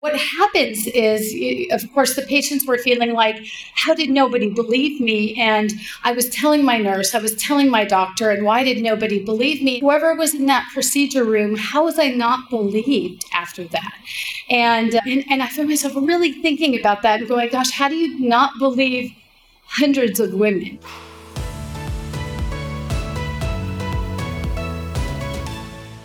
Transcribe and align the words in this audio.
what 0.00 0.14
happens 0.16 0.86
is, 0.86 1.34
of 1.72 1.92
course, 1.92 2.14
the 2.14 2.22
patients 2.22 2.64
were 2.64 2.78
feeling 2.78 3.14
like, 3.14 3.44
how 3.74 3.94
did 3.94 4.08
nobody 4.08 4.48
believe 4.48 5.00
me? 5.00 5.34
And 5.34 5.72
I 6.04 6.12
was 6.12 6.28
telling 6.28 6.64
my 6.64 6.78
nurse, 6.78 7.16
I 7.16 7.18
was 7.18 7.34
telling 7.34 7.68
my 7.68 7.84
doctor, 7.84 8.30
and 8.30 8.44
why 8.44 8.62
did 8.62 8.80
nobody 8.80 9.24
believe 9.24 9.60
me? 9.60 9.80
Whoever 9.80 10.14
was 10.14 10.34
in 10.34 10.46
that 10.46 10.70
procedure 10.72 11.24
room, 11.24 11.56
how 11.56 11.84
was 11.84 11.98
I 11.98 12.10
not 12.10 12.48
believed 12.48 13.24
after 13.34 13.64
that? 13.64 13.92
And, 14.48 14.94
uh, 14.94 15.00
and, 15.04 15.24
and 15.30 15.42
I 15.42 15.48
found 15.48 15.68
myself 15.68 15.96
really 15.96 16.30
thinking 16.30 16.78
about 16.78 17.02
that 17.02 17.18
and 17.18 17.28
going, 17.28 17.48
gosh, 17.48 17.72
how 17.72 17.88
do 17.88 17.96
you 17.96 18.20
not 18.20 18.52
believe 18.60 19.10
hundreds 19.64 20.20
of 20.20 20.32
women? 20.32 20.78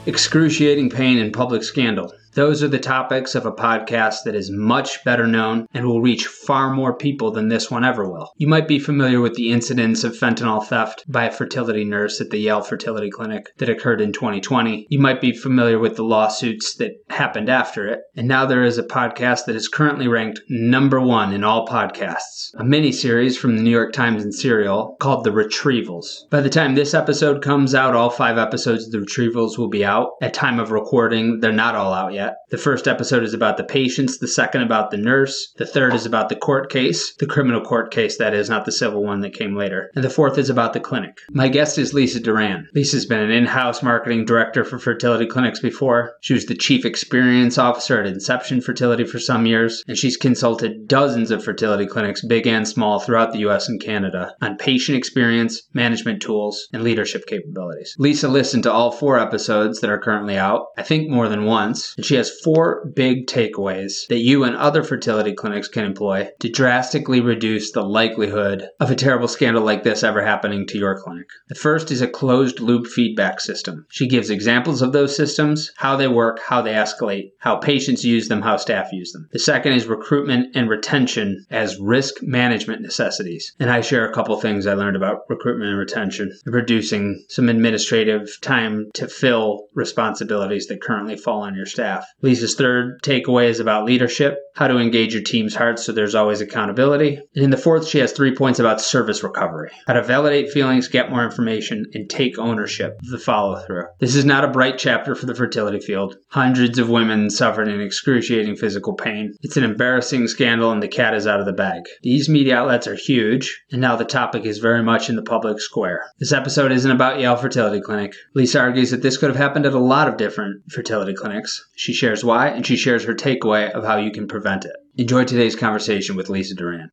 Excruciating 0.08 0.90
pain 0.90 1.20
and 1.20 1.32
public 1.32 1.62
scandal. 1.62 2.12
Those 2.36 2.64
are 2.64 2.68
the 2.68 2.80
topics 2.80 3.36
of 3.36 3.46
a 3.46 3.52
podcast 3.52 4.24
that 4.26 4.34
is 4.34 4.50
much 4.50 5.04
better 5.04 5.28
known 5.28 5.68
and 5.72 5.86
will 5.86 6.02
reach 6.02 6.26
far 6.26 6.74
more 6.74 6.98
people 6.98 7.30
than 7.30 7.48
this 7.48 7.70
one 7.70 7.86
ever 7.86 8.10
will. 8.10 8.32
You 8.38 8.48
might 8.48 8.68
be 8.68 8.80
familiar 8.80 9.22
with 9.22 9.36
the 9.36 9.52
incidents 9.52 10.04
of 10.04 10.18
fentanyl 10.18 10.66
theft 10.66 11.04
by 11.08 11.26
a 11.26 11.32
fertility 11.32 11.84
nurse 11.84 12.20
at 12.20 12.32
the 12.32 12.40
Yale 12.40 12.62
Fertility 12.62 13.12
Clinic 13.12 13.56
that 13.60 13.70
occurred 13.70 14.02
in 14.02 14.14
2020. 14.14 14.88
You 14.90 14.98
might 14.98 15.22
be 15.22 15.32
familiar 15.32 15.78
with 15.78 15.96
the 15.96 16.04
lawsuits 16.04 16.74
that 16.78 16.94
happened 17.10 17.50
after 17.50 17.88
it. 17.88 18.00
And 18.16 18.28
now 18.28 18.48
there 18.48 18.64
is 18.64 18.80
a 18.80 18.84
podcast 18.84 19.46
that 19.46 19.56
is 19.56 19.68
currently 19.68 20.08
ranked 20.08 20.42
number 20.50 21.00
one 21.00 21.34
in 21.34 21.44
all 21.44 21.68
podcasts, 21.68 22.50
a 22.56 22.64
mini 22.64 22.92
series 22.92 23.38
from 23.38 23.58
the 23.58 23.62
New 23.62 23.70
York 23.70 23.94
Times 23.94 24.24
and 24.24 24.34
Serial 24.34 24.98
called 25.00 25.24
The 25.24 25.30
Retrievals. 25.30 26.28
By 26.32 26.42
the 26.42 26.50
time 26.50 26.74
this 26.74 26.96
episode 26.96 27.44
comes 27.44 27.76
out, 27.76 27.94
all 27.94 28.10
five 28.10 28.40
episodes 28.40 28.88
of 28.88 28.92
The 28.92 28.98
Retrievals 28.98 29.60
will 29.60 29.70
be 29.70 29.86
out. 29.86 30.14
At 30.20 30.34
time 30.34 30.60
of 30.60 30.72
recording, 30.72 31.40
they're 31.40 31.52
not 31.52 31.76
all 31.76 31.94
out 31.94 32.14
yet 32.14 32.23
yet. 32.24 32.38
The 32.50 32.58
first 32.58 32.88
episode 32.88 33.24
is 33.24 33.34
about 33.34 33.58
the 33.58 33.64
patients, 33.64 34.18
the 34.18 34.28
second 34.28 34.62
about 34.62 34.92
the 34.92 34.98
nurse, 34.98 35.54
the 35.58 35.66
third 35.66 35.94
is 35.94 36.06
about 36.06 36.30
the 36.30 36.36
court 36.36 36.72
case, 36.72 37.14
the 37.16 37.26
criminal 37.26 37.62
court 37.62 37.92
case, 37.92 38.18
that 38.18 38.34
is, 38.34 38.50
not 38.50 38.66
the 38.66 38.72
civil 38.72 39.04
one 39.04 39.22
that 39.22 39.34
came 39.34 39.56
later, 39.56 39.92
and 39.96 40.04
the 40.04 40.10
fourth 40.10 40.38
is 40.38 40.50
about 40.50 40.74
the 40.74 40.80
clinic. 40.80 41.18
My 41.32 41.48
guest 41.48 41.78
is 41.78 41.94
Lisa 41.94 42.20
Duran. 42.20 42.68
Lisa's 42.74 43.06
been 43.06 43.20
an 43.20 43.32
in 43.32 43.46
house 43.46 43.82
marketing 43.84 44.26
director 44.26 44.64
for 44.64 44.80
fertility 44.80 45.26
clinics 45.26 45.60
before. 45.60 46.14
She 46.22 46.34
was 46.34 46.46
the 46.46 46.56
chief 46.56 46.86
experience 46.86 47.58
officer 47.58 48.00
at 48.00 48.08
Inception 48.08 48.62
Fertility 48.62 49.04
for 49.04 49.20
some 49.20 49.46
years, 49.46 49.84
and 49.88 49.98
she's 49.98 50.18
consulted 50.18 50.88
dozens 50.88 51.32
of 51.32 51.44
fertility 51.44 51.86
clinics, 51.86 52.26
big 52.26 52.48
and 52.48 52.68
small, 52.68 53.00
throughout 53.00 53.34
the 53.34 53.40
US 53.40 53.68
and 53.68 53.82
Canada 53.82 54.34
on 54.42 54.58
patient 54.58 54.98
experience, 54.98 55.64
management 55.74 56.22
tools, 56.22 56.68
and 56.74 56.84
leadership 56.84 57.26
capabilities. 57.26 57.96
Lisa 57.98 58.28
listened 58.28 58.64
to 58.64 58.72
all 58.72 58.92
four 58.92 59.20
episodes 59.20 59.82
that 59.82 59.90
are 59.90 60.00
currently 60.00 60.38
out, 60.38 60.68
I 60.78 60.84
think 60.84 61.10
more 61.10 61.28
than 61.28 61.46
once, 61.46 61.94
and 61.98 62.06
she 62.06 62.13
she 62.14 62.18
has 62.18 62.40
four 62.44 62.92
big 62.94 63.26
takeaways 63.26 64.06
that 64.08 64.20
you 64.20 64.44
and 64.44 64.56
other 64.56 64.84
fertility 64.84 65.34
clinics 65.34 65.68
can 65.68 65.84
employ 65.84 66.30
to 66.42 66.48
drastically 66.48 67.20
reduce 67.22 67.72
the 67.72 67.82
likelihood 67.82 68.70
of 68.80 68.92
a 68.92 68.96
terrible 68.96 69.28
scandal 69.28 69.64
like 69.64 69.82
this 69.82 70.04
ever 70.04 70.24
happening 70.24 70.68
to 70.68 70.78
your 70.78 71.02
clinic. 71.02 71.26
The 71.50 71.56
first 71.56 71.90
is 71.90 72.02
a 72.02 72.08
closed 72.08 72.60
loop 72.60 72.86
feedback 72.86 73.40
system. 73.40 73.88
She 73.90 74.08
gives 74.08 74.30
examples 74.30 74.84
of 74.84 74.94
those 74.94 75.16
systems, 75.16 75.72
how 75.78 75.96
they 75.96 76.08
work, 76.08 76.40
how 76.40 76.62
they 76.62 76.74
escalate, 76.74 77.32
how 77.40 77.56
patients 77.56 78.06
use 78.06 78.28
them, 78.28 78.44
how 78.44 78.58
staff 78.58 78.92
use 78.92 79.12
them. 79.12 79.28
The 79.32 79.40
second 79.40 79.74
is 79.74 79.88
recruitment 79.88 80.56
and 80.56 80.70
retention 80.70 81.48
as 81.50 81.80
risk 81.80 82.22
management 82.22 82.84
necessities. 82.84 83.56
And 83.60 83.72
I 83.72 83.82
share 83.82 84.08
a 84.08 84.14
couple 84.14 84.40
things 84.40 84.68
I 84.68 84.76
learned 84.76 84.98
about 84.98 85.22
recruitment 85.30 85.72
and 85.72 85.80
retention, 85.80 86.32
reducing 86.46 87.26
some 87.30 87.50
administrative 87.50 88.30
time 88.42 88.92
to 88.94 89.08
fill 89.08 89.66
responsibilities 89.74 90.68
that 90.68 90.80
currently 90.80 91.18
fall 91.18 91.42
on 91.42 91.56
your 91.56 91.66
staff. 91.66 92.03
Lisa's 92.22 92.56
third 92.56 93.02
takeaway 93.02 93.48
is 93.48 93.60
about 93.60 93.86
leadership, 93.86 94.38
how 94.56 94.68
to 94.68 94.78
engage 94.78 95.14
your 95.14 95.24
team's 95.24 95.56
hearts 95.56 95.84
so 95.86 95.92
there's 95.92 96.16
always 96.16 96.42
accountability. 96.42 97.20
And 97.36 97.44
in 97.44 97.50
the 97.50 97.58
fourth, 97.58 97.88
she 97.88 98.00
has 98.00 98.12
three 98.12 98.36
points 98.36 98.60
about 98.60 98.82
service 98.82 99.24
recovery, 99.24 99.72
how 99.88 99.94
to 99.94 100.04
validate 100.04 100.52
feelings, 100.52 100.88
get 100.88 101.10
more 101.10 101.26
information, 101.26 101.86
and 101.94 102.10
take 102.10 102.38
ownership 102.38 103.00
of 103.02 103.10
the 103.10 103.18
follow 103.18 103.60
through. 103.66 103.86
This 104.00 104.16
is 104.16 104.26
not 104.26 104.44
a 104.44 104.50
bright 104.50 104.78
chapter 104.78 105.16
for 105.16 105.26
the 105.26 105.36
fertility 105.36 105.80
field. 105.80 106.18
Hundreds 106.30 106.78
of 106.78 106.90
women 106.90 107.30
suffered 107.30 107.68
in 107.68 107.82
excruciating 107.82 108.56
physical 108.56 108.94
pain. 108.94 109.34
It's 109.42 109.58
an 109.58 109.64
embarrassing 109.64 110.28
scandal, 110.28 110.72
and 110.72 110.82
the 110.82 110.88
cat 110.88 111.14
is 111.14 111.28
out 111.28 111.40
of 111.40 111.46
the 111.46 111.54
bag. 111.54 111.84
These 112.02 112.30
media 112.30 112.58
outlets 112.58 112.88
are 112.88 112.96
huge, 112.96 113.64
and 113.72 113.82
now 113.82 113.96
the 113.96 114.06
topic 114.06 114.46
is 114.46 114.60
very 114.60 114.84
much 114.84 115.10
in 115.10 115.16
the 115.16 115.24
public 115.24 115.60
square. 115.60 116.04
This 116.20 116.32
episode 116.32 116.72
isn't 116.72 116.92
about 116.92 117.20
Yale 117.20 117.36
Fertility 117.36 117.82
Clinic. 117.82 118.14
Lisa 118.36 118.60
argues 118.60 118.92
that 118.92 119.02
this 119.02 119.18
could 119.18 119.30
have 119.30 119.38
happened 119.38 119.66
at 119.66 119.74
a 119.74 119.80
lot 119.80 120.08
of 120.08 120.18
different 120.18 120.72
fertility 120.72 121.14
clinics. 121.14 121.64
She 121.76 121.93
shares 121.94 122.24
why, 122.24 122.48
and 122.50 122.66
she 122.66 122.76
shares 122.76 123.04
her 123.06 123.14
takeaway 123.14 123.72
of 123.72 123.84
how 123.86 123.98
you 123.98 124.12
can 124.12 124.28
prevent 124.28 124.66
it. 124.66 124.76
Enjoy 124.98 125.24
today's 125.24 125.56
conversation 125.56 126.16
with 126.16 126.30
Lisa 126.30 126.56
Duran. 126.56 126.90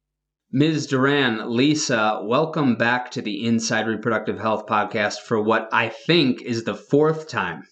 Ms. 0.53 0.87
Duran, 0.89 1.49
Lisa, 1.49 2.21
welcome 2.25 2.75
back 2.77 3.11
to 3.13 3.23
the 3.23 3.47
Inside 3.47 3.87
Reproductive 3.87 4.39
Health 4.39 4.67
podcast 4.67 5.19
for 5.21 5.41
what 5.41 5.69
I 5.73 5.91
think 5.91 6.43
is 6.43 6.65
the 6.65 6.75
fourth 6.75 7.29
time. 7.29 7.63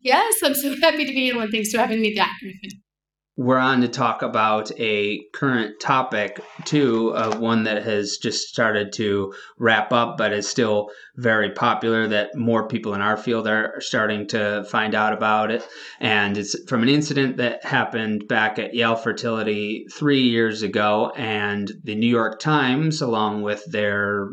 Yes, 0.00 0.34
I'm 0.44 0.54
so 0.54 0.74
happy 0.82 1.04
to 1.04 1.12
be 1.12 1.30
here. 1.30 1.48
Thanks 1.50 1.72
for 1.72 1.78
having 1.78 2.00
me 2.00 2.14
back 2.14 2.36
we're 3.36 3.58
on 3.58 3.80
to 3.80 3.88
talk 3.88 4.22
about 4.22 4.70
a 4.78 5.20
current 5.32 5.80
topic 5.80 6.40
too 6.64 7.08
of 7.14 7.38
one 7.38 7.64
that 7.64 7.82
has 7.84 8.18
just 8.18 8.48
started 8.48 8.92
to 8.92 9.32
wrap 9.58 9.92
up 9.92 10.18
but 10.18 10.32
is 10.32 10.48
still 10.48 10.90
very 11.16 11.50
popular 11.50 12.06
that 12.06 12.34
more 12.34 12.68
people 12.68 12.92
in 12.92 13.00
our 13.00 13.16
field 13.16 13.46
are 13.46 13.80
starting 13.80 14.26
to 14.28 14.64
find 14.64 14.94
out 14.94 15.12
about 15.12 15.50
it. 15.50 15.66
And 16.00 16.36
it's 16.36 16.56
from 16.68 16.82
an 16.82 16.88
incident 16.88 17.38
that 17.38 17.64
happened 17.64 18.28
back 18.28 18.58
at 18.58 18.74
Yale 18.74 18.96
Fertility 18.96 19.86
3 19.92 20.20
years 20.20 20.62
ago 20.62 21.12
and 21.16 21.72
the 21.84 21.94
New 21.94 22.10
York 22.10 22.40
Times 22.40 23.00
along 23.00 23.42
with 23.42 23.64
their 23.70 24.28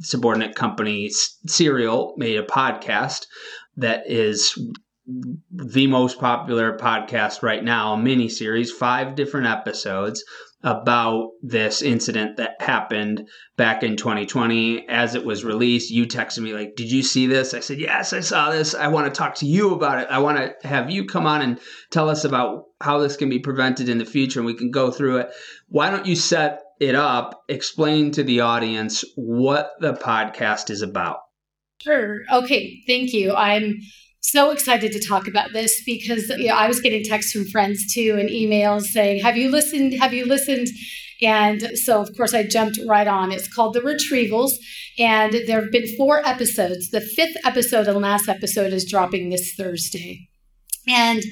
subordinate 0.00 0.54
company 0.54 1.10
Serial 1.10 2.14
made 2.16 2.38
a 2.38 2.46
podcast 2.46 3.26
that 3.76 4.10
is 4.10 4.58
the 5.50 5.86
most 5.86 6.18
popular 6.18 6.76
podcast 6.76 7.42
right 7.42 7.62
now, 7.62 7.92
a 7.92 7.98
mini 7.98 8.28
series, 8.28 8.72
five 8.72 9.14
different 9.14 9.46
episodes 9.46 10.24
about 10.62 11.30
this 11.42 11.80
incident 11.80 12.38
that 12.38 12.60
happened 12.60 13.28
back 13.56 13.84
in 13.84 13.96
2020 13.96 14.88
as 14.88 15.14
it 15.14 15.24
was 15.24 15.44
released. 15.44 15.92
You 15.92 16.06
texted 16.06 16.40
me 16.40 16.54
like 16.54 16.74
did 16.74 16.90
you 16.90 17.04
see 17.04 17.26
this? 17.26 17.54
I 17.54 17.60
said 17.60 17.78
yes 17.78 18.12
i 18.12 18.20
saw 18.20 18.50
this. 18.50 18.74
I 18.74 18.88
want 18.88 19.06
to 19.06 19.16
talk 19.16 19.36
to 19.36 19.46
you 19.46 19.74
about 19.74 20.02
it. 20.02 20.08
I 20.10 20.18
want 20.18 20.38
to 20.38 20.66
have 20.66 20.90
you 20.90 21.04
come 21.04 21.26
on 21.26 21.40
and 21.40 21.60
tell 21.90 22.10
us 22.10 22.24
about 22.24 22.64
how 22.80 22.98
this 22.98 23.16
can 23.16 23.28
be 23.28 23.38
prevented 23.38 23.88
in 23.88 23.98
the 23.98 24.04
future 24.04 24.40
and 24.40 24.46
we 24.46 24.54
can 24.54 24.72
go 24.72 24.90
through 24.90 25.18
it. 25.18 25.30
Why 25.68 25.90
don't 25.90 26.06
you 26.06 26.16
set 26.16 26.62
it 26.80 26.96
up? 26.96 27.42
Explain 27.48 28.10
to 28.12 28.24
the 28.24 28.40
audience 28.40 29.04
what 29.14 29.70
the 29.80 29.92
podcast 29.92 30.70
is 30.70 30.82
about. 30.82 31.18
Sure. 31.80 32.22
Okay 32.32 32.82
thank 32.88 33.12
you. 33.12 33.34
I'm 33.34 33.76
so 34.30 34.50
excited 34.50 34.92
to 34.92 35.00
talk 35.00 35.28
about 35.28 35.52
this 35.52 35.82
because 35.84 36.28
you 36.30 36.48
know, 36.48 36.54
I 36.54 36.68
was 36.68 36.80
getting 36.80 37.02
texts 37.02 37.32
from 37.32 37.46
friends 37.46 37.92
too 37.92 38.16
and 38.18 38.28
emails 38.28 38.82
saying, 38.82 39.22
Have 39.22 39.36
you 39.36 39.50
listened? 39.50 39.94
Have 39.94 40.12
you 40.12 40.26
listened? 40.26 40.68
And 41.22 41.70
so, 41.78 42.00
of 42.02 42.14
course, 42.16 42.34
I 42.34 42.42
jumped 42.42 42.78
right 42.86 43.06
on. 43.06 43.32
It's 43.32 43.52
called 43.52 43.72
The 43.72 43.80
Retrievals, 43.80 44.52
and 44.98 45.32
there 45.46 45.62
have 45.62 45.72
been 45.72 45.96
four 45.96 46.26
episodes. 46.26 46.90
The 46.90 47.00
fifth 47.00 47.36
episode 47.44 47.88
and 47.88 48.02
last 48.02 48.28
episode 48.28 48.72
is 48.74 48.84
dropping 48.84 49.30
this 49.30 49.54
Thursday. 49.54 50.28
And 50.88 51.22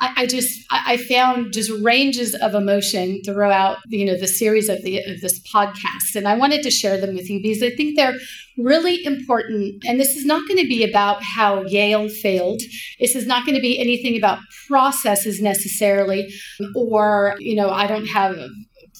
I, 0.00 0.12
I 0.16 0.26
just 0.26 0.60
I 0.70 0.96
found 0.96 1.52
just 1.52 1.70
ranges 1.82 2.34
of 2.34 2.54
emotion 2.54 3.20
throughout 3.24 3.78
you 3.88 4.04
know 4.04 4.16
the 4.16 4.26
series 4.26 4.68
of 4.68 4.82
the 4.82 4.98
of 4.98 5.20
this 5.20 5.40
podcast, 5.52 6.16
and 6.16 6.26
I 6.26 6.36
wanted 6.36 6.62
to 6.64 6.70
share 6.70 7.00
them 7.00 7.14
with 7.14 7.30
you 7.30 7.40
because 7.40 7.62
I 7.62 7.70
think 7.70 7.96
they're 7.96 8.16
really 8.58 9.04
important. 9.04 9.84
And 9.86 10.00
this 10.00 10.16
is 10.16 10.24
not 10.24 10.46
going 10.48 10.58
to 10.58 10.68
be 10.68 10.88
about 10.88 11.22
how 11.22 11.62
Yale 11.62 12.08
failed. 12.08 12.60
This 12.98 13.14
is 13.14 13.26
not 13.26 13.46
going 13.46 13.56
to 13.56 13.62
be 13.62 13.78
anything 13.78 14.16
about 14.16 14.40
processes 14.66 15.40
necessarily, 15.40 16.28
or 16.74 17.36
you 17.38 17.54
know 17.54 17.70
I 17.70 17.86
don't 17.86 18.06
have 18.06 18.36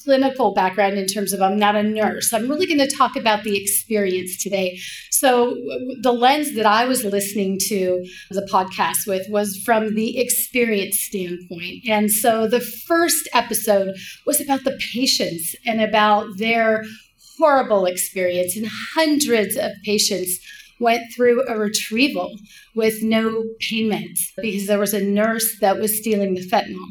clinical 0.05 0.53
background 0.53 0.97
in 0.97 1.07
terms 1.07 1.33
of 1.33 1.41
I'm 1.41 1.57
not 1.57 1.75
a 1.75 1.83
nurse. 1.83 2.31
I'm 2.31 2.47
really 2.47 2.67
going 2.67 2.87
to 2.87 2.95
talk 2.95 3.15
about 3.15 3.43
the 3.43 3.61
experience 3.61 4.41
today. 4.41 4.79
So, 5.19 5.55
the 6.01 6.11
lens 6.11 6.55
that 6.55 6.65
I 6.65 6.85
was 6.85 7.03
listening 7.03 7.57
to 7.67 8.05
the 8.31 8.47
podcast 8.51 9.07
with 9.07 9.27
was 9.29 9.57
from 9.57 9.95
the 9.95 10.17
experience 10.17 10.99
standpoint. 10.99 11.87
And 11.87 12.11
so, 12.11 12.47
the 12.47 12.59
first 12.59 13.27
episode 13.33 13.95
was 14.25 14.41
about 14.41 14.63
the 14.63 14.77
patients 14.93 15.55
and 15.65 15.81
about 15.81 16.37
their 16.37 16.83
horrible 17.37 17.85
experience, 17.85 18.55
and 18.55 18.67
hundreds 18.95 19.55
of 19.55 19.71
patients 19.83 20.39
went 20.79 21.03
through 21.13 21.47
a 21.47 21.57
retrieval 21.57 22.37
with 22.75 23.01
no 23.01 23.43
pain 23.59 23.91
meds 23.91 24.19
because 24.37 24.67
there 24.67 24.79
was 24.79 24.93
a 24.93 25.03
nurse 25.03 25.59
that 25.61 25.79
was 25.79 25.97
stealing 25.97 26.33
the 26.33 26.41
fentanyl 26.41 26.85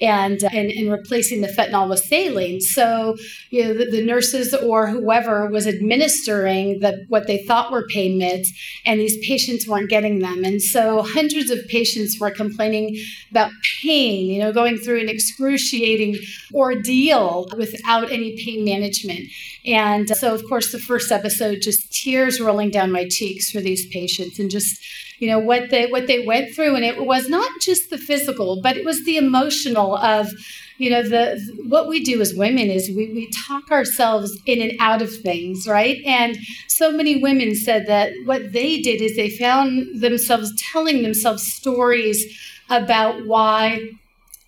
and 0.00 0.42
and, 0.44 0.70
and 0.70 0.90
replacing 0.90 1.40
the 1.40 1.48
fentanyl 1.48 1.88
with 1.88 2.00
saline. 2.00 2.60
So 2.60 3.16
you 3.50 3.64
know 3.64 3.74
the, 3.74 3.86
the 3.86 4.04
nurses 4.04 4.54
or 4.54 4.86
whoever 4.88 5.48
was 5.50 5.66
administering 5.66 6.80
the 6.80 7.04
what 7.08 7.26
they 7.26 7.44
thought 7.44 7.72
were 7.72 7.86
pain 7.88 8.20
meds, 8.20 8.48
and 8.86 9.00
these 9.00 9.18
patients 9.26 9.66
weren't 9.66 9.90
getting 9.90 10.20
them. 10.20 10.44
And 10.44 10.62
so 10.62 11.02
hundreds 11.02 11.50
of 11.50 11.58
patients 11.68 12.18
were 12.20 12.30
complaining 12.30 12.96
about 13.30 13.50
pain, 13.82 14.26
you 14.26 14.38
know, 14.40 14.52
going 14.52 14.76
through 14.76 15.00
an 15.00 15.08
excruciating 15.08 16.16
ordeal 16.52 17.48
without 17.56 18.10
any 18.10 18.36
pain 18.44 18.64
management. 18.64 19.28
And 19.66 20.08
so, 20.08 20.34
of 20.34 20.44
course, 20.48 20.72
the 20.72 20.78
first 20.78 21.10
episode, 21.10 21.62
just 21.62 21.92
tears 21.92 22.40
rolling 22.40 22.70
down 22.70 22.92
my 22.92 23.08
cheeks 23.08 23.50
for 23.50 23.60
these 23.60 23.86
patients 23.86 24.38
and 24.38 24.50
just 24.50 24.82
you 25.18 25.28
know 25.28 25.38
what 25.38 25.70
they 25.70 25.86
what 25.86 26.06
they 26.06 26.24
went 26.24 26.54
through. 26.54 26.74
And 26.76 26.84
it 26.84 27.04
was 27.04 27.28
not 27.28 27.50
just 27.60 27.90
the 27.90 27.98
physical 27.98 28.60
but 28.62 28.76
it 28.76 28.84
was 28.84 29.04
the 29.04 29.16
emotional 29.16 29.96
of 29.96 30.30
you 30.78 30.90
know 30.90 31.02
the 31.02 31.40
what 31.68 31.88
we 31.88 32.02
do 32.02 32.20
as 32.20 32.34
women 32.34 32.70
is 32.70 32.88
we, 32.88 33.12
we 33.12 33.30
talk 33.30 33.70
ourselves 33.70 34.38
in 34.46 34.60
and 34.60 34.72
out 34.80 35.02
of 35.02 35.14
things 35.14 35.66
right? 35.66 35.98
And 36.04 36.38
so 36.68 36.90
many 36.90 37.22
women 37.22 37.54
said 37.54 37.86
that 37.86 38.12
what 38.24 38.52
they 38.52 38.80
did 38.80 39.00
is 39.00 39.16
they 39.16 39.30
found 39.30 40.00
themselves 40.00 40.52
telling 40.56 41.02
themselves 41.02 41.46
stories 41.52 42.24
about 42.70 43.26
why 43.26 43.90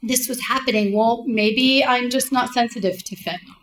this 0.03 0.29
was 0.29 0.41
happening. 0.41 0.93
Well 0.93 1.25
maybe 1.27 1.85
i'm 1.85 2.11
just 2.11 2.33
not 2.33 2.53
sensitive 2.53 3.03
to 3.05 3.17
fentanyl 3.17 3.57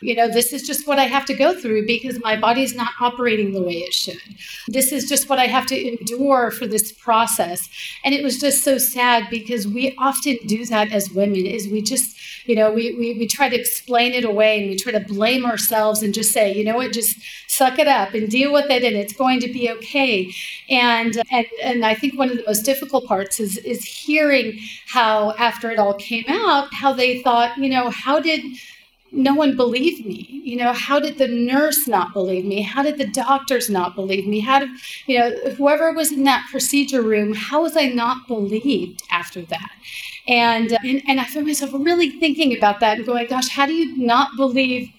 you 0.00 0.14
know, 0.14 0.28
this 0.28 0.52
is 0.52 0.62
just 0.62 0.86
what 0.86 0.98
I 0.98 1.04
have 1.04 1.24
to 1.26 1.34
go 1.34 1.58
through 1.58 1.86
because 1.86 2.20
my 2.20 2.36
body's 2.36 2.74
not 2.74 2.92
operating 3.00 3.52
the 3.52 3.62
way 3.62 3.78
it 3.78 3.92
should. 3.92 4.20
This 4.68 4.92
is 4.92 5.08
just 5.08 5.28
what 5.28 5.38
I 5.38 5.46
have 5.46 5.66
to 5.66 5.76
endure 5.76 6.50
for 6.50 6.66
this 6.66 6.92
process. 6.92 7.68
And 8.04 8.14
it 8.14 8.22
was 8.22 8.38
just 8.38 8.62
so 8.62 8.78
sad 8.78 9.28
because 9.30 9.66
we 9.66 9.94
often 9.96 10.38
do 10.46 10.64
that 10.66 10.92
as 10.92 11.10
women 11.10 11.46
is 11.46 11.68
we 11.68 11.82
just, 11.82 12.16
you 12.46 12.54
know, 12.54 12.72
we, 12.72 12.94
we, 12.94 13.14
we 13.14 13.26
try 13.26 13.48
to 13.48 13.58
explain 13.58 14.12
it 14.12 14.24
away 14.24 14.60
and 14.60 14.70
we 14.70 14.76
try 14.76 14.92
to 14.92 15.00
blame 15.00 15.44
ourselves 15.44 16.02
and 16.02 16.14
just 16.14 16.32
say, 16.32 16.54
you 16.54 16.64
know 16.64 16.76
what, 16.76 16.92
just 16.92 17.18
suck 17.48 17.78
it 17.78 17.88
up 17.88 18.14
and 18.14 18.30
deal 18.30 18.52
with 18.52 18.70
it 18.70 18.84
and 18.84 18.96
it's 18.96 19.12
going 19.12 19.40
to 19.40 19.52
be 19.52 19.70
okay. 19.70 20.32
And 20.68 21.20
and 21.30 21.46
and 21.62 21.84
I 21.84 21.94
think 21.94 22.18
one 22.18 22.30
of 22.30 22.36
the 22.36 22.44
most 22.46 22.62
difficult 22.62 23.06
parts 23.06 23.40
is 23.40 23.58
is 23.58 23.84
hearing 23.84 24.58
how 24.86 25.32
after 25.32 25.70
it 25.70 25.78
all 25.78 25.94
came 25.94 26.24
out, 26.28 26.72
how 26.72 26.92
they 26.92 27.22
thought, 27.22 27.56
you 27.58 27.68
know, 27.68 27.90
how 27.90 28.20
did 28.20 28.42
no 29.12 29.34
one 29.34 29.56
believed 29.56 30.04
me. 30.04 30.40
You 30.44 30.56
know, 30.56 30.72
how 30.72 30.98
did 31.00 31.18
the 31.18 31.28
nurse 31.28 31.86
not 31.88 32.12
believe 32.12 32.44
me? 32.44 32.62
How 32.62 32.82
did 32.82 32.98
the 32.98 33.06
doctors 33.06 33.70
not 33.70 33.94
believe 33.94 34.26
me? 34.26 34.40
How 34.40 34.60
did, 34.60 34.70
you 35.06 35.18
know, 35.18 35.30
whoever 35.56 35.92
was 35.92 36.12
in 36.12 36.24
that 36.24 36.46
procedure 36.50 37.02
room, 37.02 37.34
how 37.34 37.62
was 37.62 37.76
I 37.76 37.86
not 37.86 38.26
believed 38.26 39.02
after 39.10 39.42
that? 39.42 39.72
And, 40.26 40.72
uh, 40.72 40.78
and, 40.84 41.02
and 41.08 41.20
I 41.20 41.24
found 41.24 41.46
myself 41.46 41.72
really 41.72 42.10
thinking 42.10 42.56
about 42.56 42.80
that 42.80 42.98
and 42.98 43.06
going, 43.06 43.26
gosh, 43.28 43.48
how 43.48 43.66
do 43.66 43.72
you 43.72 43.96
not 43.96 44.36
believe 44.36 44.90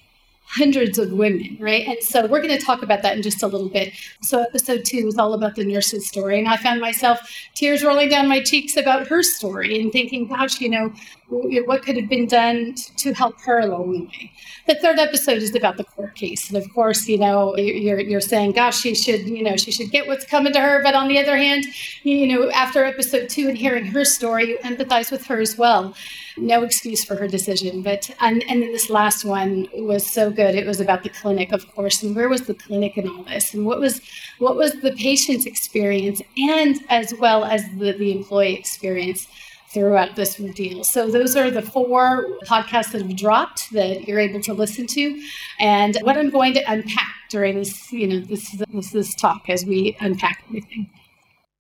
hundreds 0.50 0.98
of 0.98 1.12
women, 1.12 1.56
right? 1.60 1.86
And 1.88 2.02
so 2.02 2.26
we're 2.26 2.42
going 2.42 2.58
to 2.58 2.66
talk 2.66 2.82
about 2.82 3.04
that 3.04 3.16
in 3.16 3.22
just 3.22 3.44
a 3.44 3.48
little 3.48 3.70
bit. 3.70 3.94
So 4.24 4.42
episode 4.42 4.84
two 4.84 5.08
is 5.08 5.16
all 5.16 5.36
about 5.36 5.56
the 5.56 5.64
nurse's 5.64 6.08
story. 6.08 6.40
And 6.40 6.48
I 6.48 6.58
found 6.58 6.82
myself 6.82 7.20
tears 7.54 7.84
rolling 7.84 8.10
down 8.10 8.28
my 8.28 8.42
cheeks 8.42 8.76
about 8.76 9.08
her 9.08 9.22
story 9.22 9.80
and 9.80 9.92
thinking, 9.92 10.28
gosh, 10.28 10.60
you 10.60 10.70
know, 10.70 10.92
what 11.30 11.84
could 11.84 11.96
have 11.98 12.10
been 12.10 12.26
done 12.26 12.74
to 12.98 13.14
help 13.14 13.40
her 13.42 13.60
along 13.60 13.92
the 13.92 14.00
way. 14.06 14.32
The 14.66 14.74
third 14.74 14.98
episode 14.98 15.38
is 15.38 15.54
about 15.54 15.78
the 15.78 15.84
court 15.84 16.16
case. 16.16 16.50
And 16.50 16.58
of 16.58 16.68
course, 16.74 17.08
you 17.08 17.20
know, 17.20 17.56
you're, 17.56 18.00
you're 18.00 18.20
saying, 18.20 18.54
gosh, 18.54 18.80
she 18.80 18.96
should, 18.96 19.30
you 19.30 19.44
know, 19.44 19.56
she 19.56 19.72
should 19.72 19.92
get 19.92 20.08
what's 20.08 20.26
coming 20.26 20.52
to 20.54 20.60
her. 20.60 20.82
But 20.82 20.96
on 20.96 21.08
the 21.08 21.20
other 21.20 21.38
hand, 21.38 21.66
you 22.02 22.26
know, 22.26 22.50
after 22.50 22.84
episode 22.84 23.30
two 23.30 23.50
and 23.50 23.58
hearing 23.58 23.86
her 23.86 24.04
story, 24.04 24.50
you 24.50 24.58
empathize 24.64 25.12
with 25.12 25.28
her 25.28 25.40
as 25.40 25.60
well 25.60 25.94
no 26.42 26.64
excuse 26.64 27.04
for 27.04 27.16
her 27.16 27.28
decision. 27.28 27.82
But 27.82 28.10
and, 28.20 28.44
and 28.50 28.62
then 28.62 28.72
this 28.72 28.90
last 28.90 29.26
one 29.26 29.68
was 29.74 30.06
so 30.06 30.32
good. 30.32 30.56
It 30.56 30.66
was 30.66 30.80
about 30.80 31.04
the 31.04 31.10
clinic, 31.10 31.52
of 31.52 31.70
course, 31.74 32.04
and 32.04 32.16
where 32.16 32.30
was 32.30 32.48
the 32.48 32.54
clinic 32.54 32.98
in 32.98 33.08
all 33.08 33.24
this, 33.24 33.54
and 33.54 33.66
what 33.66 33.80
was 33.80 34.02
what 34.40 34.56
was 34.56 34.74
the 34.82 34.92
patient's 34.94 35.46
experience, 35.46 36.22
and 36.38 36.78
as 36.90 37.14
well 37.20 37.46
as 37.46 37.64
the, 37.78 37.94
the 37.94 38.12
employee 38.12 38.56
experience 38.56 39.28
throughout 39.72 40.16
this 40.16 40.40
ordeal. 40.40 40.84
So 40.84 41.12
those 41.12 41.36
are 41.36 41.52
the 41.52 41.62
four 41.62 42.40
podcasts 42.46 42.92
that 42.92 43.04
have 43.04 43.16
dropped 43.16 43.72
that 43.72 44.08
you're 44.08 44.20
able 44.20 44.42
to 44.42 44.54
listen 44.54 44.88
to, 44.88 45.22
and 45.60 45.98
what 46.02 46.18
I'm 46.18 46.30
going 46.30 46.54
to 46.56 46.72
unpack 46.72 47.16
during 47.30 47.56
this, 47.56 47.92
you 47.92 48.08
know, 48.08 48.20
this 48.20 48.52
this, 48.52 48.92
this 48.92 49.16
talk 49.16 49.50
as 49.50 49.66
we 49.66 49.96
unpack 50.00 50.44
everything 50.48 50.90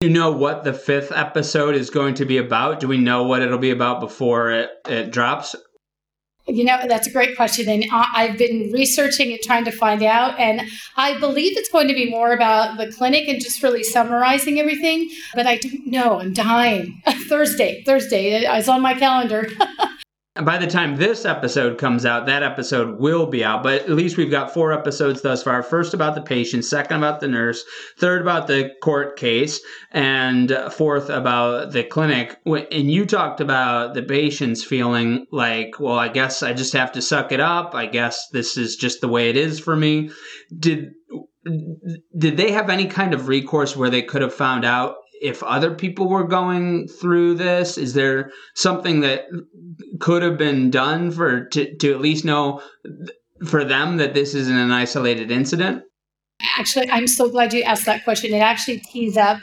you 0.01 0.09
know 0.09 0.31
what 0.31 0.63
the 0.63 0.71
fifth 0.71 1.11
episode 1.11 1.75
is 1.75 1.89
going 1.89 2.13
to 2.13 2.23
be 2.23 2.37
about? 2.37 2.79
Do 2.79 2.87
we 2.87 2.97
know 2.97 3.23
what 3.23 3.41
it'll 3.41 3.57
be 3.57 3.71
about 3.71 3.99
before 3.99 4.49
it, 4.49 4.69
it 4.87 5.11
drops? 5.11 5.57
You 6.47 6.63
know, 6.63 6.79
that's 6.87 7.05
a 7.05 7.11
great 7.11 7.35
question. 7.35 7.67
And 7.67 7.83
I've 7.91 8.37
been 8.37 8.71
researching 8.71 9.33
and 9.33 9.41
trying 9.41 9.65
to 9.65 9.71
find 9.71 10.01
out. 10.01 10.39
And 10.39 10.61
I 10.95 11.19
believe 11.19 11.57
it's 11.57 11.69
going 11.69 11.89
to 11.89 11.93
be 11.93 12.09
more 12.09 12.31
about 12.31 12.77
the 12.77 12.89
clinic 12.93 13.27
and 13.27 13.41
just 13.41 13.61
really 13.61 13.83
summarizing 13.83 14.57
everything. 14.57 15.09
But 15.35 15.47
I 15.47 15.57
don't 15.57 15.87
know. 15.87 16.21
I'm 16.21 16.33
dying. 16.33 17.01
Thursday, 17.27 17.83
Thursday. 17.83 18.45
It's 18.45 18.69
on 18.69 18.81
my 18.81 18.93
calendar. 18.93 19.49
by 20.43 20.57
the 20.57 20.67
time 20.67 20.95
this 20.95 21.25
episode 21.25 21.77
comes 21.77 22.05
out, 22.05 22.25
that 22.25 22.43
episode 22.43 22.99
will 22.99 23.25
be 23.25 23.43
out. 23.43 23.63
But 23.63 23.81
at 23.83 23.89
least 23.89 24.17
we've 24.17 24.31
got 24.31 24.53
four 24.53 24.71
episodes 24.73 25.21
thus 25.21 25.43
far. 25.43 25.63
First 25.63 25.93
about 25.93 26.15
the 26.15 26.21
patient, 26.21 26.65
second 26.65 26.97
about 26.97 27.19
the 27.19 27.27
nurse, 27.27 27.63
third 27.97 28.21
about 28.21 28.47
the 28.47 28.71
court 28.81 29.17
case, 29.17 29.59
and 29.91 30.51
fourth 30.71 31.09
about 31.09 31.71
the 31.71 31.83
clinic. 31.83 32.37
And 32.45 32.91
you 32.91 33.05
talked 33.05 33.41
about 33.41 33.93
the 33.93 34.03
patients 34.03 34.63
feeling 34.63 35.25
like, 35.31 35.79
well, 35.79 35.99
I 35.99 36.07
guess 36.07 36.43
I 36.43 36.53
just 36.53 36.73
have 36.73 36.91
to 36.93 37.01
suck 37.01 37.31
it 37.31 37.39
up. 37.39 37.75
I 37.75 37.85
guess 37.85 38.27
this 38.31 38.57
is 38.57 38.75
just 38.75 39.01
the 39.01 39.07
way 39.07 39.29
it 39.29 39.37
is 39.37 39.59
for 39.59 39.75
me. 39.75 40.11
Did 40.57 40.91
did 42.17 42.37
they 42.37 42.51
have 42.51 42.69
any 42.69 42.85
kind 42.85 43.13
of 43.13 43.27
recourse 43.27 43.75
where 43.75 43.89
they 43.89 44.01
could 44.01 44.21
have 44.21 44.33
found 44.33 44.65
out 44.65 44.95
if 45.21 45.43
other 45.43 45.73
people 45.73 46.09
were 46.09 46.27
going 46.27 46.87
through 46.87 47.35
this? 47.35 47.77
Is 47.77 47.93
there 47.93 48.31
something 48.55 49.01
that 49.01 49.25
could 49.99 50.23
have 50.23 50.37
been 50.37 50.69
done 50.69 51.11
for 51.11 51.45
to, 51.49 51.75
to 51.77 51.93
at 51.93 52.01
least 52.01 52.25
know 52.25 52.61
for 53.45 53.63
them 53.63 53.97
that 53.97 54.13
this 54.13 54.33
isn't 54.33 54.55
an 54.55 54.71
isolated 54.71 55.31
incident? 55.31 55.83
Actually, 56.57 56.89
I'm 56.89 57.07
so 57.07 57.29
glad 57.29 57.53
you 57.53 57.63
asked 57.63 57.85
that 57.85 58.03
question. 58.03 58.33
It 58.33 58.39
actually 58.39 58.79
tees 58.79 59.17
up 59.17 59.39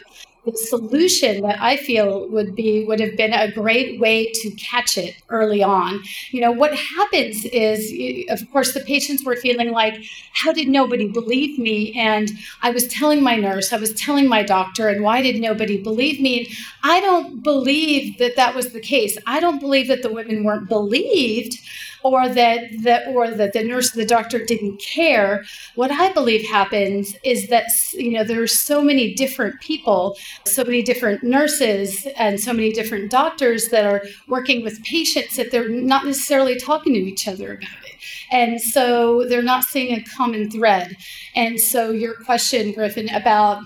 the 0.47 0.57
solution 0.57 1.43
that 1.43 1.61
I 1.61 1.77
feel 1.77 2.29
would 2.29 2.55
be 2.55 2.85
would 2.85 3.01
have 3.01 3.17
been 3.17 3.33
a 3.33 3.51
great 3.51 3.99
way 4.01 4.31
to 4.33 4.51
catch 4.53 4.97
it 4.97 5.17
early 5.29 5.63
on. 5.63 6.01
You 6.31 6.41
know, 6.41 6.53
what 6.53 6.75
happens 6.75 7.45
is 7.47 7.93
of 8.31 8.49
course 8.53 8.73
the 8.73 8.81
patients 8.81 9.25
were 9.25 9.37
feeling 9.37 9.73
like 9.73 10.03
how 10.33 10.53
did 10.53 10.69
nobody 10.69 11.09
believe 11.09 11.59
me 11.59 11.93
and 11.99 12.31
I 12.63 12.71
was 12.71 12.87
telling 12.87 13.23
my 13.23 13.37
nurse, 13.37 13.73
I 13.73 13.79
was 13.79 13.93
telling 13.95 14.29
my 14.29 14.45
doctor 14.45 14.89
and 14.89 15.03
why 15.03 15.21
did 15.21 15.41
nobody 15.41 15.83
believe 15.83 16.21
me? 16.21 16.39
And 16.39 16.49
I 16.85 17.01
don't 17.01 17.43
believe 17.43 18.19
that 18.19 18.37
that 18.37 18.55
was 18.55 18.73
the 18.73 18.81
case. 18.81 19.19
I 19.27 19.41
don't 19.41 19.59
believe 19.59 19.89
that 19.89 20.03
the 20.03 20.13
women 20.13 20.45
weren't 20.45 20.69
believed 20.69 21.59
or 22.07 22.29
that 22.29 22.61
that 22.83 23.09
or 23.09 23.31
that 23.31 23.53
the 23.53 23.65
nurse 23.65 23.91
the 23.91 24.05
doctor 24.05 24.45
didn't 24.45 24.79
care 24.79 25.45
what 25.75 25.91
i 25.91 26.13
believe 26.13 26.47
happens 26.49 27.17
is 27.25 27.49
that 27.49 27.67
you 27.95 28.13
know 28.13 28.23
there's 28.23 28.59
so 28.59 28.81
many 28.81 29.13
different 29.15 29.61
people 29.61 30.17
so 30.45 30.65
many 30.65 30.83
different 30.83 31.23
nurses 31.23 32.07
and 32.17 32.41
so 32.41 32.53
many 32.53 32.73
different 32.73 33.11
doctors 33.11 33.69
that 33.69 33.85
are 33.85 34.03
working 34.29 34.63
with 34.63 34.83
patients 34.85 35.37
that 35.37 35.51
they're 35.51 35.69
not 35.69 36.05
necessarily 36.05 36.59
talking 36.59 36.95
to 36.95 37.01
each 37.01 37.27
other 37.27 37.55
about 37.55 37.85
it. 37.85 37.97
And 38.31 38.61
so 38.61 39.25
they're 39.29 39.43
not 39.43 39.65
seeing 39.65 39.97
a 39.97 40.05
common 40.17 40.51
thread. 40.51 40.97
And 41.35 41.61
so 41.61 41.91
your 41.91 42.15
question 42.15 42.73
griffin 42.73 43.09
about 43.11 43.63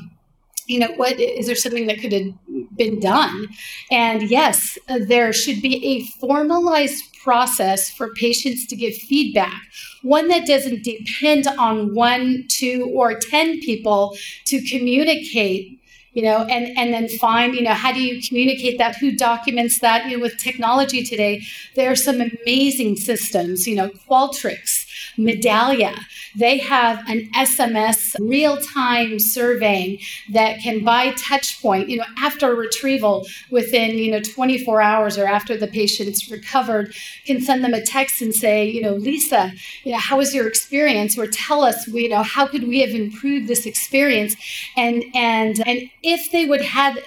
you 0.66 0.78
know 0.78 0.92
what 0.94 1.18
is 1.18 1.46
there 1.46 1.56
something 1.56 1.88
that 1.88 2.00
could 2.00 2.12
have 2.12 2.76
been 2.76 3.00
done? 3.00 3.48
And 3.90 4.22
yes 4.30 4.78
there 4.86 5.32
should 5.32 5.60
be 5.60 5.84
a 5.84 6.04
formalized 6.20 7.10
process 7.22 7.90
for 7.90 8.12
patients 8.14 8.66
to 8.66 8.76
give 8.76 8.94
feedback, 8.94 9.60
one 10.02 10.28
that 10.28 10.46
doesn't 10.46 10.82
depend 10.82 11.46
on 11.46 11.94
one, 11.94 12.44
two, 12.48 12.90
or 12.94 13.18
10 13.18 13.60
people 13.60 14.16
to 14.46 14.62
communicate 14.62 15.79
you 16.12 16.22
know 16.22 16.44
and 16.44 16.76
and 16.76 16.92
then 16.92 17.08
find 17.08 17.54
you 17.54 17.62
know 17.62 17.74
how 17.74 17.92
do 17.92 18.00
you 18.00 18.20
communicate 18.26 18.78
that? 18.78 18.96
Who 18.96 19.12
documents 19.12 19.78
that 19.80 20.06
you 20.06 20.16
know 20.16 20.22
with 20.22 20.36
technology 20.38 21.02
today? 21.04 21.42
There 21.76 21.90
are 21.90 21.96
some 21.96 22.20
amazing 22.20 22.96
systems 22.96 23.66
you 23.66 23.76
know 23.76 23.90
qualtrics 24.08 24.86
medallia. 25.18 25.98
They 26.36 26.58
have 26.58 26.98
an 27.08 27.30
sms 27.34 28.16
real-time 28.20 29.18
surveying 29.18 29.98
that 30.32 30.60
can 30.60 30.84
by 30.84 31.12
touch 31.12 31.60
point 31.60 31.88
you 31.88 31.96
know 31.96 32.04
after 32.18 32.54
retrieval 32.54 33.26
within 33.50 33.98
you 33.98 34.10
know 34.10 34.20
24 34.20 34.80
hours 34.80 35.18
or 35.18 35.26
after 35.26 35.56
the 35.56 35.66
patient's 35.66 36.30
recovered 36.30 36.94
can 37.26 37.40
send 37.40 37.64
them 37.64 37.74
a 37.74 37.82
text 37.82 38.22
and 38.22 38.34
say 38.34 38.68
you 38.68 38.80
know 38.80 38.94
lisa 38.94 39.52
you 39.84 39.92
know 39.92 39.98
how 39.98 40.16
was 40.18 40.34
your 40.34 40.46
experience? 40.46 41.18
or 41.18 41.26
tell 41.26 41.62
us 41.62 41.86
you 41.88 42.08
know 42.08 42.22
how 42.22 42.46
could 42.46 42.66
we 42.66 42.80
have 42.80 42.90
improved 42.90 43.48
this 43.48 43.66
experience? 43.66 44.36
And 44.76 45.04
and 45.14 45.66
and 45.66 45.90
if 46.02 46.30
they 46.30 46.46
would 46.46 46.62
have 46.62 46.98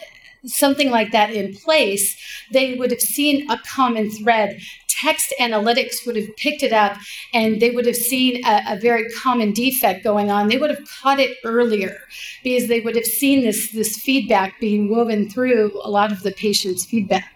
something 0.46 0.90
like 0.90 1.12
that 1.12 1.32
in 1.32 1.54
place, 1.54 2.18
they 2.52 2.76
would 2.76 2.92
have 2.92 3.02
seen 3.02 3.50
a 3.50 3.58
common 3.66 4.10
thread. 4.10 4.60
Text 4.88 5.34
analytics 5.40 6.06
would 6.06 6.16
have 6.16 6.36
picked 6.38 6.64
it 6.64 6.72
up 6.72 6.98
and 7.34 7.62
they 7.62 7.72
would 7.72 7.86
have 7.86 7.96
seen 7.96 8.46
a, 8.46 8.62
a, 8.70 8.80
very 8.80 9.10
common 9.10 9.52
defect 9.52 10.04
going 10.04 10.30
on. 10.30 10.48
They 10.48 10.58
would 10.58 10.70
have 10.70 10.88
caught 11.02 11.20
it 11.20 11.38
earlier 11.44 11.98
because 12.44 12.70
they 12.70 12.80
would 12.80 12.96
have 12.96 13.06
seen 13.06 13.42
this, 13.42 13.72
this 13.72 13.98
feedback 13.98 14.60
being 14.60 14.90
woven 14.90 15.30
through 15.30 15.80
a 15.84 15.90
lot 15.90 16.12
of 16.12 16.24
the 16.24 16.32
patient's 16.32 16.86
feedback. 16.86 17.33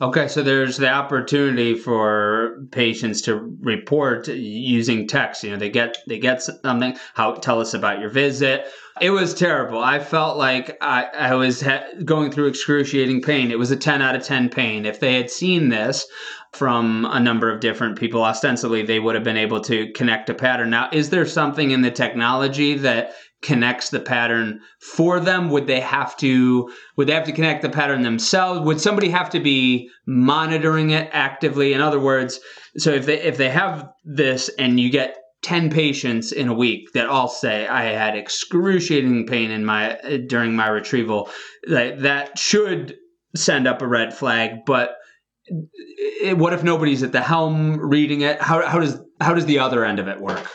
Okay, 0.00 0.26
so 0.26 0.42
there's 0.42 0.78
the 0.78 0.90
opportunity 0.90 1.76
for 1.76 2.66
patients 2.72 3.22
to 3.22 3.56
report 3.60 4.26
using 4.26 5.06
text. 5.06 5.44
You 5.44 5.50
know, 5.50 5.58
they 5.58 5.70
get 5.70 5.96
they 6.08 6.18
get 6.18 6.42
something. 6.42 6.96
How 7.14 7.34
tell 7.34 7.60
us 7.60 7.72
about 7.72 8.00
your 8.00 8.10
visit. 8.10 8.66
It 9.00 9.10
was 9.10 9.32
terrible. 9.32 9.78
I 9.78 10.00
felt 10.00 10.36
like 10.36 10.76
I, 10.80 11.04
I 11.04 11.34
was 11.34 11.62
ha- 11.62 11.84
going 12.04 12.30
through 12.30 12.48
excruciating 12.48 13.22
pain. 13.22 13.50
It 13.50 13.58
was 13.58 13.70
a 13.70 13.76
10 13.76 14.02
out 14.02 14.14
of 14.14 14.22
10 14.22 14.50
pain. 14.50 14.84
If 14.84 15.00
they 15.00 15.14
had 15.14 15.30
seen 15.30 15.70
this 15.70 16.06
from 16.52 17.06
a 17.06 17.18
number 17.18 17.50
of 17.50 17.60
different 17.60 17.98
people, 17.98 18.22
ostensibly 18.22 18.82
they 18.82 18.98
would 18.98 19.14
have 19.14 19.24
been 19.24 19.38
able 19.38 19.60
to 19.62 19.90
connect 19.92 20.28
a 20.28 20.34
pattern. 20.34 20.70
Now, 20.70 20.90
is 20.92 21.10
there 21.10 21.26
something 21.26 21.70
in 21.70 21.80
the 21.80 21.90
technology 21.90 22.76
that 22.78 23.14
connects 23.42 23.90
the 23.90 24.00
pattern 24.00 24.60
for 24.80 25.20
them? 25.20 25.50
Would 25.50 25.66
they 25.66 25.80
have 25.80 26.16
to 26.18 26.70
would 26.96 27.08
they 27.08 27.12
have 27.12 27.26
to 27.26 27.32
connect 27.32 27.62
the 27.62 27.68
pattern 27.68 28.02
themselves? 28.02 28.60
Would 28.60 28.80
somebody 28.80 29.10
have 29.10 29.30
to 29.30 29.40
be 29.40 29.90
monitoring 30.06 30.90
it 30.90 31.10
actively? 31.12 31.72
In 31.72 31.80
other 31.80 32.00
words 32.00 32.40
so 32.76 32.90
if 32.90 33.06
they 33.06 33.20
if 33.20 33.36
they 33.36 33.50
have 33.50 33.88
this 34.04 34.48
and 34.58 34.80
you 34.80 34.90
get 34.90 35.16
10 35.42 35.70
patients 35.70 36.30
in 36.30 36.48
a 36.48 36.54
week 36.54 36.92
that 36.92 37.08
all 37.08 37.28
say 37.28 37.66
i 37.66 37.82
had 37.82 38.16
excruciating 38.16 39.26
pain 39.26 39.50
in 39.50 39.64
my 39.64 39.98
during 40.28 40.54
my 40.54 40.68
retrieval 40.68 41.28
that 41.68 42.00
that 42.02 42.38
should 42.38 42.96
send 43.34 43.66
up 43.66 43.82
a 43.82 43.86
red 43.86 44.14
flag 44.14 44.64
but 44.64 44.96
what 46.34 46.52
if 46.52 46.62
nobody's 46.62 47.02
at 47.02 47.12
the 47.12 47.20
helm 47.20 47.78
reading 47.78 48.20
it? 48.20 48.40
How, 48.40 48.66
how 48.66 48.78
does 48.78 49.00
how 49.20 49.34
does 49.34 49.46
the 49.46 49.58
other 49.58 49.84
end 49.84 49.98
of 49.98 50.08
it 50.08 50.20
work 50.20 50.48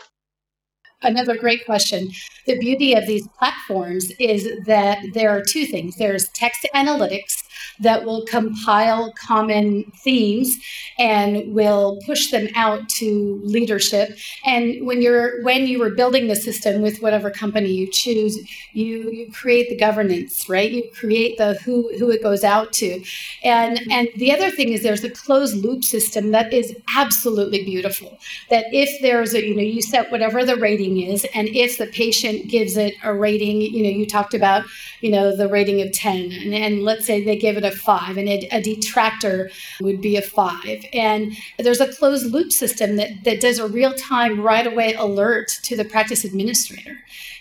Another 1.02 1.36
great 1.36 1.64
question. 1.64 2.10
The 2.46 2.58
beauty 2.58 2.94
of 2.94 3.06
these 3.06 3.26
platforms 3.38 4.10
is 4.18 4.50
that 4.66 4.98
there 5.14 5.30
are 5.30 5.42
two 5.42 5.64
things 5.64 5.96
there's 5.96 6.28
text 6.30 6.66
analytics, 6.74 7.44
that 7.80 8.04
will 8.04 8.24
compile 8.26 9.12
common 9.12 9.84
themes 10.02 10.56
and 10.98 11.52
will 11.52 11.98
push 12.06 12.30
them 12.30 12.48
out 12.54 12.88
to 12.88 13.40
leadership. 13.44 14.16
And 14.44 14.86
when 14.86 15.02
you're 15.02 15.42
when 15.42 15.66
you 15.66 15.78
were 15.78 15.90
building 15.90 16.28
the 16.28 16.36
system 16.36 16.82
with 16.82 17.00
whatever 17.02 17.30
company 17.30 17.70
you 17.70 17.90
choose, 17.90 18.36
you 18.72 19.10
you 19.10 19.30
create 19.32 19.68
the 19.68 19.76
governance, 19.76 20.48
right? 20.48 20.70
You 20.70 20.90
create 20.92 21.38
the 21.38 21.54
who 21.64 21.92
who 21.98 22.10
it 22.10 22.22
goes 22.22 22.44
out 22.44 22.72
to. 22.74 23.02
And 23.44 23.80
and 23.90 24.08
the 24.16 24.32
other 24.32 24.50
thing 24.50 24.70
is 24.70 24.82
there's 24.82 25.04
a 25.04 25.10
closed 25.10 25.56
loop 25.56 25.84
system 25.84 26.30
that 26.32 26.52
is 26.52 26.74
absolutely 26.96 27.64
beautiful. 27.64 28.18
That 28.50 28.66
if 28.72 29.00
there's 29.02 29.34
a, 29.34 29.46
you 29.46 29.54
know, 29.54 29.62
you 29.62 29.82
set 29.82 30.10
whatever 30.10 30.44
the 30.44 30.56
rating 30.56 31.00
is, 31.00 31.26
and 31.34 31.48
if 31.48 31.78
the 31.78 31.86
patient 31.86 32.48
gives 32.48 32.76
it 32.76 32.94
a 33.02 33.14
rating, 33.14 33.60
you 33.60 33.82
know, 33.82 33.90
you 33.90 34.06
talked 34.06 34.34
about, 34.34 34.64
you 35.00 35.10
know, 35.10 35.34
the 35.34 35.48
rating 35.48 35.80
of 35.82 35.92
10, 35.92 36.32
and, 36.32 36.54
and 36.54 36.82
let's 36.82 37.06
say 37.06 37.24
they 37.24 37.36
give 37.36 37.56
it 37.56 37.64
a 37.64 37.67
five, 37.70 38.16
and 38.16 38.28
a, 38.28 38.48
a 38.52 38.60
detractor 38.60 39.50
would 39.80 40.00
be 40.00 40.16
a 40.16 40.22
five. 40.22 40.84
And 40.92 41.36
there's 41.58 41.80
a 41.80 41.92
closed 41.92 42.32
loop 42.32 42.52
system 42.52 42.96
that, 42.96 43.24
that 43.24 43.40
does 43.40 43.58
a 43.58 43.68
real 43.68 43.94
time, 43.94 44.40
right 44.40 44.66
away 44.66 44.94
alert 44.94 45.48
to 45.62 45.76
the 45.76 45.84
practice 45.84 46.24
administrator 46.24 46.98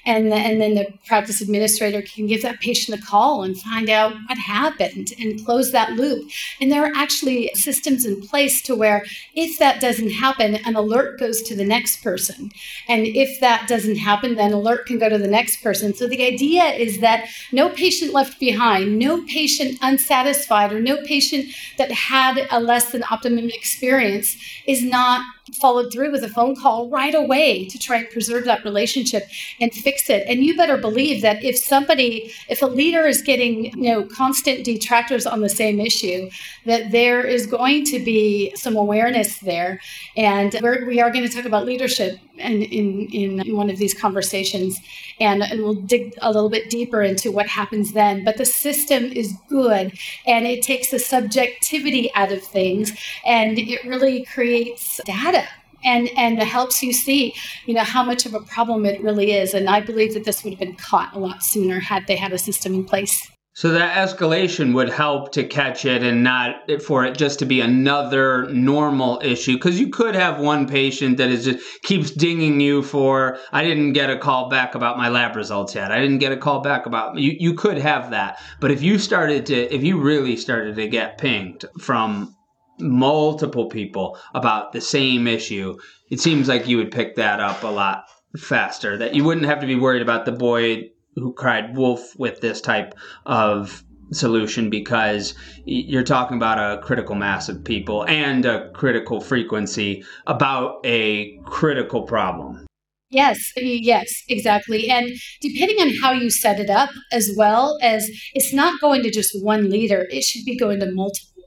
and, 0.07 0.31
the, 0.31 0.35
and 0.35 0.61
then 0.61 0.75
the 0.75 0.87
practice 1.05 1.41
administrator 1.41 2.01
can 2.01 2.27
give 2.27 2.41
that 2.41 2.61
patient 2.61 2.97
a 2.97 3.05
call 3.05 3.43
and 3.43 3.59
find 3.59 3.89
out 3.89 4.13
what 4.27 4.37
happened 4.37 5.09
and 5.19 5.45
close 5.45 5.73
that 5.73 5.91
loop. 5.91 6.29
And 6.61 6.71
there 6.71 6.85
are 6.85 6.95
actually 6.95 7.51
systems 7.53 8.05
in 8.05 8.21
place 8.21 8.61
to 8.63 8.75
where 8.75 9.05
if 9.35 9.59
that 9.59 9.81
doesn't 9.81 10.11
happen, 10.11 10.55
an 10.55 10.77
alert 10.77 11.19
goes 11.19 11.41
to 11.43 11.55
the 11.55 11.65
next 11.65 12.01
person. 12.01 12.51
And 12.87 13.05
if 13.05 13.41
that 13.41 13.67
doesn't 13.67 13.97
happen, 13.97 14.35
then 14.35 14.53
alert 14.53 14.85
can 14.85 14.97
go 14.97 15.09
to 15.09 15.17
the 15.17 15.27
next 15.27 15.61
person. 15.61 15.93
So 15.93 16.07
the 16.07 16.25
idea 16.25 16.63
is 16.63 17.01
that 17.01 17.27
no 17.51 17.69
patient 17.69 18.13
left 18.13 18.39
behind, 18.39 18.97
no 18.97 19.23
patient 19.25 19.77
unsatisfied, 19.81 20.71
or 20.71 20.79
no 20.79 21.03
patient 21.03 21.47
that 21.77 21.91
had 21.91 22.47
a 22.49 22.61
less 22.61 22.93
than 22.93 23.03
optimum 23.11 23.49
experience 23.49 24.37
is 24.65 24.81
not 24.81 25.21
followed 25.55 25.91
through 25.91 26.11
with 26.11 26.23
a 26.23 26.29
phone 26.29 26.55
call 26.55 26.89
right 26.89 27.15
away 27.15 27.65
to 27.65 27.79
try 27.79 27.97
and 27.97 28.09
preserve 28.09 28.45
that 28.45 28.63
relationship 28.63 29.27
and 29.59 29.73
fix 29.73 30.09
it. 30.09 30.25
And 30.27 30.43
you 30.43 30.55
better 30.55 30.77
believe 30.77 31.21
that 31.21 31.43
if 31.43 31.57
somebody, 31.57 32.31
if 32.49 32.61
a 32.61 32.67
leader 32.67 33.05
is 33.05 33.21
getting, 33.21 33.65
you 33.81 33.91
know, 33.91 34.03
constant 34.03 34.63
detractors 34.63 35.25
on 35.25 35.41
the 35.41 35.49
same 35.49 35.79
issue, 35.79 36.29
that 36.65 36.91
there 36.91 37.25
is 37.25 37.47
going 37.47 37.85
to 37.85 37.99
be 37.99 38.53
some 38.55 38.75
awareness 38.75 39.39
there. 39.39 39.79
And 40.15 40.55
we're, 40.61 40.85
we 40.85 41.01
are 41.01 41.11
going 41.11 41.27
to 41.27 41.33
talk 41.33 41.45
about 41.45 41.65
leadership 41.65 42.19
in, 42.39 42.61
in, 42.63 43.41
in 43.41 43.55
one 43.55 43.69
of 43.69 43.77
these 43.77 43.93
conversations. 43.93 44.79
And, 45.19 45.43
and 45.43 45.61
we'll 45.61 45.73
dig 45.73 46.13
a 46.21 46.31
little 46.31 46.49
bit 46.49 46.69
deeper 46.69 47.01
into 47.01 47.31
what 47.31 47.47
happens 47.47 47.93
then. 47.93 48.23
But 48.23 48.37
the 48.37 48.45
system 48.45 49.05
is 49.05 49.33
good 49.49 49.97
and 50.25 50.45
it 50.45 50.61
takes 50.63 50.91
the 50.91 50.99
subjectivity 50.99 52.11
out 52.15 52.31
of 52.31 52.43
things 52.43 52.91
and 53.25 53.57
it 53.57 53.83
really 53.85 54.25
creates 54.25 54.99
data 55.05 55.47
and 55.83 56.09
and 56.17 56.39
helps 56.39 56.81
you 56.81 56.91
see 56.91 57.35
you 57.65 57.73
know 57.73 57.83
how 57.83 58.03
much 58.03 58.25
of 58.25 58.33
a 58.33 58.39
problem 58.41 58.85
it 58.85 59.01
really 59.01 59.31
is 59.31 59.53
and 59.53 59.69
i 59.69 59.79
believe 59.79 60.13
that 60.13 60.25
this 60.25 60.43
would 60.43 60.51
have 60.53 60.59
been 60.59 60.75
caught 60.75 61.13
a 61.15 61.19
lot 61.19 61.43
sooner 61.43 61.79
had 61.79 62.07
they 62.07 62.15
had 62.15 62.33
a 62.33 62.37
system 62.37 62.73
in 62.73 62.83
place 62.83 63.29
so 63.57 63.71
that 63.71 63.97
escalation 63.97 64.75
would 64.75 64.87
help 64.87 65.31
to 65.31 65.43
catch 65.43 65.83
it 65.83 66.03
and 66.03 66.23
not 66.23 66.69
for 66.79 67.05
it 67.05 67.17
just 67.17 67.39
to 67.39 67.45
be 67.45 67.59
another 67.59 68.47
normal 68.49 69.19
issue. 69.23 69.53
Because 69.53 69.79
you 69.79 69.89
could 69.89 70.13
have 70.13 70.39
one 70.39 70.67
patient 70.67 71.17
that 71.17 71.31
is 71.31 71.45
just 71.45 71.81
keeps 71.81 72.11
dinging 72.11 72.59
you 72.61 72.83
for 72.83 73.39
I 73.51 73.63
didn't 73.63 73.93
get 73.93 74.11
a 74.11 74.19
call 74.19 74.47
back 74.47 74.75
about 74.75 74.99
my 74.99 75.09
lab 75.09 75.35
results 75.35 75.73
yet. 75.73 75.91
I 75.91 75.99
didn't 75.99 76.19
get 76.19 76.31
a 76.31 76.37
call 76.37 76.61
back 76.61 76.85
about 76.85 77.17
you. 77.17 77.35
You 77.39 77.55
could 77.55 77.79
have 77.79 78.11
that, 78.11 78.39
but 78.59 78.69
if 78.69 78.83
you 78.83 78.99
started 78.99 79.47
to 79.47 79.73
if 79.73 79.83
you 79.83 79.99
really 79.99 80.37
started 80.37 80.75
to 80.75 80.87
get 80.87 81.17
pinged 81.17 81.65
from 81.79 82.35
multiple 82.77 83.69
people 83.69 84.19
about 84.35 84.71
the 84.71 84.81
same 84.81 85.25
issue, 85.25 85.75
it 86.11 86.19
seems 86.19 86.47
like 86.47 86.67
you 86.67 86.77
would 86.77 86.91
pick 86.91 87.15
that 87.15 87.39
up 87.39 87.63
a 87.63 87.67
lot 87.67 88.03
faster. 88.37 88.97
That 88.97 89.15
you 89.15 89.23
wouldn't 89.23 89.47
have 89.47 89.61
to 89.61 89.65
be 89.65 89.73
worried 89.73 90.03
about 90.03 90.25
the 90.25 90.31
boy 90.31 90.91
who 91.17 91.33
cried 91.33 91.75
wolf 91.75 92.17
with 92.17 92.41
this 92.41 92.61
type 92.61 92.93
of 93.25 93.83
solution 94.11 94.69
because 94.69 95.33
you're 95.65 96.03
talking 96.03 96.37
about 96.37 96.57
a 96.57 96.81
critical 96.81 97.15
mass 97.15 97.49
of 97.49 97.63
people 97.63 98.05
and 98.07 98.45
a 98.45 98.69
critical 98.71 99.19
frequency 99.19 100.03
about 100.27 100.79
a 100.85 101.37
critical 101.45 102.03
problem. 102.03 102.65
Yes, 103.09 103.39
yes, 103.55 104.23
exactly. 104.27 104.89
And 104.89 105.11
depending 105.41 105.77
on 105.79 105.93
how 106.01 106.11
you 106.11 106.29
set 106.29 106.59
it 106.59 106.69
up, 106.69 106.89
as 107.11 107.29
well 107.37 107.77
as 107.81 108.09
it's 108.33 108.53
not 108.53 108.81
going 108.81 109.01
to 109.03 109.11
just 109.11 109.31
one 109.41 109.69
leader, 109.69 110.05
it 110.09 110.23
should 110.23 110.43
be 110.45 110.57
going 110.57 110.79
to 110.81 110.91
multiple. 110.91 111.43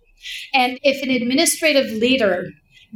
And 0.55 0.79
if 0.83 1.03
an 1.03 1.11
administrative 1.11 1.91
leader 1.93 2.47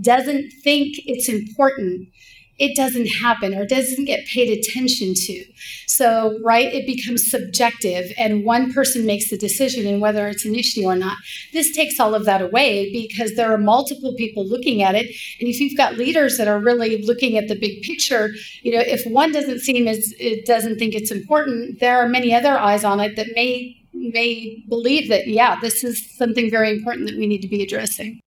doesn't 0.00 0.50
think 0.62 0.96
it's 1.06 1.28
important 1.28 2.08
it 2.58 2.76
doesn't 2.76 3.06
happen 3.06 3.54
or 3.54 3.66
doesn't 3.66 4.04
get 4.04 4.26
paid 4.26 4.56
attention 4.56 5.14
to. 5.14 5.44
So, 5.86 6.38
right, 6.42 6.72
it 6.72 6.86
becomes 6.86 7.28
subjective 7.28 8.12
and 8.16 8.44
one 8.44 8.72
person 8.72 9.06
makes 9.06 9.30
the 9.30 9.38
decision 9.38 9.86
and 9.86 10.00
whether 10.00 10.28
it's 10.28 10.44
an 10.44 10.54
issue 10.54 10.84
or 10.84 10.94
not. 10.94 11.16
This 11.52 11.74
takes 11.74 11.98
all 11.98 12.14
of 12.14 12.24
that 12.26 12.42
away 12.42 12.92
because 12.92 13.34
there 13.34 13.52
are 13.52 13.58
multiple 13.58 14.14
people 14.16 14.46
looking 14.46 14.82
at 14.82 14.94
it. 14.94 15.06
And 15.40 15.48
if 15.48 15.60
you've 15.60 15.76
got 15.76 15.96
leaders 15.96 16.36
that 16.38 16.48
are 16.48 16.58
really 16.58 17.02
looking 17.02 17.36
at 17.36 17.48
the 17.48 17.58
big 17.58 17.82
picture, 17.82 18.30
you 18.62 18.72
know, 18.72 18.82
if 18.84 19.04
one 19.10 19.32
doesn't 19.32 19.60
seem 19.60 19.88
as 19.88 20.14
it 20.18 20.46
doesn't 20.46 20.78
think 20.78 20.94
it's 20.94 21.10
important, 21.10 21.80
there 21.80 21.98
are 21.98 22.08
many 22.08 22.34
other 22.34 22.56
eyes 22.58 22.84
on 22.84 23.00
it 23.00 23.16
that 23.16 23.28
may 23.34 23.80
may 23.92 24.62
believe 24.68 25.08
that 25.08 25.26
yeah, 25.26 25.58
this 25.60 25.84
is 25.84 26.04
something 26.16 26.50
very 26.50 26.70
important 26.70 27.08
that 27.08 27.16
we 27.16 27.26
need 27.26 27.42
to 27.42 27.48
be 27.48 27.62
addressing. 27.62 28.20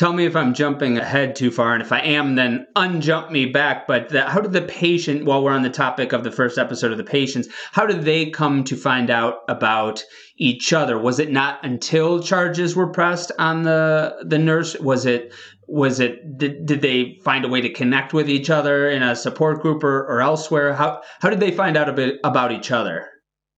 Tell 0.00 0.14
me 0.14 0.24
if 0.24 0.34
I'm 0.34 0.54
jumping 0.54 0.96
ahead 0.96 1.36
too 1.36 1.50
far, 1.50 1.74
and 1.74 1.82
if 1.82 1.92
I 1.92 2.00
am, 2.00 2.34
then 2.34 2.66
unjump 2.74 3.30
me 3.30 3.44
back. 3.44 3.86
But 3.86 4.08
the, 4.08 4.22
how 4.22 4.40
did 4.40 4.54
the 4.54 4.62
patient, 4.62 5.26
while 5.26 5.44
we're 5.44 5.52
on 5.52 5.60
the 5.60 5.68
topic 5.68 6.14
of 6.14 6.24
the 6.24 6.30
first 6.30 6.56
episode 6.56 6.90
of 6.90 6.96
the 6.96 7.04
patients, 7.04 7.48
how 7.72 7.84
did 7.84 8.04
they 8.04 8.30
come 8.30 8.64
to 8.64 8.76
find 8.76 9.10
out 9.10 9.40
about 9.46 10.02
each 10.38 10.72
other? 10.72 10.98
Was 10.98 11.18
it 11.18 11.30
not 11.30 11.62
until 11.62 12.22
charges 12.22 12.74
were 12.74 12.90
pressed 12.90 13.30
on 13.38 13.64
the 13.64 14.16
the 14.26 14.38
nurse? 14.38 14.74
Was 14.80 15.04
it 15.04 15.34
was 15.68 16.00
it 16.00 16.38
did, 16.38 16.64
did 16.64 16.80
they 16.80 17.18
find 17.22 17.44
a 17.44 17.48
way 17.48 17.60
to 17.60 17.70
connect 17.70 18.14
with 18.14 18.30
each 18.30 18.48
other 18.48 18.88
in 18.88 19.02
a 19.02 19.14
support 19.14 19.60
group 19.60 19.84
or, 19.84 20.06
or 20.06 20.22
elsewhere? 20.22 20.72
How 20.72 21.02
how 21.20 21.28
did 21.28 21.40
they 21.40 21.50
find 21.50 21.76
out 21.76 21.90
a 21.90 21.92
bit 21.92 22.20
about 22.24 22.52
each 22.52 22.70
other? 22.70 23.06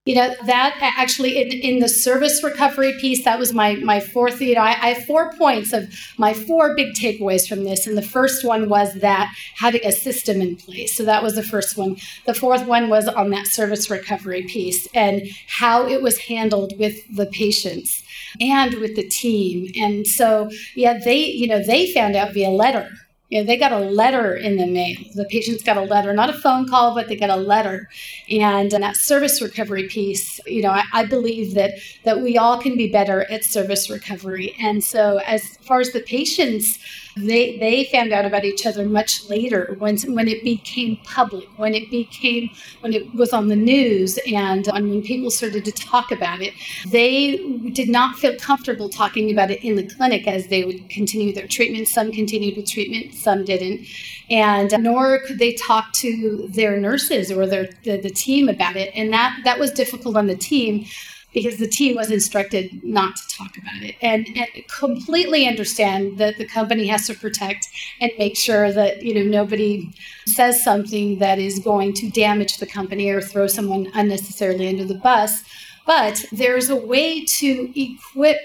You 0.04 0.16
know 0.16 0.34
that 0.46 0.76
actually 0.80 1.40
in, 1.40 1.52
in 1.52 1.78
the 1.78 1.88
service 1.88 2.42
recovery 2.42 2.92
piece 3.00 3.24
that 3.24 3.38
was 3.38 3.52
my 3.52 3.76
my 3.76 4.00
fourth 4.00 4.40
you 4.40 4.54
know 4.54 4.60
I, 4.60 4.70
I, 4.70 4.88
have 4.94 5.04
four 5.04 5.32
points 5.34 5.72
of 5.72 5.92
my 6.18 6.34
four 6.34 6.74
big 6.74 6.94
takeaways 6.94 7.48
from 7.48 7.64
this. 7.64 7.86
And 7.86 7.96
the 7.96 8.02
first 8.02 8.44
one 8.44 8.68
was 8.68 8.94
that 8.94 9.32
having 9.56 9.84
a 9.84 9.92
system 9.92 10.40
in 10.40 10.56
place. 10.56 10.94
So 10.96 11.04
that 11.04 11.22
was 11.22 11.34
the 11.34 11.42
first 11.42 11.76
one. 11.76 11.96
The 12.26 12.34
fourth 12.34 12.66
one 12.66 12.88
was 12.88 13.08
on 13.08 13.30
that 13.30 13.46
service 13.46 13.90
recovery 13.90 14.42
piece 14.42 14.86
and 14.94 15.22
how 15.48 15.86
it 15.86 16.02
was 16.02 16.18
handled 16.18 16.78
with 16.78 16.96
the 17.14 17.26
patients 17.26 18.02
and 18.40 18.74
with 18.74 18.96
the 18.96 19.08
team. 19.08 19.70
And 19.76 20.06
so 20.06 20.50
yeah 20.74 20.98
they 20.98 21.18
you 21.18 21.46
know 21.46 21.62
they 21.62 21.92
found 21.92 22.16
out 22.16 22.32
via 22.32 22.50
letter 22.50 22.90
you 23.32 23.38
know, 23.38 23.44
they 23.44 23.56
got 23.56 23.72
a 23.72 23.78
letter 23.78 24.36
in 24.36 24.58
the 24.58 24.66
mail. 24.66 24.98
The 25.14 25.24
patients 25.24 25.62
got 25.62 25.78
a 25.78 25.80
letter, 25.80 26.12
not 26.12 26.28
a 26.28 26.34
phone 26.34 26.68
call, 26.68 26.94
but 26.94 27.08
they 27.08 27.16
got 27.16 27.30
a 27.30 27.36
letter. 27.36 27.88
And, 28.28 28.70
and 28.74 28.82
that 28.82 28.94
service 28.94 29.40
recovery 29.40 29.88
piece, 29.88 30.38
you 30.46 30.60
know, 30.60 30.68
I, 30.68 30.82
I 30.92 31.06
believe 31.06 31.54
that 31.54 31.78
that 32.04 32.20
we 32.20 32.36
all 32.36 32.60
can 32.60 32.76
be 32.76 32.92
better 32.92 33.22
at 33.30 33.42
service 33.42 33.88
recovery. 33.88 34.54
And 34.60 34.84
so, 34.84 35.16
as 35.24 35.56
far 35.62 35.80
as 35.80 35.92
the 35.92 36.00
patients, 36.02 36.78
they 37.16 37.58
they 37.58 37.84
found 37.84 38.12
out 38.12 38.24
about 38.24 38.44
each 38.44 38.66
other 38.66 38.86
much 38.86 39.28
later 39.28 39.76
when 39.78 39.98
when 40.14 40.28
it 40.28 40.42
became 40.42 40.96
public, 41.04 41.46
when 41.56 41.74
it 41.74 41.90
became 41.90 42.50
when 42.80 42.92
it 42.92 43.14
was 43.14 43.32
on 43.32 43.48
the 43.48 43.56
news, 43.56 44.18
and 44.26 44.68
um, 44.68 44.88
when 44.88 45.02
people 45.02 45.30
started 45.30 45.64
to 45.64 45.72
talk 45.72 46.10
about 46.10 46.40
it. 46.40 46.54
They 46.86 47.36
did 47.72 47.88
not 47.88 48.16
feel 48.16 48.36
comfortable 48.36 48.88
talking 48.88 49.30
about 49.30 49.50
it 49.50 49.62
in 49.64 49.76
the 49.76 49.86
clinic 49.86 50.26
as 50.26 50.46
they 50.48 50.64
would 50.64 50.88
continue 50.88 51.32
their 51.34 51.46
treatment. 51.46 51.88
Some 51.88 52.12
continued 52.12 52.56
with 52.56 52.70
treatment, 52.70 53.14
some 53.14 53.44
didn't, 53.44 53.86
and 54.30 54.72
uh, 54.72 54.78
nor 54.78 55.20
could 55.20 55.38
they 55.38 55.52
talk 55.52 55.92
to 55.94 56.48
their 56.48 56.78
nurses 56.78 57.30
or 57.30 57.46
their 57.46 57.68
the, 57.84 58.00
the 58.00 58.10
team 58.10 58.48
about 58.48 58.76
it, 58.76 58.90
and 58.94 59.12
that 59.12 59.40
that 59.44 59.58
was 59.58 59.70
difficult 59.70 60.16
on 60.16 60.26
the 60.26 60.36
team 60.36 60.86
because 61.32 61.56
the 61.56 61.66
team 61.66 61.96
was 61.96 62.10
instructed 62.10 62.82
not 62.84 63.16
to 63.16 63.36
talk 63.36 63.56
about 63.56 63.82
it. 63.82 63.96
And, 64.02 64.26
and 64.36 64.48
completely 64.68 65.46
understand 65.46 66.18
that 66.18 66.36
the 66.38 66.44
company 66.44 66.86
has 66.86 67.06
to 67.06 67.14
protect 67.14 67.68
and 68.00 68.12
make 68.18 68.36
sure 68.36 68.72
that 68.72 69.02
you 69.02 69.14
know 69.14 69.22
nobody 69.22 69.90
says 70.26 70.62
something 70.62 71.18
that 71.18 71.38
is 71.38 71.58
going 71.58 71.94
to 71.94 72.10
damage 72.10 72.58
the 72.58 72.66
company 72.66 73.10
or 73.10 73.20
throw 73.20 73.46
someone 73.46 73.90
unnecessarily 73.94 74.68
under 74.68 74.84
the 74.84 74.94
bus. 74.94 75.42
But 75.86 76.24
there's 76.30 76.70
a 76.70 76.76
way 76.76 77.24
to 77.24 77.80
equip 77.80 78.38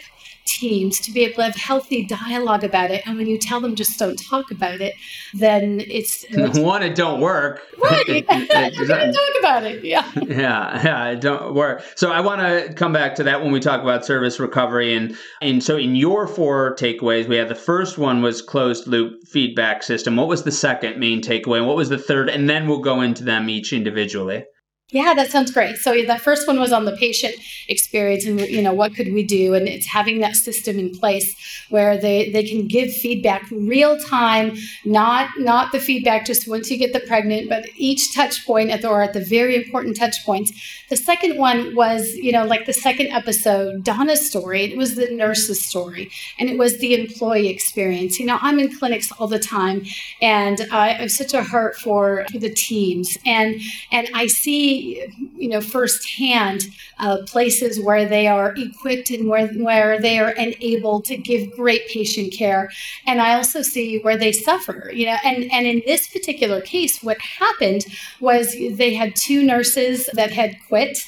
teams 0.48 1.00
to 1.02 1.12
be 1.12 1.24
able 1.26 1.36
to 1.36 1.44
have 1.44 1.56
healthy 1.56 2.06
dialogue 2.06 2.64
about 2.64 2.90
it. 2.90 3.06
And 3.06 3.18
when 3.18 3.28
you 3.28 3.38
tell 3.38 3.60
them 3.60 3.76
just 3.76 4.00
don't 4.00 4.18
talk 4.18 4.50
about 4.50 4.82
it, 4.82 4.96
then 5.34 5.82
it's, 5.82 6.24
it's 6.30 6.58
one, 6.58 6.82
it 6.82 6.96
don't 6.96 7.22
work. 7.22 7.62
Right. 7.78 8.08
it, 8.08 8.26
it, 8.28 8.50
it, 8.50 9.14
talk 9.14 9.40
about 9.40 9.64
it. 9.64 9.84
Yeah. 9.84 10.12
Yeah. 10.28 10.84
Yeah. 10.84 11.10
It 11.12 11.22
don't 11.22 11.54
work. 11.56 11.84
So 11.96 12.12
I 12.12 12.22
want 12.22 12.42
to 12.42 12.74
come 12.74 12.94
back 12.94 13.16
to 13.16 13.24
that 13.24 13.42
when 13.42 13.52
we 13.52 13.60
talk 13.60 13.82
about 13.82 14.06
service 14.06 14.40
recovery. 14.40 14.94
And, 14.94 15.18
and 15.42 15.64
so 15.64 15.78
in 15.78 15.96
your 15.96 16.28
four 16.28 16.76
takeaways, 16.76 17.28
we 17.28 17.38
have 17.38 17.50
the 17.50 17.56
first 17.56 17.98
one 17.98 18.22
was 18.22 18.42
closed 18.42 18.88
loop 18.88 19.26
feedback 19.28 19.84
system. 19.84 20.16
What 20.16 20.28
was 20.28 20.44
the 20.44 20.52
second 20.52 21.00
main 21.00 21.22
takeaway? 21.22 21.58
And 21.58 21.68
what 21.68 21.76
was 21.76 21.90
the 21.90 21.98
third? 21.98 22.30
And 22.30 22.50
then 22.50 22.68
we'll 22.68 22.80
go 22.80 23.02
into 23.02 23.24
them 23.24 23.50
each 23.50 23.74
individually. 23.74 24.46
Yeah, 24.90 25.14
that 25.16 25.32
sounds 25.32 25.52
great. 25.52 25.76
So 25.76 25.92
the 25.92 26.18
first 26.18 26.48
one 26.48 26.62
was 26.62 26.72
on 26.72 26.86
the 26.86 26.96
patient 26.96 27.36
experience 27.68 28.26
and 28.26 28.40
you 28.40 28.62
know 28.62 28.72
what 28.72 28.96
could 28.96 29.12
we 29.12 29.22
do 29.22 29.54
and 29.54 29.68
it's 29.68 29.86
having 29.86 30.22
that 30.22 30.38
system 30.38 30.80
in 30.80 30.98
place 30.98 31.36
where 31.68 31.98
they 31.98 32.32
they 32.32 32.46
can 32.46 32.68
give 32.68 32.94
feedback 32.94 33.44
real 33.52 34.00
time, 34.00 34.56
not 34.86 35.30
not 35.40 35.74
the 35.74 35.82
feedback 35.82 36.26
just 36.26 36.48
once 36.48 36.72
you 36.72 36.78
get 36.78 36.94
the 36.94 37.02
pregnant, 37.02 37.50
but 37.50 37.66
each 37.76 38.16
touch 38.16 38.46
point 38.48 38.70
at 38.70 38.82
the 38.82 38.88
or 38.88 39.02
at 39.02 39.12
the 39.12 39.20
very 39.20 39.58
important 39.58 39.98
touch 39.98 40.26
points. 40.26 40.54
The 40.90 40.96
second 40.96 41.38
one 41.38 41.76
was, 41.76 42.16
you 42.16 42.32
know, 42.32 42.46
like 42.46 42.66
the 42.66 42.72
second 42.72 43.08
episode, 43.08 43.84
Donna's 43.84 44.26
story, 44.26 44.64
it 44.72 44.78
was 44.78 44.96
the 44.96 45.12
nurse's 45.12 45.66
story 45.66 46.10
and 46.40 46.50
it 46.50 46.58
was 46.58 46.78
the 46.78 46.94
employee 46.94 47.50
experience. 47.50 48.22
You 48.22 48.26
know, 48.26 48.38
I'm 48.42 48.58
in 48.58 48.74
clinics 48.74 49.12
all 49.20 49.28
the 49.28 49.38
time 49.38 49.84
and 50.22 50.66
I 50.72 50.94
have 50.94 51.12
such 51.12 51.34
a 51.34 51.44
heart 51.44 51.76
for, 51.76 52.26
for 52.32 52.40
the 52.40 52.50
teams 52.54 53.18
and 53.26 53.60
and 53.92 54.08
I 54.14 54.28
see 54.28 54.77
you 54.78 55.50
know, 55.50 55.62
firsthand 55.62 56.66
uh, 57.00 57.18
places 57.26 57.80
where 57.80 58.08
they 58.08 58.28
are 58.28 58.54
equipped 58.58 59.10
and 59.10 59.28
where, 59.28 59.48
where 59.50 60.00
they 60.00 60.20
are 60.20 60.32
enabled 60.32 61.06
to 61.06 61.18
give 61.18 61.52
great 61.56 61.88
patient 61.88 62.34
care. 62.34 62.70
And 63.06 63.22
I 63.22 63.36
also 63.36 63.62
see 63.62 64.00
where 64.00 64.18
they 64.18 64.32
suffer, 64.32 64.92
you 64.94 65.06
know, 65.06 65.18
and, 65.24 65.52
and 65.52 65.68
in 65.68 65.82
this 65.86 66.08
particular 66.08 66.62
case, 66.62 67.04
what 67.04 67.20
happened 67.20 67.86
was 68.20 68.54
they 68.54 68.94
had 68.94 69.16
two 69.16 69.44
nurses 69.44 70.10
that 70.14 70.32
had 70.32 70.56
quit 70.68 71.00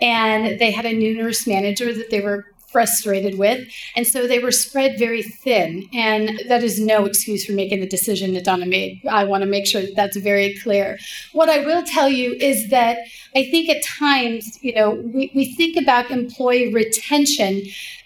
and 0.00 0.58
they 0.58 0.70
had 0.70 0.84
a 0.84 0.92
new 0.92 1.16
nurse 1.16 1.46
manager 1.46 1.92
that 1.92 2.10
they 2.10 2.20
were 2.20 2.46
frustrated 2.76 3.38
with. 3.38 3.66
And 3.96 4.06
so 4.06 4.26
they 4.26 4.38
were 4.38 4.52
spread 4.52 4.98
very 4.98 5.22
thin. 5.22 5.88
And 5.94 6.42
that 6.46 6.62
is 6.62 6.78
no 6.78 7.06
excuse 7.06 7.46
for 7.46 7.52
making 7.52 7.80
the 7.80 7.86
decision 7.86 8.34
that 8.34 8.44
Donna 8.44 8.66
made. 8.66 9.00
I 9.08 9.24
want 9.24 9.40
to 9.44 9.48
make 9.48 9.66
sure 9.66 9.80
that 9.80 9.96
that's 9.96 10.18
very 10.18 10.58
clear. 10.58 10.98
What 11.32 11.48
I 11.48 11.64
will 11.64 11.82
tell 11.84 12.10
you 12.10 12.34
is 12.34 12.68
that 12.68 12.98
I 13.34 13.44
think 13.50 13.70
at 13.70 13.82
times, 13.82 14.58
you 14.62 14.74
know, 14.74 14.90
we, 14.90 15.32
we 15.34 15.54
think 15.54 15.78
about 15.78 16.10
employee 16.10 16.70
retention 16.70 17.62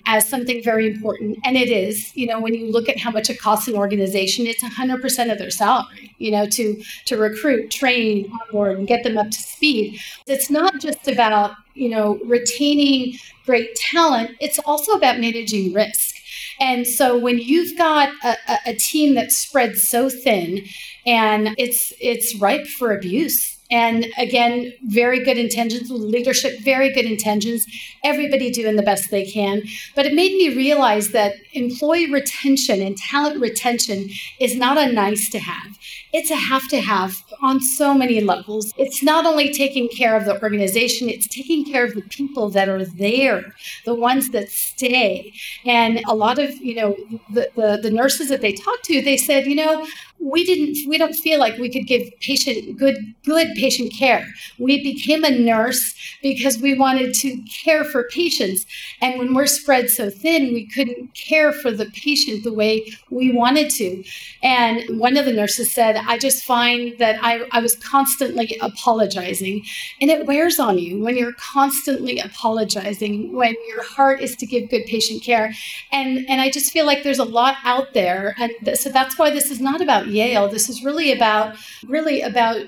as 0.06 0.28
something 0.28 0.62
very 0.62 0.86
important. 0.86 1.38
And 1.44 1.56
it 1.56 1.68
is, 1.68 2.16
you 2.16 2.26
know, 2.28 2.40
when 2.40 2.54
you 2.54 2.70
look 2.70 2.88
at 2.88 2.98
how 2.98 3.10
much 3.10 3.28
it 3.28 3.40
costs 3.40 3.66
an 3.66 3.74
organization, 3.74 4.46
it's 4.46 4.62
100% 4.62 5.32
of 5.32 5.38
their 5.38 5.50
salary, 5.50 6.14
you 6.18 6.30
know, 6.30 6.46
to, 6.46 6.82
to 7.06 7.16
recruit, 7.16 7.70
train, 7.70 8.30
onboard, 8.42 8.78
and 8.78 8.86
get 8.86 9.02
them 9.02 9.18
up 9.18 9.30
to 9.30 9.38
speed. 9.38 10.00
It's 10.26 10.48
not 10.48 10.80
just 10.80 11.08
about, 11.08 11.56
you 11.80 11.88
know, 11.88 12.20
retaining 12.24 13.14
great 13.46 13.74
talent, 13.74 14.30
it's 14.38 14.58
also 14.60 14.92
about 14.92 15.18
managing 15.18 15.72
risk. 15.72 16.16
And 16.60 16.86
so 16.86 17.18
when 17.18 17.38
you've 17.38 17.76
got 17.78 18.10
a, 18.22 18.36
a, 18.66 18.74
team 18.74 19.14
that's 19.14 19.36
spread 19.36 19.76
so 19.76 20.10
thin 20.10 20.66
and 21.06 21.54
it's 21.56 21.94
it's 21.98 22.34
ripe 22.36 22.66
for 22.66 22.92
abuse 22.92 23.58
and 23.70 24.06
again, 24.18 24.72
very 24.84 25.22
good 25.22 25.38
intentions, 25.38 25.90
leadership, 25.90 26.60
very 26.60 26.92
good 26.92 27.04
intentions, 27.04 27.66
everybody 28.02 28.50
doing 28.50 28.74
the 28.74 28.82
best 28.82 29.10
they 29.10 29.24
can. 29.24 29.62
But 29.94 30.06
it 30.06 30.14
made 30.14 30.32
me 30.32 30.56
realize 30.56 31.10
that 31.10 31.34
employee 31.52 32.10
retention 32.10 32.82
and 32.82 32.96
talent 32.96 33.40
retention 33.40 34.10
is 34.40 34.56
not 34.56 34.76
a 34.76 34.92
nice 34.92 35.30
to 35.30 35.38
have. 35.38 35.78
It's 36.12 36.30
a 36.30 36.36
have 36.36 36.68
to 36.68 36.80
have 36.80 37.22
on 37.42 37.60
so 37.60 37.94
many 37.94 38.20
levels. 38.20 38.74
It's 38.76 39.02
not 39.02 39.26
only 39.26 39.52
taking 39.52 39.88
care 39.88 40.16
of 40.16 40.24
the 40.24 40.40
organization, 40.42 41.08
it's 41.08 41.26
taking 41.26 41.64
care 41.64 41.84
of 41.84 41.94
the 41.94 42.02
people 42.02 42.48
that 42.50 42.68
are 42.68 42.84
there, 42.84 43.54
the 43.84 43.94
ones 43.94 44.30
that 44.30 44.48
stay. 44.48 45.32
And 45.64 46.02
a 46.06 46.14
lot 46.14 46.38
of, 46.38 46.50
you 46.56 46.74
know, 46.74 46.96
the, 47.32 47.48
the, 47.54 47.78
the 47.82 47.90
nurses 47.90 48.28
that 48.28 48.40
they 48.40 48.52
talked 48.52 48.84
to, 48.86 49.02
they 49.02 49.16
said, 49.16 49.46
you 49.46 49.54
know, 49.54 49.86
we 50.20 50.44
didn't 50.44 50.76
we 50.86 50.98
don't 50.98 51.14
feel 51.14 51.38
like 51.38 51.56
we 51.58 51.70
could 51.70 51.86
give 51.86 52.08
patient 52.20 52.76
good 52.76 52.96
good 53.24 53.48
patient 53.56 53.92
care 53.92 54.26
we 54.58 54.82
became 54.82 55.24
a 55.24 55.30
nurse 55.30 55.94
because 56.22 56.58
we 56.58 56.78
wanted 56.78 57.14
to 57.14 57.42
care 57.64 57.84
for 57.84 58.04
patients 58.10 58.66
and 59.00 59.18
when 59.18 59.32
we're 59.32 59.46
spread 59.46 59.88
so 59.88 60.10
thin 60.10 60.52
we 60.52 60.66
couldn't 60.66 61.14
care 61.14 61.52
for 61.52 61.70
the 61.70 61.86
patient 61.86 62.44
the 62.44 62.52
way 62.52 62.86
we 63.10 63.32
wanted 63.32 63.70
to 63.70 64.04
and 64.42 65.00
one 65.00 65.16
of 65.16 65.24
the 65.24 65.32
nurses 65.32 65.72
said 65.72 65.96
i 66.06 66.18
just 66.18 66.44
find 66.44 66.98
that 66.98 67.18
i, 67.22 67.46
I 67.52 67.60
was 67.60 67.76
constantly 67.76 68.56
apologizing 68.60 69.64
and 70.00 70.10
it 70.10 70.26
wears 70.26 70.58
on 70.58 70.78
you 70.78 71.00
when 71.02 71.16
you're 71.16 71.34
constantly 71.34 72.18
apologizing 72.18 73.32
when 73.32 73.54
your 73.68 73.82
heart 73.82 74.20
is 74.20 74.36
to 74.36 74.46
give 74.46 74.70
good 74.70 74.84
patient 74.86 75.22
care 75.22 75.52
and 75.92 76.28
and 76.28 76.40
i 76.40 76.50
just 76.50 76.72
feel 76.72 76.86
like 76.86 77.02
there's 77.02 77.18
a 77.18 77.24
lot 77.24 77.56
out 77.64 77.94
there 77.94 78.34
and 78.38 78.52
th- 78.64 78.78
so 78.78 78.90
that's 78.90 79.18
why 79.18 79.30
this 79.30 79.50
is 79.50 79.60
not 79.60 79.80
about 79.80 80.08
Yale. 80.08 80.48
This 80.48 80.68
is 80.68 80.84
really 80.84 81.12
about 81.12 81.56
really 81.86 82.22
about 82.22 82.66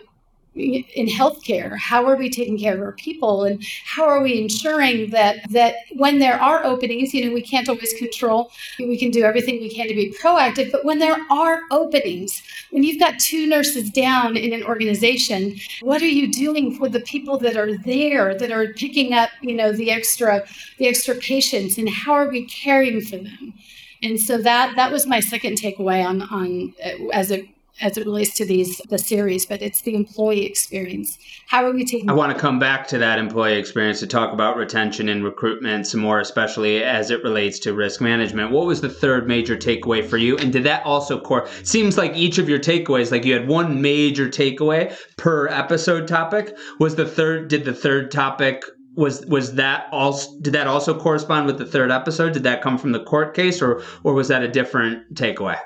in 0.54 1.06
healthcare? 1.06 1.76
How 1.78 2.06
are 2.06 2.16
we 2.16 2.28
taking 2.28 2.58
care 2.58 2.74
of 2.74 2.80
our 2.80 2.92
people? 2.92 3.44
And 3.44 3.64
how 3.84 4.04
are 4.04 4.22
we 4.22 4.40
ensuring 4.40 5.10
that 5.10 5.50
that 5.50 5.74
when 5.94 6.18
there 6.18 6.40
are 6.40 6.64
openings 6.64 7.14
you 7.14 7.24
know 7.24 7.32
we 7.32 7.42
can't 7.42 7.68
always 7.68 7.92
control 7.94 8.50
we 8.78 8.98
can 8.98 9.10
do 9.10 9.24
everything 9.24 9.60
we 9.60 9.70
can 9.70 9.88
to 9.88 9.94
be 9.94 10.14
proactive 10.20 10.70
but 10.70 10.84
when 10.84 10.98
there 10.98 11.16
are 11.30 11.60
openings 11.70 12.42
when 12.70 12.82
you've 12.82 12.98
got 12.98 13.18
two 13.18 13.46
nurses 13.46 13.90
down 13.90 14.36
in 14.36 14.52
an 14.52 14.62
organization 14.62 15.54
what 15.80 16.02
are 16.02 16.06
you 16.06 16.30
doing 16.30 16.74
for 16.76 16.88
the 16.88 17.00
people 17.00 17.38
that 17.38 17.56
are 17.56 17.76
there 17.78 18.36
that 18.36 18.50
are 18.50 18.72
picking 18.74 19.12
up 19.12 19.30
you 19.40 19.54
know 19.54 19.72
the 19.72 19.90
extra 19.90 20.44
the 20.78 20.86
extra 20.88 21.14
patients 21.14 21.78
and 21.78 21.88
how 21.88 22.12
are 22.12 22.28
we 22.28 22.44
caring 22.46 23.00
for 23.00 23.16
them? 23.16 23.54
And 24.02 24.18
so 24.18 24.38
that 24.38 24.74
that 24.76 24.90
was 24.90 25.06
my 25.06 25.20
second 25.20 25.58
takeaway 25.58 26.04
on 26.04 26.22
on 26.22 26.74
uh, 26.84 27.08
as 27.12 27.30
it 27.30 27.46
as 27.80 27.96
it 27.96 28.06
relates 28.06 28.34
to 28.36 28.44
these 28.44 28.80
the 28.90 28.98
series, 28.98 29.46
but 29.46 29.62
it's 29.62 29.82
the 29.82 29.94
employee 29.94 30.44
experience. 30.44 31.18
How 31.48 31.64
are 31.64 31.72
we 31.72 31.84
taking? 31.84 32.10
I 32.10 32.12
want 32.12 32.32
to 32.32 32.38
come 32.38 32.58
back 32.58 32.86
to 32.88 32.98
that 32.98 33.18
employee 33.18 33.58
experience 33.58 34.00
to 34.00 34.06
talk 34.06 34.32
about 34.32 34.56
retention 34.56 35.08
and 35.08 35.24
recruitment 35.24 35.86
some 35.86 36.00
more, 36.00 36.20
especially 36.20 36.82
as 36.82 37.10
it 37.10 37.22
relates 37.22 37.58
to 37.60 37.74
risk 37.74 38.00
management. 38.00 38.50
What 38.50 38.66
was 38.66 38.80
the 38.80 38.88
third 38.88 39.26
major 39.26 39.56
takeaway 39.56 40.06
for 40.06 40.18
you? 40.18 40.36
And 40.38 40.52
did 40.52 40.64
that 40.64 40.84
also 40.84 41.20
core? 41.20 41.48
Seems 41.62 41.96
like 41.96 42.14
each 42.16 42.38
of 42.38 42.48
your 42.48 42.58
takeaways, 42.58 43.10
like 43.10 43.24
you 43.24 43.34
had 43.34 43.48
one 43.48 43.80
major 43.80 44.28
takeaway 44.28 44.96
per 45.16 45.48
episode 45.48 46.06
topic. 46.06 46.56
Was 46.78 46.96
the 46.96 47.06
third? 47.06 47.48
Did 47.48 47.64
the 47.64 47.74
third 47.74 48.10
topic 48.10 48.62
was 48.94 49.24
was 49.26 49.54
that 49.54 49.86
also 49.90 50.30
did 50.40 50.52
that 50.52 50.66
also 50.66 50.98
correspond 50.98 51.46
with 51.46 51.56
the 51.56 51.64
third 51.64 51.90
episode 51.90 52.34
did 52.34 52.42
that 52.42 52.60
come 52.60 52.76
from 52.76 52.92
the 52.92 53.02
court 53.02 53.34
case 53.34 53.62
or 53.62 53.82
or 54.04 54.12
was 54.12 54.28
that 54.28 54.42
a 54.42 54.48
different 54.48 55.14
takeaway 55.14 55.56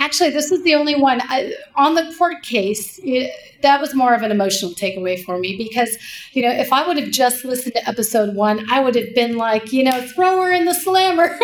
Actually, 0.00 0.30
this 0.30 0.50
is 0.50 0.62
the 0.64 0.74
only 0.74 0.94
one 0.94 1.20
I, 1.24 1.54
on 1.76 1.94
the 1.94 2.12
court 2.18 2.42
case. 2.42 2.98
It, 3.04 3.30
that 3.62 3.80
was 3.80 3.94
more 3.94 4.14
of 4.14 4.22
an 4.22 4.30
emotional 4.30 4.72
takeaway 4.72 5.22
for 5.22 5.38
me 5.38 5.56
because, 5.56 5.96
you 6.32 6.42
know, 6.42 6.50
if 6.50 6.72
I 6.72 6.86
would 6.86 6.96
have 6.98 7.10
just 7.10 7.44
listened 7.44 7.74
to 7.74 7.88
episode 7.88 8.34
one, 8.34 8.66
I 8.70 8.80
would 8.80 8.94
have 8.94 9.14
been 9.14 9.36
like, 9.36 9.72
you 9.72 9.84
know, 9.84 10.00
throw 10.00 10.42
her 10.42 10.52
in 10.52 10.64
the 10.64 10.74
slammer, 10.74 11.28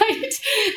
right? 0.00 0.30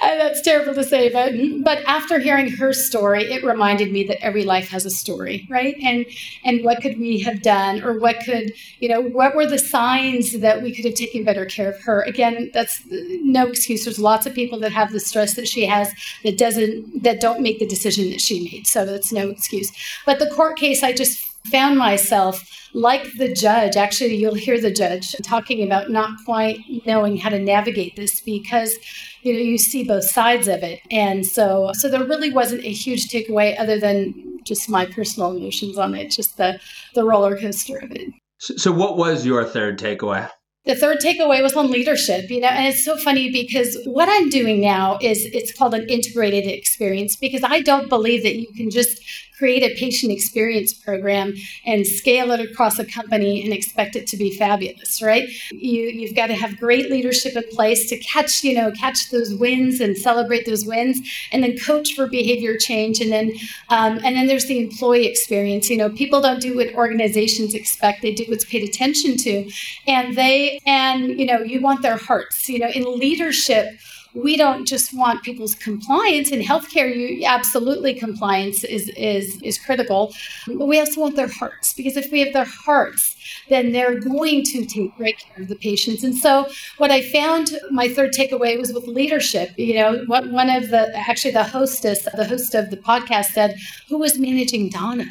And 0.03 0.19
that's 0.19 0.41
terrible 0.41 0.73
to 0.73 0.83
say, 0.83 1.09
but 1.09 1.33
but 1.63 1.83
after 1.85 2.19
hearing 2.19 2.49
her 2.51 2.73
story, 2.73 3.23
it 3.31 3.43
reminded 3.43 3.91
me 3.91 4.03
that 4.05 4.23
every 4.23 4.43
life 4.43 4.69
has 4.69 4.85
a 4.85 4.89
story, 4.89 5.47
right? 5.49 5.75
And 5.83 6.05
and 6.43 6.63
what 6.63 6.81
could 6.81 6.99
we 6.99 7.19
have 7.19 7.41
done, 7.41 7.83
or 7.83 7.99
what 7.99 8.17
could 8.25 8.53
you 8.79 8.89
know, 8.89 9.01
what 9.01 9.35
were 9.35 9.45
the 9.45 9.59
signs 9.59 10.39
that 10.39 10.61
we 10.61 10.73
could 10.73 10.85
have 10.85 10.95
taken 10.95 11.23
better 11.23 11.45
care 11.45 11.69
of 11.69 11.81
her? 11.81 12.01
Again, 12.03 12.49
that's 12.53 12.81
uh, 12.91 12.97
no 13.21 13.47
excuse. 13.47 13.85
There's 13.85 13.99
lots 13.99 14.25
of 14.25 14.33
people 14.33 14.59
that 14.59 14.71
have 14.71 14.91
the 14.91 14.99
stress 14.99 15.35
that 15.35 15.47
she 15.47 15.65
has 15.65 15.91
that 16.23 16.37
doesn't 16.37 17.03
that 17.03 17.19
don't 17.19 17.41
make 17.41 17.59
the 17.59 17.67
decision 17.67 18.09
that 18.09 18.21
she 18.21 18.43
made, 18.51 18.67
so 18.67 18.85
that's 18.85 19.11
no 19.11 19.29
excuse. 19.29 19.71
But 20.05 20.19
the 20.19 20.30
court 20.33 20.57
case, 20.57 20.83
I 20.83 20.93
just 20.93 21.19
found 21.45 21.77
myself 21.77 22.47
like 22.73 23.05
the 23.17 23.33
judge. 23.33 23.75
Actually, 23.75 24.15
you'll 24.15 24.35
hear 24.35 24.59
the 24.59 24.71
judge 24.71 25.15
talking 25.23 25.63
about 25.63 25.89
not 25.89 26.11
quite 26.25 26.59
knowing 26.85 27.17
how 27.17 27.29
to 27.29 27.39
navigate 27.39 27.95
this 27.95 28.21
because 28.21 28.75
you 29.23 29.33
know 29.33 29.39
you 29.39 29.57
see 29.57 29.83
both 29.83 30.05
sides 30.05 30.47
of 30.47 30.63
it, 30.63 30.79
and 30.89 31.25
so 31.25 31.71
so 31.73 31.89
there 31.89 32.03
really 32.03 32.31
wasn't 32.31 32.63
a 32.63 32.71
huge 32.71 33.07
takeaway 33.07 33.59
other 33.59 33.79
than 33.79 34.39
just 34.43 34.69
my 34.69 34.85
personal 34.85 35.35
emotions 35.35 35.77
on 35.77 35.95
it, 35.95 36.11
just 36.11 36.37
the 36.37 36.59
the 36.95 37.03
roller 37.03 37.37
coaster 37.37 37.77
of 37.77 37.91
it. 37.91 38.09
So, 38.39 38.71
what 38.71 38.97
was 38.97 39.25
your 39.25 39.45
third 39.45 39.77
takeaway? 39.77 40.29
The 40.65 40.75
third 40.75 40.99
takeaway 40.99 41.41
was 41.41 41.55
on 41.55 41.71
leadership, 41.71 42.29
you 42.29 42.39
know, 42.39 42.47
and 42.47 42.67
it's 42.67 42.85
so 42.85 42.95
funny 42.95 43.31
because 43.31 43.77
what 43.85 44.07
I'm 44.09 44.29
doing 44.29 44.61
now 44.61 44.99
is 45.01 45.25
it's 45.33 45.51
called 45.51 45.73
an 45.73 45.89
integrated 45.89 46.45
experience 46.45 47.15
because 47.15 47.43
I 47.43 47.61
don't 47.61 47.89
believe 47.89 48.21
that 48.21 48.35
you 48.35 48.47
can 48.55 48.69
just 48.69 49.01
create 49.41 49.63
a 49.63 49.73
patient 49.75 50.11
experience 50.11 50.71
program 50.71 51.33
and 51.65 51.87
scale 51.87 52.29
it 52.29 52.39
across 52.39 52.77
a 52.77 52.85
company 52.85 53.43
and 53.43 53.51
expect 53.51 53.95
it 53.95 54.05
to 54.05 54.15
be 54.15 54.29
fabulous, 54.37 55.01
right? 55.01 55.27
You 55.49 55.85
you've 55.85 56.15
got 56.15 56.27
to 56.27 56.35
have 56.35 56.59
great 56.59 56.91
leadership 56.91 57.35
in 57.35 57.41
place 57.49 57.89
to 57.89 57.97
catch, 57.97 58.43
you 58.43 58.53
know, 58.53 58.69
catch 58.71 59.09
those 59.09 59.33
wins 59.33 59.79
and 59.79 59.97
celebrate 59.97 60.45
those 60.45 60.63
wins, 60.63 60.99
and 61.31 61.43
then 61.43 61.57
coach 61.57 61.95
for 61.95 62.05
behavior 62.05 62.55
change, 62.55 63.01
and 63.01 63.11
then 63.11 63.31
um, 63.69 63.99
and 64.03 64.15
then 64.15 64.27
there's 64.27 64.45
the 64.45 64.59
employee 64.59 65.07
experience. 65.07 65.71
You 65.71 65.77
know, 65.77 65.89
people 65.89 66.21
don't 66.21 66.39
do 66.39 66.55
what 66.55 66.75
organizations 66.75 67.55
expect; 67.55 68.03
they 68.03 68.13
do 68.13 68.25
what's 68.27 68.45
paid 68.45 68.63
attention 68.69 69.17
to, 69.25 69.49
and 69.87 70.15
they 70.15 70.59
and 70.67 71.19
you 71.19 71.25
know 71.25 71.39
you 71.39 71.61
want 71.61 71.81
their 71.81 71.97
hearts. 71.97 72.47
You 72.47 72.59
know, 72.59 72.69
in 72.69 72.83
leadership 72.99 73.65
we 74.13 74.35
don't 74.35 74.65
just 74.65 74.93
want 74.93 75.23
people's 75.23 75.55
compliance 75.55 76.31
in 76.31 76.41
healthcare 76.41 76.93
you 76.93 77.25
absolutely 77.25 77.93
compliance 77.93 78.63
is 78.63 78.89
is 78.89 79.41
is 79.41 79.57
critical 79.57 80.13
but 80.47 80.67
we 80.67 80.79
also 80.79 81.01
want 81.01 81.15
their 81.15 81.27
hearts 81.27 81.73
because 81.73 81.95
if 81.95 82.11
we 82.11 82.19
have 82.19 82.33
their 82.33 82.45
hearts 82.45 83.15
then 83.49 83.71
they're 83.71 83.99
going 83.99 84.43
to 84.43 84.65
take 84.65 84.95
great 84.97 85.17
care 85.19 85.43
of 85.43 85.47
the 85.47 85.55
patients. 85.55 86.03
And 86.03 86.15
so 86.15 86.47
what 86.77 86.91
i 86.91 87.01
found 87.01 87.51
my 87.71 87.87
third 87.87 88.11
takeaway 88.11 88.57
was 88.57 88.73
with 88.73 88.87
leadership 88.87 89.51
you 89.57 89.75
know 89.75 90.03
what 90.07 90.29
one 90.31 90.49
of 90.49 90.69
the 90.69 90.91
actually 90.95 91.31
the 91.31 91.43
hostess 91.43 92.07
the 92.15 92.25
host 92.25 92.55
of 92.55 92.69
the 92.69 92.77
podcast 92.77 93.27
said 93.27 93.55
who 93.87 93.97
was 93.97 94.17
managing 94.17 94.69
donna 94.69 95.05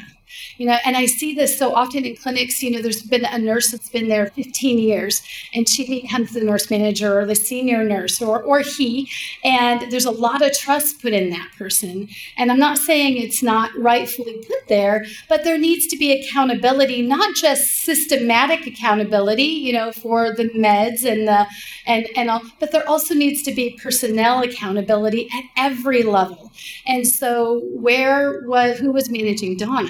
you 0.57 0.65
know 0.65 0.77
and 0.85 0.95
i 0.97 1.05
see 1.05 1.33
this 1.33 1.57
so 1.57 1.73
often 1.73 2.05
in 2.05 2.15
clinics 2.15 2.61
you 2.61 2.71
know 2.71 2.81
there's 2.81 3.01
been 3.01 3.25
a 3.25 3.37
nurse 3.37 3.71
that's 3.71 3.89
been 3.89 4.09
there 4.09 4.27
15 4.27 4.79
years 4.79 5.21
and 5.53 5.67
she 5.67 6.01
becomes 6.01 6.33
the 6.33 6.41
nurse 6.41 6.69
manager 6.69 7.19
or 7.19 7.25
the 7.25 7.35
senior 7.35 7.83
nurse 7.83 8.21
or, 8.21 8.41
or 8.41 8.59
he 8.59 9.09
and 9.43 9.91
there's 9.91 10.05
a 10.05 10.11
lot 10.11 10.41
of 10.41 10.51
trust 10.57 11.01
put 11.01 11.13
in 11.13 11.29
that 11.29 11.49
person. 11.57 12.07
And 12.37 12.51
i'm 12.51 12.59
not 12.59 12.77
saying 12.77 13.17
it's 13.17 13.43
not 13.43 13.71
rightfully 13.77 14.43
put 14.47 14.67
there 14.67 15.05
but 15.29 15.43
there 15.43 15.57
needs 15.57 15.87
to 15.87 15.97
be 15.97 16.11
accountability 16.11 17.01
not 17.01 17.35
just 17.35 17.79
systematic 17.79 18.67
accountability 18.67 19.43
you 19.43 19.73
know 19.73 19.91
for 19.91 20.33
the 20.35 20.49
meds 20.49 21.05
and 21.05 21.27
the 21.27 21.45
and 21.85 22.07
and 22.15 22.29
all 22.29 22.41
but 22.59 22.71
there 22.71 22.87
also 22.87 23.13
needs 23.13 23.41
to 23.43 23.51
be 23.51 23.77
personnel 23.81 24.41
accountability 24.41 25.29
at 25.33 25.43
every 25.57 26.03
level. 26.03 26.51
And 26.85 27.07
so 27.07 27.61
where 27.73 28.41
was 28.45 28.79
who 28.79 28.91
was 28.91 29.09
managing 29.09 29.57
donna 29.57 29.89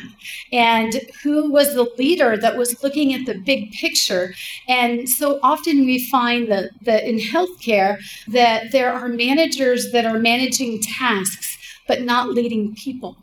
and 0.52 1.02
who 1.24 1.52
was 1.52 1.74
the 1.74 1.90
leader 1.98 2.38
that 2.38 2.58
was 2.58 2.84
looking 2.84 3.14
at 3.14 3.26
the 3.26 3.38
big 3.38 3.72
picture. 3.72 4.34
And 4.68 5.10
so 5.10 5.40
often 5.44 5.86
we 5.86 6.06
find 6.10 6.52
that, 6.52 6.72
that 6.82 7.04
in 7.04 7.18
healthcare 7.18 8.00
that 8.28 8.72
there 8.72 8.94
are 8.94 9.08
managers 9.08 9.92
that 9.92 10.06
are 10.06 10.20
managing 10.20 10.82
tasks 10.82 11.58
but 11.88 12.02
not 12.02 12.30
leading 12.30 12.76
people. 12.76 13.18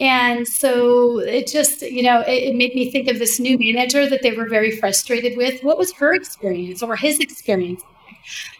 And 0.00 0.48
so 0.48 1.18
it 1.18 1.46
just, 1.46 1.82
you 1.82 2.02
know, 2.02 2.20
it, 2.22 2.48
it, 2.48 2.56
made 2.56 2.74
me 2.74 2.90
think 2.90 3.08
of 3.08 3.18
this 3.18 3.38
new 3.38 3.58
manager 3.58 4.08
that 4.08 4.22
they 4.22 4.32
were 4.32 4.48
very 4.48 4.70
frustrated 4.70 5.36
with. 5.36 5.62
What 5.62 5.76
was 5.76 5.92
her 5.94 6.14
experience 6.14 6.82
or 6.82 6.96
his 6.96 7.20
experience? 7.20 7.82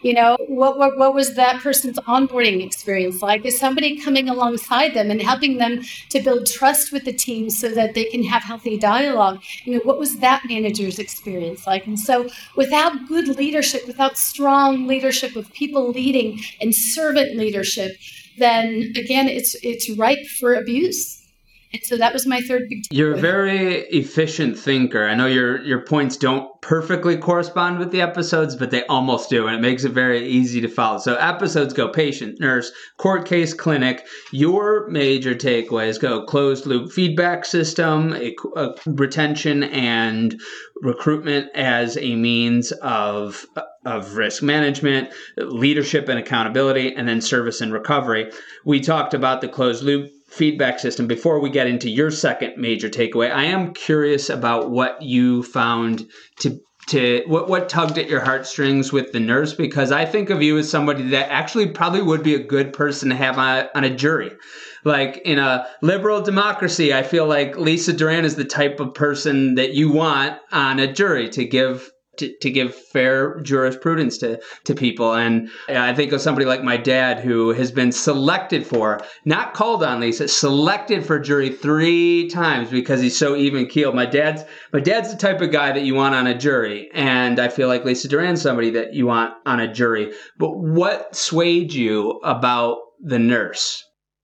You 0.01 0.13
know, 0.13 0.37
what, 0.47 0.77
what, 0.77 0.97
what 0.97 1.13
was 1.13 1.35
that 1.35 1.61
person's 1.61 1.99
onboarding 1.99 2.65
experience 2.65 3.21
like? 3.21 3.45
Is 3.45 3.59
somebody 3.59 3.99
coming 4.01 4.29
alongside 4.29 4.93
them 4.93 5.11
and 5.11 5.21
helping 5.21 5.57
them 5.57 5.81
to 6.09 6.21
build 6.21 6.47
trust 6.47 6.91
with 6.91 7.05
the 7.05 7.13
team 7.13 7.49
so 7.49 7.69
that 7.69 7.93
they 7.93 8.05
can 8.05 8.23
have 8.23 8.43
healthy 8.43 8.77
dialogue? 8.77 9.41
You 9.63 9.75
know, 9.75 9.81
what 9.83 9.99
was 9.99 10.17
that 10.19 10.43
manager's 10.47 10.99
experience 10.99 11.67
like? 11.67 11.85
And 11.85 11.99
so, 11.99 12.29
without 12.55 13.07
good 13.07 13.27
leadership, 13.27 13.87
without 13.87 14.17
strong 14.17 14.87
leadership 14.87 15.35
of 15.35 15.51
people 15.53 15.89
leading 15.89 16.39
and 16.59 16.73
servant 16.73 17.37
leadership, 17.37 17.97
then 18.37 18.93
again, 18.95 19.27
it's 19.27 19.55
it's 19.63 19.89
ripe 19.91 20.25
for 20.39 20.55
abuse. 20.55 21.20
And 21.73 21.81
so 21.83 21.97
that 21.97 22.11
was 22.11 22.27
my 22.27 22.41
third 22.41 22.67
big. 22.67 22.83
You're 22.91 23.13
a 23.13 23.17
very 23.17 23.83
efficient 23.89 24.57
thinker. 24.59 25.07
I 25.07 25.15
know 25.15 25.27
your 25.27 25.61
your 25.63 25.79
points 25.79 26.17
don't 26.17 26.49
perfectly 26.61 27.17
correspond 27.17 27.79
with 27.79 27.91
the 27.91 28.01
episodes, 28.01 28.55
but 28.55 28.71
they 28.71 28.85
almost 28.87 29.29
do, 29.29 29.47
and 29.47 29.55
it 29.55 29.61
makes 29.61 29.83
it 29.83 29.93
very 29.93 30.27
easy 30.27 30.59
to 30.61 30.67
follow. 30.67 30.99
So 30.99 31.15
episodes 31.15 31.73
go 31.73 31.87
patient, 31.87 32.39
nurse, 32.39 32.71
court 32.97 33.25
case, 33.25 33.53
clinic. 33.53 34.05
Your 34.31 34.89
major 34.89 35.33
takeaways 35.33 35.99
go 35.99 36.25
closed 36.25 36.65
loop 36.65 36.91
feedback 36.91 37.45
system, 37.45 38.13
a, 38.13 38.35
a 38.55 38.59
uh, 38.59 38.75
retention 38.87 39.63
and 39.63 40.39
recruitment 40.81 41.49
as 41.55 41.97
a 41.97 42.15
means 42.15 42.71
of 42.81 43.45
of 43.85 44.15
risk 44.15 44.43
management, 44.43 45.09
leadership 45.37 46.09
and 46.09 46.19
accountability, 46.19 46.93
and 46.95 47.07
then 47.07 47.21
service 47.21 47.61
and 47.61 47.73
recovery. 47.73 48.31
We 48.65 48.79
talked 48.79 49.13
about 49.13 49.41
the 49.41 49.47
closed 49.47 49.83
loop 49.83 50.11
feedback 50.31 50.79
system 50.79 51.07
before 51.07 51.39
we 51.39 51.49
get 51.49 51.67
into 51.67 51.89
your 51.89 52.09
second 52.09 52.53
major 52.57 52.89
takeaway. 52.89 53.31
I 53.31 53.43
am 53.45 53.73
curious 53.73 54.29
about 54.29 54.71
what 54.71 55.01
you 55.01 55.43
found 55.43 56.07
to 56.39 56.59
to 56.87 57.23
what 57.27 57.47
what 57.47 57.69
tugged 57.69 57.97
at 57.97 58.09
your 58.09 58.21
heartstrings 58.21 58.91
with 58.91 59.11
the 59.11 59.19
nurse 59.19 59.53
because 59.53 59.91
i 59.91 60.03
think 60.03 60.31
of 60.31 60.41
you 60.41 60.57
as 60.57 60.67
somebody 60.67 61.09
that 61.09 61.29
actually 61.29 61.67
probably 61.67 62.01
would 62.01 62.23
be 62.23 62.33
a 62.33 62.43
good 62.43 62.73
person 62.73 63.09
to 63.09 63.15
have 63.15 63.37
on 63.37 63.67
on 63.75 63.83
a 63.83 63.95
jury. 63.95 64.31
Like 64.83 65.17
in 65.23 65.37
a 65.37 65.67
liberal 65.83 66.21
democracy 66.21 66.91
i 66.91 67.03
feel 67.03 67.27
like 67.27 67.55
lisa 67.55 67.93
duran 67.93 68.25
is 68.25 68.35
the 68.35 68.45
type 68.45 68.79
of 68.79 68.95
person 68.95 69.55
that 69.55 69.75
you 69.75 69.91
want 69.91 70.39
on 70.51 70.79
a 70.79 70.91
jury 70.91 71.29
to 71.29 71.45
give 71.45 71.91
to, 72.21 72.37
to 72.37 72.49
give 72.49 72.73
fair 72.73 73.39
jurisprudence 73.41 74.17
to, 74.19 74.39
to 74.63 74.73
people. 74.73 75.13
And 75.13 75.49
I 75.67 75.93
think 75.93 76.11
of 76.13 76.21
somebody 76.21 76.45
like 76.45 76.63
my 76.63 76.77
dad 76.77 77.19
who 77.19 77.49
has 77.49 77.71
been 77.71 77.91
selected 77.91 78.65
for, 78.65 79.01
not 79.25 79.53
called 79.53 79.83
on 79.83 79.99
Lisa, 79.99 80.27
selected 80.27 81.05
for 81.05 81.19
jury 81.19 81.49
three 81.49 82.29
times 82.29 82.69
because 82.69 83.01
he's 83.01 83.17
so 83.17 83.35
even 83.35 83.65
keeled. 83.65 83.95
My 83.95 84.05
dad's 84.05 84.43
my 84.71 84.79
dad's 84.79 85.11
the 85.11 85.17
type 85.17 85.41
of 85.41 85.51
guy 85.51 85.71
that 85.71 85.83
you 85.83 85.95
want 85.95 86.15
on 86.15 86.27
a 86.27 86.37
jury. 86.37 86.89
And 86.93 87.39
I 87.39 87.49
feel 87.49 87.67
like 87.67 87.83
Lisa 87.83 88.07
Duran's 88.07 88.41
somebody 88.41 88.69
that 88.71 88.93
you 88.93 89.07
want 89.07 89.33
on 89.45 89.59
a 89.59 89.71
jury. 89.71 90.13
But 90.37 90.57
what 90.57 91.15
swayed 91.15 91.73
you 91.73 92.19
about 92.23 92.77
the 93.01 93.19
nurse? 93.19 93.83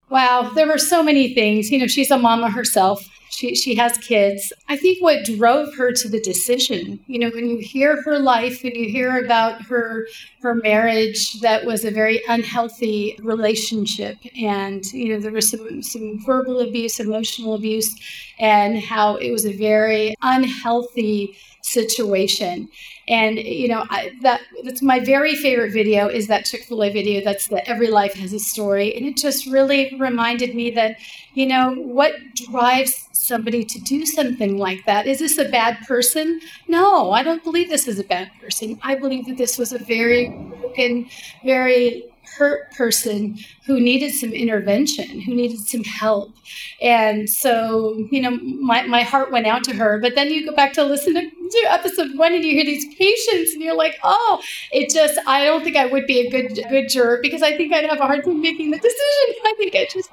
Wow, 0.09 0.51
there 0.55 0.67
were 0.67 0.77
so 0.77 1.03
many 1.03 1.33
things. 1.33 1.69
You 1.69 1.79
know, 1.79 1.87
she's 1.87 2.11
a 2.11 2.17
mama 2.17 2.49
herself 2.49 3.03
She, 3.29 3.55
she 3.55 3.75
has 3.75 3.97
kids. 3.97 4.53
I 4.67 4.77
think 4.77 5.01
what 5.01 5.25
drove 5.25 5.75
her 5.75 5.91
to 5.91 6.09
the 6.09 6.19
decision, 6.21 6.99
you 7.07 7.19
know, 7.19 7.29
when 7.29 7.49
you 7.49 7.57
hear 7.57 8.01
her 8.03 8.19
life 8.19 8.63
and 8.63 8.75
you 8.75 8.89
hear 8.89 9.23
about 9.23 9.61
her 9.63 10.07
her 10.41 10.55
marriage 10.55 11.39
that 11.41 11.65
was 11.65 11.83
a 11.83 11.91
very 11.91 12.21
unhealthy 12.29 13.17
relationship 13.21 14.17
and 14.39 14.85
you 14.93 15.13
know 15.13 15.19
there 15.19 15.31
was 15.31 15.49
some 15.49 15.81
some 15.81 16.19
verbal 16.25 16.59
abuse, 16.59 16.99
emotional 16.99 17.55
abuse 17.55 17.95
and 18.39 18.79
how 18.79 19.15
it 19.15 19.31
was 19.31 19.45
a 19.45 19.57
very 19.57 20.15
unhealthy 20.21 21.35
situation. 21.67 22.69
And 23.07 23.37
you 23.37 23.67
know 23.67 23.85
I, 23.89 24.11
that 24.21 24.41
that's 24.63 24.81
my 24.81 24.99
very 24.99 25.35
favorite 25.35 25.71
video 25.71 26.07
is 26.07 26.27
that 26.27 26.45
Chick 26.45 26.63
Fil 26.63 26.83
A 26.83 26.91
video. 26.91 27.23
That's 27.23 27.47
the 27.47 27.67
Every 27.67 27.87
Life 27.87 28.13
Has 28.15 28.33
a 28.33 28.39
Story, 28.39 28.95
and 28.95 29.05
it 29.05 29.17
just 29.17 29.45
really 29.45 29.95
reminded 29.99 30.55
me 30.55 30.71
that 30.71 30.97
you 31.33 31.45
know 31.45 31.73
what 31.75 32.13
drives 32.35 33.07
somebody 33.13 33.63
to 33.65 33.79
do 33.79 34.05
something 34.05 34.57
like 34.57 34.85
that. 34.85 35.05
Is 35.07 35.19
this 35.19 35.37
a 35.37 35.49
bad 35.49 35.77
person? 35.87 36.39
No, 36.67 37.11
I 37.11 37.23
don't 37.23 37.43
believe 37.43 37.69
this 37.69 37.87
is 37.87 37.99
a 37.99 38.03
bad 38.03 38.31
person. 38.41 38.79
I 38.83 38.95
believe 38.95 39.25
that 39.27 39.37
this 39.37 39.57
was 39.57 39.73
a 39.73 39.79
very 39.79 40.29
broken, 40.29 41.09
very 41.43 42.05
hurt 42.37 42.71
person 42.73 43.37
who 43.65 43.79
needed 43.79 44.13
some 44.13 44.31
intervention, 44.31 45.21
who 45.21 45.33
needed 45.33 45.59
some 45.59 45.83
help. 45.83 46.33
And 46.81 47.29
so, 47.29 48.07
you 48.11 48.21
know, 48.21 48.31
my, 48.31 48.85
my 48.85 49.03
heart 49.03 49.31
went 49.31 49.47
out 49.47 49.63
to 49.65 49.75
her. 49.75 49.99
But 49.99 50.15
then 50.15 50.29
you 50.29 50.47
go 50.47 50.55
back 50.55 50.73
to 50.73 50.83
listen 50.83 51.13
to, 51.15 51.21
to 51.21 51.67
episode 51.69 52.17
one 52.17 52.33
and 52.33 52.43
you 52.43 52.53
hear 52.53 52.65
these 52.65 52.85
patients 52.95 53.53
and 53.53 53.61
you're 53.61 53.75
like, 53.75 53.97
oh, 54.03 54.41
it 54.71 54.89
just, 54.89 55.19
I 55.27 55.45
don't 55.45 55.63
think 55.63 55.75
I 55.75 55.85
would 55.85 56.07
be 56.07 56.19
a 56.19 56.29
good, 56.29 56.59
good 56.69 56.89
juror 56.89 57.19
because 57.21 57.41
I 57.41 57.57
think 57.57 57.73
I'd 57.73 57.85
have 57.85 57.99
a 57.99 58.05
hard 58.05 58.23
time 58.23 58.41
making 58.41 58.71
the 58.71 58.77
decision. 58.77 59.41
I 59.45 59.53
think 59.57 59.75
I 59.75 59.87
just 59.91 60.09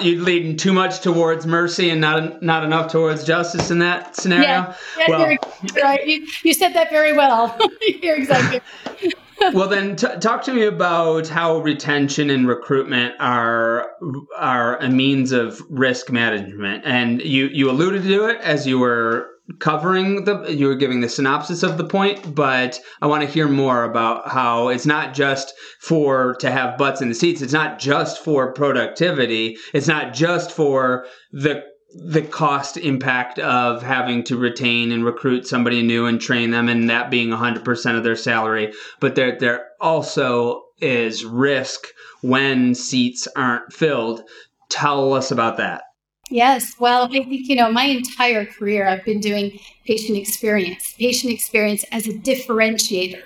you 0.00 0.22
leading 0.22 0.56
too 0.56 0.72
much 0.72 1.00
towards 1.00 1.46
mercy 1.46 1.90
and 1.90 2.00
not 2.00 2.42
not 2.42 2.64
enough 2.64 2.90
towards 2.90 3.24
justice 3.24 3.70
in 3.70 3.78
that 3.80 4.16
scenario. 4.16 4.46
Yeah, 4.46 4.74
yeah 4.98 5.06
well, 5.08 5.38
right. 5.82 6.06
You, 6.06 6.26
you 6.42 6.54
said 6.54 6.74
that 6.74 6.90
very 6.90 7.12
well. 7.12 7.56
you're 8.02 8.16
exactly 8.16 8.60
well, 9.52 9.68
then 9.68 9.96
t- 9.96 10.18
talk 10.20 10.42
to 10.44 10.54
me 10.54 10.64
about 10.64 11.28
how 11.28 11.58
retention 11.58 12.30
and 12.30 12.46
recruitment 12.46 13.14
are 13.20 13.90
are 14.36 14.78
a 14.78 14.88
means 14.88 15.32
of 15.32 15.60
risk 15.70 16.10
management. 16.10 16.84
And 16.84 17.20
you 17.22 17.46
you 17.46 17.70
alluded 17.70 18.02
to 18.04 18.24
it 18.28 18.40
as 18.40 18.66
you 18.66 18.78
were 18.78 19.28
covering 19.58 20.24
the 20.24 20.44
you 20.52 20.66
were 20.66 20.74
giving 20.74 21.00
the 21.00 21.08
synopsis 21.08 21.62
of 21.62 21.76
the 21.76 21.84
point 21.84 22.34
but 22.34 22.78
i 23.02 23.06
want 23.06 23.22
to 23.22 23.28
hear 23.28 23.48
more 23.48 23.82
about 23.82 24.28
how 24.28 24.68
it's 24.68 24.86
not 24.86 25.12
just 25.12 25.52
for 25.80 26.36
to 26.36 26.50
have 26.50 26.78
butts 26.78 27.02
in 27.02 27.08
the 27.08 27.14
seats 27.14 27.42
it's 27.42 27.52
not 27.52 27.78
just 27.78 28.22
for 28.22 28.52
productivity 28.52 29.56
it's 29.74 29.88
not 29.88 30.14
just 30.14 30.52
for 30.52 31.04
the 31.32 31.62
the 31.94 32.22
cost 32.22 32.76
impact 32.76 33.38
of 33.38 33.82
having 33.82 34.24
to 34.24 34.36
retain 34.36 34.92
and 34.92 35.04
recruit 35.04 35.46
somebody 35.46 35.82
new 35.82 36.06
and 36.06 36.20
train 36.20 36.50
them 36.50 36.68
and 36.68 36.88
that 36.88 37.10
being 37.10 37.28
100% 37.28 37.96
of 37.96 38.04
their 38.04 38.16
salary. 38.16 38.72
But 39.00 39.14
there 39.14 39.38
there 39.38 39.66
also 39.80 40.62
is 40.80 41.24
risk 41.24 41.86
when 42.22 42.74
seats 42.74 43.28
aren't 43.36 43.72
filled. 43.72 44.22
Tell 44.70 45.12
us 45.12 45.30
about 45.30 45.58
that. 45.58 45.82
Yes. 46.30 46.72
Well, 46.80 47.04
I 47.04 47.08
think, 47.08 47.48
you 47.48 47.56
know, 47.56 47.70
my 47.70 47.84
entire 47.84 48.46
career, 48.46 48.88
I've 48.88 49.04
been 49.04 49.20
doing 49.20 49.58
patient 49.86 50.16
experience, 50.16 50.94
patient 50.98 51.30
experience 51.30 51.84
as 51.92 52.06
a 52.06 52.12
differentiator, 52.12 53.20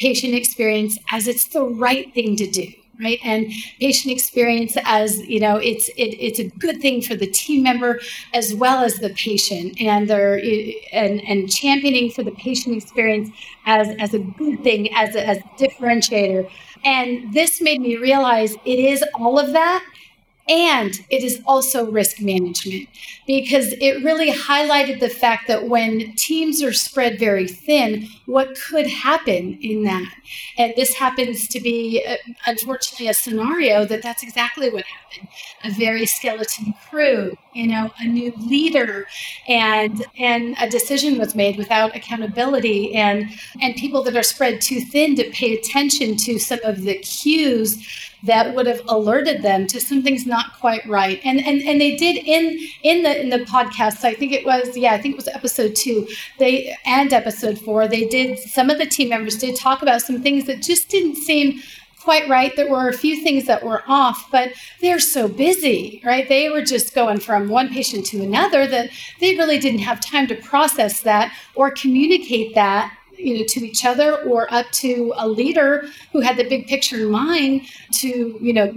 patient 0.00 0.34
experience 0.34 0.98
as 1.12 1.28
it's 1.28 1.46
the 1.48 1.62
right 1.62 2.12
thing 2.14 2.34
to 2.36 2.50
do 2.50 2.66
right? 3.00 3.18
And 3.24 3.52
patient 3.80 4.12
experience 4.12 4.76
as 4.84 5.18
you 5.20 5.40
know 5.40 5.56
it's 5.56 5.88
it, 5.90 6.16
it's 6.18 6.38
a 6.38 6.44
good 6.44 6.80
thing 6.80 7.02
for 7.02 7.14
the 7.14 7.26
team 7.26 7.62
member 7.62 8.00
as 8.34 8.54
well 8.54 8.84
as 8.84 8.96
the 8.96 9.10
patient. 9.10 9.80
And 9.80 10.08
they're 10.08 10.38
eh, 10.42 10.72
and 10.92 11.20
and 11.26 11.50
championing 11.50 12.10
for 12.10 12.22
the 12.22 12.32
patient 12.32 12.76
experience 12.76 13.30
as 13.66 13.88
as 13.98 14.14
a 14.14 14.18
good 14.18 14.62
thing 14.62 14.92
as 14.94 15.14
a, 15.14 15.26
as 15.26 15.38
a 15.38 15.42
differentiator. 15.62 16.50
And 16.84 17.32
this 17.32 17.60
made 17.60 17.80
me 17.80 17.96
realize 17.96 18.54
it 18.64 18.78
is 18.78 19.04
all 19.14 19.38
of 19.38 19.52
that 19.52 19.84
and 20.48 21.00
it 21.10 21.22
is 21.22 21.42
also 21.46 21.90
risk 21.90 22.20
management 22.20 22.88
because 23.26 23.72
it 23.80 24.02
really 24.02 24.32
highlighted 24.32 24.98
the 24.98 25.10
fact 25.10 25.46
that 25.46 25.68
when 25.68 26.14
teams 26.16 26.62
are 26.62 26.72
spread 26.72 27.18
very 27.18 27.46
thin, 27.46 28.08
what 28.24 28.58
could 28.58 28.86
happen 28.86 29.58
in 29.60 29.82
that? 29.84 30.10
And 30.56 30.72
this 30.74 30.94
happens 30.94 31.48
to 31.48 31.60
be, 31.60 32.02
uh, 32.06 32.16
unfortunately, 32.46 33.08
a 33.08 33.14
scenario 33.14 33.84
that 33.84 34.02
that's 34.02 34.22
exactly 34.22 34.70
what 34.70 34.84
happened. 34.84 35.28
A 35.64 35.70
very 35.70 36.06
skeleton 36.06 36.74
crew, 36.88 37.36
you 37.52 37.66
know, 37.66 37.90
a 37.98 38.06
new 38.06 38.32
leader, 38.38 39.06
and 39.48 40.04
and 40.18 40.56
a 40.60 40.68
decision 40.68 41.18
was 41.18 41.34
made 41.34 41.56
without 41.58 41.94
accountability, 41.94 42.94
and 42.94 43.28
and 43.60 43.74
people 43.76 44.02
that 44.04 44.16
are 44.16 44.22
spread 44.22 44.60
too 44.60 44.80
thin 44.80 45.16
to 45.16 45.30
pay 45.30 45.54
attention 45.54 46.16
to 46.16 46.38
some 46.38 46.60
of 46.64 46.82
the 46.82 46.98
cues 46.98 47.78
that 48.24 48.54
would 48.54 48.66
have 48.66 48.82
alerted 48.88 49.42
them 49.42 49.66
to 49.68 49.80
something's 49.80 50.26
not 50.26 50.58
quite 50.58 50.86
right. 50.86 51.20
And 51.24 51.38
and 51.40 51.62
and 51.62 51.80
they 51.80 51.96
did 51.96 52.16
in 52.24 52.58
in 52.82 53.02
the 53.02 53.20
in 53.20 53.30
the 53.30 53.44
podcast. 53.44 54.04
I 54.04 54.14
think 54.14 54.32
it 54.32 54.44
was 54.44 54.76
yeah, 54.76 54.92
I 54.92 55.00
think 55.00 55.14
it 55.14 55.18
was 55.18 55.28
episode 55.28 55.74
two. 55.74 56.08
They 56.38 56.76
and 56.84 57.12
episode 57.12 57.58
four. 57.58 57.86
They 57.88 58.06
did 58.06 58.38
some 58.38 58.70
of 58.70 58.78
the 58.78 58.86
team 58.86 59.10
members 59.10 59.36
did 59.36 59.56
talk 59.56 59.82
about 59.82 60.02
some 60.02 60.22
things 60.22 60.46
that 60.46 60.62
just 60.62 60.88
didn't 60.88 61.16
seem 61.16 61.60
quite 62.02 62.28
right. 62.28 62.56
There 62.56 62.70
were 62.70 62.88
a 62.88 62.94
few 62.94 63.22
things 63.22 63.46
that 63.46 63.62
were 63.62 63.82
off, 63.86 64.30
but 64.30 64.52
they're 64.80 65.00
so 65.00 65.28
busy, 65.28 66.00
right? 66.04 66.28
They 66.28 66.48
were 66.48 66.62
just 66.62 66.94
going 66.94 67.20
from 67.20 67.48
one 67.48 67.68
patient 67.68 68.06
to 68.06 68.22
another 68.22 68.66
that 68.66 68.90
they 69.20 69.36
really 69.36 69.58
didn't 69.58 69.80
have 69.80 70.00
time 70.00 70.26
to 70.28 70.34
process 70.34 71.02
that 71.02 71.36
or 71.54 71.70
communicate 71.70 72.54
that 72.54 72.97
you 73.18 73.38
know 73.38 73.44
to 73.46 73.66
each 73.66 73.84
other 73.84 74.22
or 74.22 74.52
up 74.52 74.70
to 74.70 75.12
a 75.16 75.28
leader 75.28 75.86
who 76.12 76.20
had 76.20 76.36
the 76.36 76.48
big 76.48 76.66
picture 76.66 76.96
in 76.96 77.10
mind 77.10 77.62
to 77.92 78.38
you 78.40 78.52
know 78.52 78.72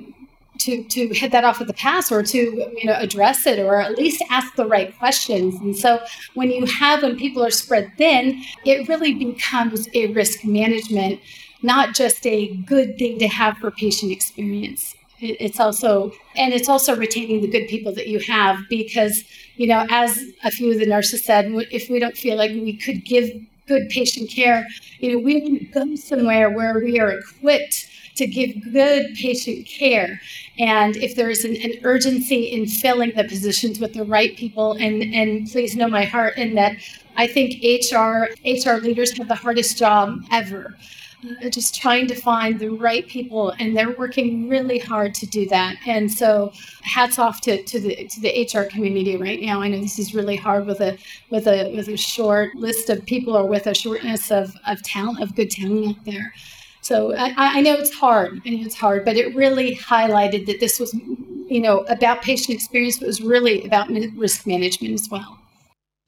to 0.61 0.83
to 0.83 1.07
hit 1.09 1.31
that 1.31 1.43
off 1.43 1.59
with 1.59 1.67
the 1.67 1.73
pass 1.73 2.11
or 2.11 2.23
to 2.23 2.37
you 2.37 2.85
know 2.85 2.95
address 2.97 3.45
it 3.45 3.59
or 3.59 3.81
at 3.81 3.97
least 3.97 4.23
ask 4.29 4.55
the 4.55 4.65
right 4.65 4.97
questions. 4.97 5.55
And 5.59 5.75
so 5.75 5.99
when 6.35 6.51
you 6.51 6.65
have 6.65 7.03
when 7.03 7.17
people 7.17 7.43
are 7.43 7.51
spread 7.51 7.91
thin 7.97 8.43
it 8.65 8.87
really 8.87 9.13
becomes 9.13 9.87
a 9.93 10.07
risk 10.07 10.43
management 10.45 11.19
not 11.63 11.93
just 11.93 12.25
a 12.25 12.55
good 12.65 12.97
thing 12.97 13.19
to 13.19 13.27
have 13.27 13.55
for 13.57 13.69
patient 13.69 14.11
experience. 14.11 14.95
It's 15.19 15.59
also 15.59 16.11
and 16.35 16.51
it's 16.53 16.67
also 16.67 16.95
retaining 16.95 17.41
the 17.41 17.47
good 17.47 17.67
people 17.67 17.93
that 17.93 18.07
you 18.07 18.19
have 18.19 18.57
because 18.69 19.23
you 19.55 19.67
know 19.67 19.85
as 19.89 20.23
a 20.43 20.49
few 20.51 20.71
of 20.71 20.79
the 20.79 20.87
nurses 20.87 21.23
said 21.23 21.45
if 21.71 21.89
we 21.89 21.99
don't 21.99 22.17
feel 22.17 22.37
like 22.37 22.51
we 22.51 22.75
could 22.75 23.05
give 23.05 23.29
good 23.71 23.89
patient 23.89 24.29
care. 24.29 24.67
You 24.99 25.13
know, 25.13 25.19
we 25.19 25.41
want 25.41 25.59
to 25.59 25.65
go 25.65 25.95
somewhere 25.95 26.49
where 26.49 26.77
we 26.77 26.99
are 26.99 27.11
equipped 27.11 27.87
to 28.15 28.27
give 28.27 28.73
good 28.73 29.15
patient 29.15 29.65
care. 29.65 30.19
And 30.59 30.97
if 30.97 31.15
there 31.15 31.29
is 31.29 31.45
an, 31.45 31.55
an, 31.55 31.73
urgency 31.83 32.43
in 32.55 32.67
filling 32.67 33.13
the 33.15 33.23
positions 33.23 33.79
with 33.79 33.93
the 33.93 34.03
right 34.03 34.35
people, 34.35 34.73
and, 34.73 35.01
and 35.15 35.49
please 35.49 35.77
know 35.77 35.87
my 35.87 36.03
heart 36.03 36.37
in 36.37 36.55
that 36.55 36.73
I 37.15 37.27
think 37.27 37.63
HR 37.63 38.27
HR 38.45 38.77
leaders 38.81 39.17
have 39.17 39.29
the 39.29 39.35
hardest 39.35 39.77
job 39.77 40.19
ever 40.31 40.75
Uh, 41.23 41.49
just 41.49 41.75
trying 41.75 42.07
to 42.07 42.15
find 42.15 42.59
the 42.59 42.69
right 42.69 43.07
people 43.07 43.51
and 43.59 43.77
they're 43.77 43.91
working 43.91 44.49
really 44.49 44.79
hard 44.79 45.13
to 45.13 45.27
do 45.27 45.47
that. 45.47 45.75
And 45.85 46.11
so 46.11 46.51
hats 46.81 47.19
off 47.19 47.41
to, 47.41 47.61
to 47.61 47.79
the 47.79 48.07
to 48.07 48.19
the 48.21 48.49
hr 48.51 48.63
community 48.63 49.17
right 49.17 49.39
now. 49.39 49.61
I 49.61 49.67
know 49.67 49.79
this 49.79 49.99
is 49.99 50.15
really 50.15 50.35
hard 50.35 50.65
with 50.65 50.81
a 50.81 50.97
with 51.29 51.47
a 51.47 51.75
with 51.75 51.89
a 51.89 51.97
short 51.97 52.55
list 52.55 52.89
of 52.89 53.05
people 53.05 53.37
or 53.37 53.45
with 53.45 53.67
a 53.67 53.75
shortness 53.75 54.31
of, 54.31 54.55
of 54.65 54.81
talent 54.81 55.21
of 55.21 55.35
good 55.35 55.51
talent 55.51 55.89
out 55.89 56.05
there. 56.05 56.33
So 56.81 57.13
I, 57.13 57.33
I 57.37 57.61
know 57.61 57.75
it's 57.75 57.93
hard. 57.93 58.33
And 58.45 58.65
it's 58.65 58.75
hard 58.75 59.05
but 59.05 59.15
it 59.15 59.35
really 59.35 59.75
highlighted 59.75 60.47
that 60.47 60.59
this 60.59 60.79
was 60.79 60.91
you 60.93 61.61
know 61.61 61.81
about 61.81 62.23
patient 62.23 62.55
experience 62.55 62.97
but 62.97 63.03
it 63.03 63.07
was 63.07 63.21
really 63.21 63.63
about 63.63 63.89
risk 64.15 64.47
management 64.47 64.95
as 64.95 65.07
well 65.11 65.40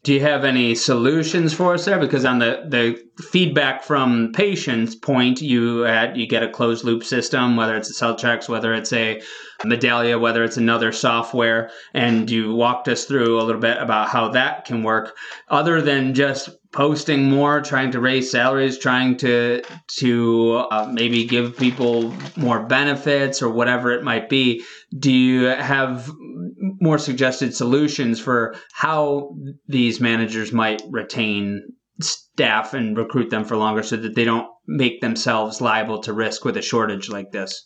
do 0.03 0.13
you 0.13 0.19
have 0.19 0.43
any 0.43 0.75
solutions 0.75 1.53
for 1.53 1.73
us 1.73 1.85
there? 1.85 1.97
Because 1.97 2.25
on 2.25 2.39
the, 2.39 2.65
the 2.67 3.01
feedback 3.23 3.83
from 3.83 4.33
patients 4.33 4.95
point, 4.95 5.41
you 5.41 5.85
at 5.85 6.17
you 6.17 6.27
get 6.27 6.43
a 6.43 6.49
closed 6.49 6.83
loop 6.83 7.05
system, 7.05 7.55
whether 7.55 7.77
it's 7.77 7.89
a 7.89 8.05
Qualtrics, 8.05 8.49
whether 8.49 8.73
it's 8.73 8.91
a 8.91 9.21
Medallia, 9.63 10.19
whether 10.19 10.43
it's 10.43 10.57
another 10.57 10.91
software, 10.91 11.71
and 11.93 12.29
you 12.29 12.53
walked 12.53 12.89
us 12.89 13.05
through 13.05 13.39
a 13.39 13.43
little 13.43 13.61
bit 13.61 13.77
about 13.81 14.09
how 14.09 14.27
that 14.29 14.65
can 14.65 14.83
work. 14.83 15.15
Other 15.47 15.81
than 15.81 16.13
just 16.13 16.49
posting 16.73 17.29
more, 17.29 17.61
trying 17.61 17.91
to 17.91 18.01
raise 18.01 18.29
salaries, 18.29 18.77
trying 18.77 19.15
to 19.17 19.61
to 19.99 20.65
uh, 20.69 20.89
maybe 20.91 21.23
give 21.23 21.55
people 21.55 22.13
more 22.35 22.63
benefits 22.63 23.41
or 23.41 23.49
whatever 23.49 23.91
it 23.91 24.03
might 24.03 24.27
be, 24.27 24.65
do 24.97 25.11
you 25.11 25.45
have 25.45 26.11
more 26.57 26.97
suggested 26.97 27.55
solutions 27.55 28.19
for 28.19 28.55
how 28.73 29.35
these 29.67 29.99
managers 29.99 30.51
might 30.51 30.81
retain 30.89 31.61
staff 32.01 32.73
and 32.73 32.97
recruit 32.97 33.29
them 33.29 33.45
for 33.45 33.57
longer 33.57 33.83
so 33.83 33.95
that 33.97 34.15
they 34.15 34.25
don't 34.25 34.47
make 34.67 35.01
themselves 35.01 35.61
liable 35.61 35.99
to 35.99 36.13
risk 36.13 36.45
with 36.45 36.57
a 36.57 36.61
shortage 36.61 37.09
like 37.09 37.31
this? 37.31 37.65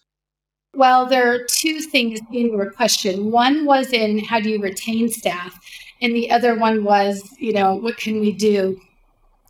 Well, 0.73 1.05
there 1.05 1.31
are 1.33 1.39
two 1.49 1.79
things 1.79 2.19
in 2.31 2.47
your 2.47 2.71
question. 2.71 3.31
One 3.31 3.65
was 3.65 3.91
in 3.93 4.19
how 4.19 4.39
do 4.39 4.49
you 4.49 4.61
retain 4.61 5.09
staff, 5.09 5.57
and 6.01 6.15
the 6.15 6.29
other 6.29 6.55
one 6.55 6.83
was, 6.83 7.23
you 7.39 7.53
know, 7.53 7.75
what 7.75 7.97
can 7.97 8.19
we 8.19 8.31
do 8.31 8.79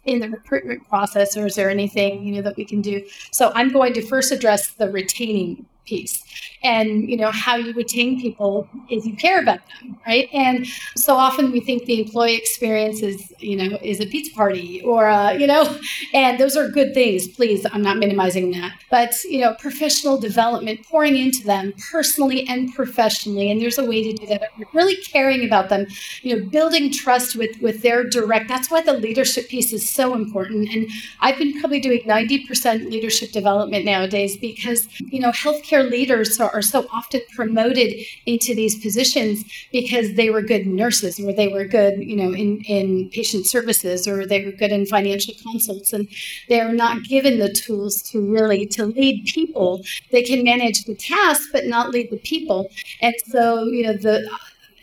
in 0.06 0.20
the 0.20 0.30
recruitment 0.30 0.88
process, 0.88 1.36
or 1.36 1.48
is 1.48 1.56
there 1.56 1.70
anything 1.70 2.24
you 2.24 2.36
know 2.36 2.42
that 2.44 2.56
we 2.56 2.64
can 2.64 2.82
do? 2.82 3.06
So 3.32 3.52
I'm 3.56 3.70
going 3.70 3.94
to 3.94 4.02
first 4.02 4.32
address 4.32 4.72
the 4.76 4.90
retaining 4.90 5.66
piece 5.86 6.24
and 6.64 7.10
you 7.10 7.18
know 7.18 7.32
how 7.32 7.56
you 7.56 7.74
retain 7.74 8.20
people 8.20 8.68
is 8.90 9.06
you 9.06 9.16
care 9.16 9.42
about 9.42 9.60
them 9.68 9.98
right? 10.08 10.30
And 10.34 10.66
so 10.96 11.16
often 11.16 11.52
we 11.52 11.60
think 11.60 11.86
the 11.86 12.00
employee 12.00 12.36
experience 12.36 13.02
is 13.02 13.34
you 13.40 13.56
know 13.56 13.78
is 13.82 14.00
a 14.00 14.06
pizza 14.06 14.34
party 14.34 14.82
or 14.82 15.08
uh, 15.08 15.32
you 15.32 15.48
know 15.48 15.64
and 16.14 16.40
those 16.40 16.56
are 16.56 16.70
good 16.70 16.94
things. 16.94 17.28
Please 17.28 17.66
i'm 17.72 17.82
not 17.82 17.98
minimizing 17.98 18.52
that. 18.52 18.72
But 18.90 19.14
you 19.26 19.40
know 19.42 19.54
professional 19.56 20.18
development 20.18 20.86
pouring 20.90 21.18
into 21.18 21.44
them 21.44 21.74
personally 21.92 22.48
and 22.48 22.74
professionally 22.74 23.52
and 23.52 23.62
there's 23.62 23.78
a 23.78 23.86
way 23.86 24.04
to 24.04 24.14
do 24.14 24.26
that. 24.28 24.50
Really 24.74 24.96
caring 24.98 25.46
about 25.46 25.70
them 25.70 25.86
you 26.22 26.36
know 26.36 26.46
building 26.46 26.92
trust 26.92 27.36
with 27.36 27.60
with 27.62 27.82
their 27.82 28.04
direct 28.04 28.48
that's 28.48 28.72
why 28.72 28.82
the 28.82 28.94
leadership 28.94 29.48
piece 29.50 29.74
is 29.74 29.88
so 29.88 30.14
important. 30.14 30.70
And 30.74 30.90
i've 31.22 31.38
been 31.38 31.60
probably 31.60 31.80
doing 31.80 32.02
90% 32.02 32.90
leadership 32.90 33.32
development 33.32 33.86
nowadays 33.86 34.38
because 34.38 34.88
you 35.00 35.20
know 35.20 35.32
healthcare 35.32 35.90
leaders 35.90 36.27
are, 36.40 36.52
are 36.54 36.62
so 36.62 36.88
often 36.92 37.22
promoted 37.36 37.94
into 38.26 38.54
these 38.54 38.76
positions 38.80 39.44
because 39.72 40.16
they 40.16 40.30
were 40.30 40.42
good 40.42 40.68
nurses 40.68 41.20
or 41.20 41.34
they 41.34 41.48
were 41.48 41.66
good, 41.66 42.00
you 42.00 42.16
know, 42.16 42.34
in, 42.34 42.62
in 42.62 43.10
patient 43.10 43.46
services 43.46 44.08
or 44.08 44.26
they 44.26 44.46
were 44.46 44.52
good 44.52 44.72
in 44.72 44.86
financial 44.86 45.34
consults 45.42 45.94
and 45.94 46.08
they're 46.50 46.74
not 46.74 47.04
given 47.04 47.40
the 47.40 47.52
tools 47.52 48.02
to 48.02 48.20
really 48.32 48.66
to 48.66 48.86
lead 48.86 49.26
people. 49.26 49.82
They 50.12 50.24
can 50.24 50.44
manage 50.44 50.84
the 50.86 50.96
task 50.96 51.50
but 51.52 51.66
not 51.66 51.92
lead 51.92 52.12
the 52.12 52.18
people. 52.18 52.70
And 53.02 53.16
so, 53.28 53.64
you 53.66 53.84
know, 53.84 53.94
the 53.94 54.30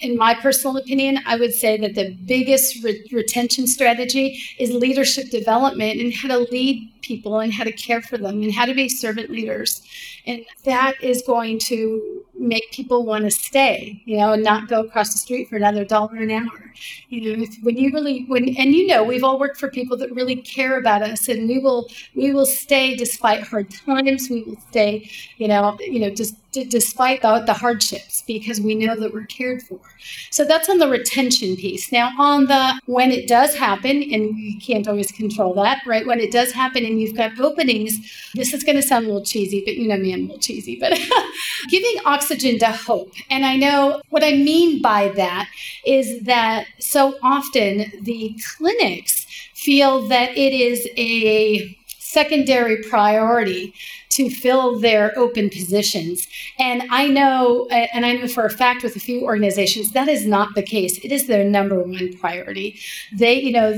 in 0.01 0.17
my 0.17 0.35
personal 0.35 0.77
opinion, 0.77 1.21
I 1.25 1.37
would 1.37 1.55
say 1.55 1.79
that 1.79 1.95
the 1.95 2.15
biggest 2.27 2.83
re- 2.85 3.09
retention 3.11 3.67
strategy 3.67 4.39
is 4.59 4.71
leadership 4.71 5.31
development 5.31 6.01
and 6.01 6.13
how 6.13 6.29
to 6.29 6.39
lead 6.51 6.91
people 7.05 7.39
and 7.41 7.53
how 7.53 7.65
to 7.65 7.73
care 7.73 8.03
for 8.03 8.17
them 8.19 8.43
and 8.43 8.53
how 8.53 8.65
to 8.65 8.75
be 8.75 8.89
servant 8.89 9.31
leaders. 9.31 9.83
And 10.27 10.45
that 10.65 10.95
is 11.03 11.23
going 11.23 11.59
to 11.71 12.25
make 12.39 12.73
people 12.73 13.05
want 13.05 13.25
to 13.25 13.31
stay, 13.31 14.03
you 14.07 14.17
know, 14.17 14.33
and 14.33 14.43
not 14.43 14.69
go 14.69 14.81
across 14.81 15.13
the 15.13 15.19
street 15.19 15.49
for 15.49 15.57
another 15.57 15.85
dollar 15.85 16.17
an 16.17 16.31
hour. 16.31 16.73
You 17.09 17.37
know, 17.37 17.43
if, 17.45 17.55
when 17.63 17.77
you 17.77 17.93
really 17.93 18.25
when 18.25 18.49
and 18.57 18.75
you 18.75 18.87
know, 18.87 19.05
we've 19.05 19.23
all 19.23 19.39
worked 19.39 19.59
for 19.59 19.71
people 19.71 19.97
that 19.99 20.13
really 20.13 20.37
care 20.37 20.79
about 20.79 21.03
us 21.03 21.29
and 21.29 21.49
we 21.49 21.59
will 21.59 21.89
we 22.15 22.33
will 22.33 22.47
stay 22.47 22.97
despite 22.97 23.45
hard 23.45 23.71
times. 23.71 24.29
We 24.31 24.43
will 24.43 24.61
stay, 24.71 25.09
you 25.37 25.47
know, 25.47 25.77
you 25.81 26.01
know, 26.01 26.11
just 26.11 26.35
d- 26.53 26.65
despite 26.65 27.23
the, 27.23 27.41
the 27.47 27.53
hardships 27.53 28.23
because 28.27 28.61
we 28.61 28.75
know 28.75 28.97
that 28.97 29.13
we're 29.13 29.27
cared 29.27 29.63
for. 29.63 29.79
So 30.31 30.45
that's 30.45 30.69
on 30.69 30.79
the 30.79 30.89
retention 30.89 31.57
piece. 31.57 31.93
Now 31.93 32.11
on 32.19 32.47
the 32.47 32.81
when 32.87 33.11
it 33.13 33.29
does 33.29 33.55
happen, 33.55 34.03
and 34.03 34.37
you 34.37 34.59
can't 34.59 34.89
always 34.89 35.13
control 35.13 35.55
that, 35.55 35.83
right? 35.87 36.07
When 36.07 36.21
it 36.21 36.33
does 36.33 36.53
happen 36.53 36.85
and 36.85 36.94
you've 37.01 37.17
got 37.17 37.39
openings, 37.39 37.95
this 38.35 38.53
is 38.53 38.63
going 38.63 38.77
to 38.77 38.83
sound 38.83 39.07
a 39.07 39.09
little 39.09 39.25
cheesy, 39.25 39.63
but 39.65 39.77
you 39.77 39.89
know 39.89 39.97
me, 39.97 40.13
I'm 40.13 40.21
a 40.21 40.23
little 40.25 40.39
cheesy, 40.39 40.79
but 40.79 40.93
giving 41.69 41.97
oxygen 42.05 42.59
to 42.61 42.67
hope. 42.67 43.13
And 43.31 43.45
I 43.45 43.57
know 43.57 44.03
what 44.11 44.25
I 44.25 44.33
mean 44.33 44.83
by 44.83 45.09
that 45.17 45.49
is 45.85 46.23
that 46.25 46.67
so 46.79 47.17
often 47.23 47.93
the 48.03 48.39
clinics 48.57 49.27
feel 49.55 50.07
that 50.09 50.37
it 50.37 50.53
is 50.53 50.89
a 50.97 51.77
secondary 52.15 52.83
priority 52.83 53.75
to 54.15 54.31
fill 54.31 54.79
their 54.79 55.13
open 55.19 55.51
positions. 55.51 56.29
And 56.61 56.85
I 56.91 57.09
know, 57.09 57.67
and 57.71 58.07
I 58.07 58.13
know 58.13 58.29
for 58.29 58.45
a 58.45 58.51
fact 58.51 58.85
with 58.85 58.95
a 58.95 59.01
few 59.01 59.23
organizations, 59.23 59.91
that 59.93 60.07
is 60.09 60.25
not 60.25 60.55
the 60.55 60.63
case. 60.63 60.99
It 60.99 61.11
is 61.11 61.27
their 61.27 61.43
number 61.43 61.81
one 61.81 62.17
priority. 62.19 62.79
They, 63.13 63.41
you 63.41 63.51
know, 63.51 63.73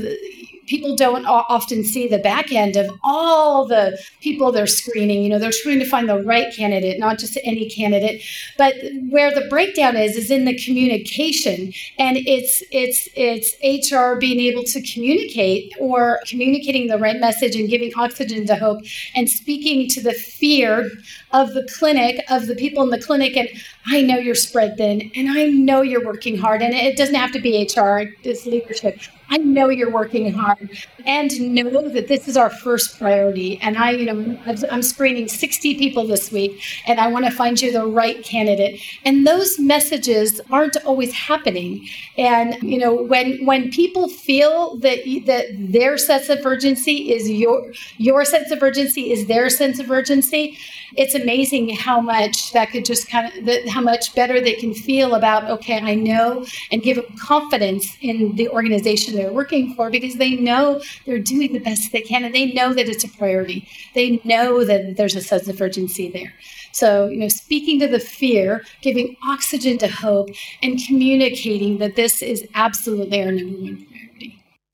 people 0.67 0.95
don't 0.95 1.25
often 1.25 1.83
see 1.83 2.07
the 2.07 2.19
back 2.19 2.51
end 2.51 2.75
of 2.75 2.89
all 3.03 3.65
the 3.65 3.97
people 4.21 4.51
they're 4.51 4.67
screening. 4.67 5.23
You 5.23 5.29
know, 5.29 5.39
they're 5.39 5.51
trying 5.51 5.79
to 5.79 5.85
find 5.85 6.07
the 6.07 6.21
right 6.23 6.53
candidate, 6.53 6.99
not 6.99 7.17
just 7.17 7.37
any 7.43 7.69
candidate. 7.69 8.21
But 8.57 8.75
where 9.09 9.33
the 9.33 9.47
breakdown 9.49 9.95
is 9.95 10.15
is 10.15 10.29
in 10.29 10.45
the 10.45 10.57
communication, 10.57 11.73
and 11.97 12.17
it's 12.17 12.61
it's 12.71 13.07
it's 13.15 13.55
HR 13.63 14.19
being 14.19 14.39
able 14.39 14.63
to 14.63 14.81
communicate 14.81 15.73
or 15.79 16.19
communicating 16.27 16.87
the 16.87 16.97
right 16.97 17.19
message 17.19 17.55
and 17.55 17.69
giving 17.69 17.91
oxygen 17.95 18.45
to 18.47 18.55
hope 18.55 18.83
and 19.15 19.29
speaking 19.29 19.87
to 19.89 20.01
the 20.01 20.13
fear 20.13 20.89
of 21.31 21.53
the 21.53 21.67
clinic, 21.77 22.23
of 22.29 22.47
the 22.47 22.55
people 22.55 22.83
in 22.83 22.89
the 22.89 23.01
clinic. 23.01 23.35
And 23.35 23.49
I 23.89 24.01
know 24.01 24.17
you're 24.17 24.35
spread 24.35 24.77
thin, 24.77 25.11
and 25.15 25.29
I 25.29 25.45
know 25.47 25.81
you're 25.81 26.05
working 26.05 26.37
hard, 26.37 26.61
and 26.61 26.73
it 26.73 26.97
doesn't 26.97 27.15
have 27.15 27.31
to 27.31 27.39
be 27.39 27.63
HR, 27.63 28.03
it's 28.23 28.45
leadership. 28.45 28.99
I 29.29 29.37
know 29.37 29.69
you're 29.69 29.91
working 29.91 30.31
hard 30.31 30.69
and 31.05 31.53
know 31.53 31.89
that 31.89 32.07
this 32.07 32.27
is 32.27 32.37
our 32.37 32.49
first 32.49 32.97
priority. 32.97 33.59
And 33.61 33.77
I, 33.77 33.91
you 33.91 34.05
know, 34.05 34.39
I'm 34.71 34.81
screening 34.81 35.27
60 35.27 35.75
people 35.77 36.07
this 36.07 36.31
week 36.31 36.61
and 36.85 36.99
I 36.99 37.07
want 37.07 37.25
to 37.25 37.31
find 37.31 37.59
you 37.59 37.71
the 37.71 37.85
right 37.85 38.23
candidate. 38.23 38.81
And 39.03 39.27
those 39.27 39.59
messages 39.59 40.39
aren't 40.49 40.77
always 40.85 41.13
happening. 41.13 41.87
And, 42.17 42.55
you 42.63 42.77
know, 42.77 42.93
when, 42.93 43.45
when 43.45 43.69
people 43.69 44.07
feel 44.07 44.77
that, 44.77 44.99
that 45.25 45.45
their 45.51 45.97
sense 45.97 46.29
of 46.29 46.45
urgency 46.45 47.11
is 47.11 47.29
your, 47.29 47.73
your 47.97 48.23
sense 48.23 48.51
of 48.51 48.63
urgency 48.63 49.11
is 49.11 49.27
their 49.27 49.49
sense 49.49 49.79
of 49.79 49.91
urgency, 49.91 50.57
it's 50.95 51.15
amazing 51.15 51.75
how 51.75 51.99
much 51.99 52.53
that 52.53 52.71
could 52.71 52.85
just 52.85 53.09
kind 53.09 53.31
of, 53.33 53.45
that, 53.45 53.67
how 53.77 53.83
much 53.83 54.15
better 54.15 54.41
they 54.41 54.55
can 54.55 54.73
feel 54.73 55.13
about, 55.13 55.43
okay, 55.51 55.79
I 55.79 55.93
know 55.93 56.43
and 56.71 56.81
give 56.81 56.95
them 56.95 57.15
confidence 57.19 57.95
in 58.01 58.35
the 58.35 58.49
organization 58.49 59.15
they're 59.15 59.31
working 59.31 59.75
for 59.75 59.91
because 59.91 60.15
they 60.15 60.35
know 60.35 60.81
they're 61.05 61.19
doing 61.19 61.53
the 61.53 61.59
best 61.59 61.91
they 61.91 62.01
can 62.01 62.23
and 62.23 62.33
they 62.33 62.53
know 62.53 62.73
that 62.73 62.89
it's 62.89 63.03
a 63.03 63.07
priority. 63.07 63.67
They 63.93 64.19
know 64.23 64.65
that 64.65 64.97
there's 64.97 65.15
a 65.15 65.21
sense 65.21 65.47
of 65.47 65.61
urgency 65.61 66.09
there. 66.09 66.33
So, 66.71 67.07
you 67.07 67.17
know, 67.17 67.27
speaking 67.27 67.79
to 67.81 67.87
the 67.87 67.99
fear, 67.99 68.63
giving 68.81 69.15
oxygen 69.23 69.77
to 69.77 69.87
hope, 69.87 70.29
and 70.63 70.79
communicating 70.83 71.77
that 71.77 71.95
this 71.95 72.23
is 72.23 72.47
absolutely 72.55 73.21
our 73.21 73.31
number 73.31 73.59
one. 73.59 73.86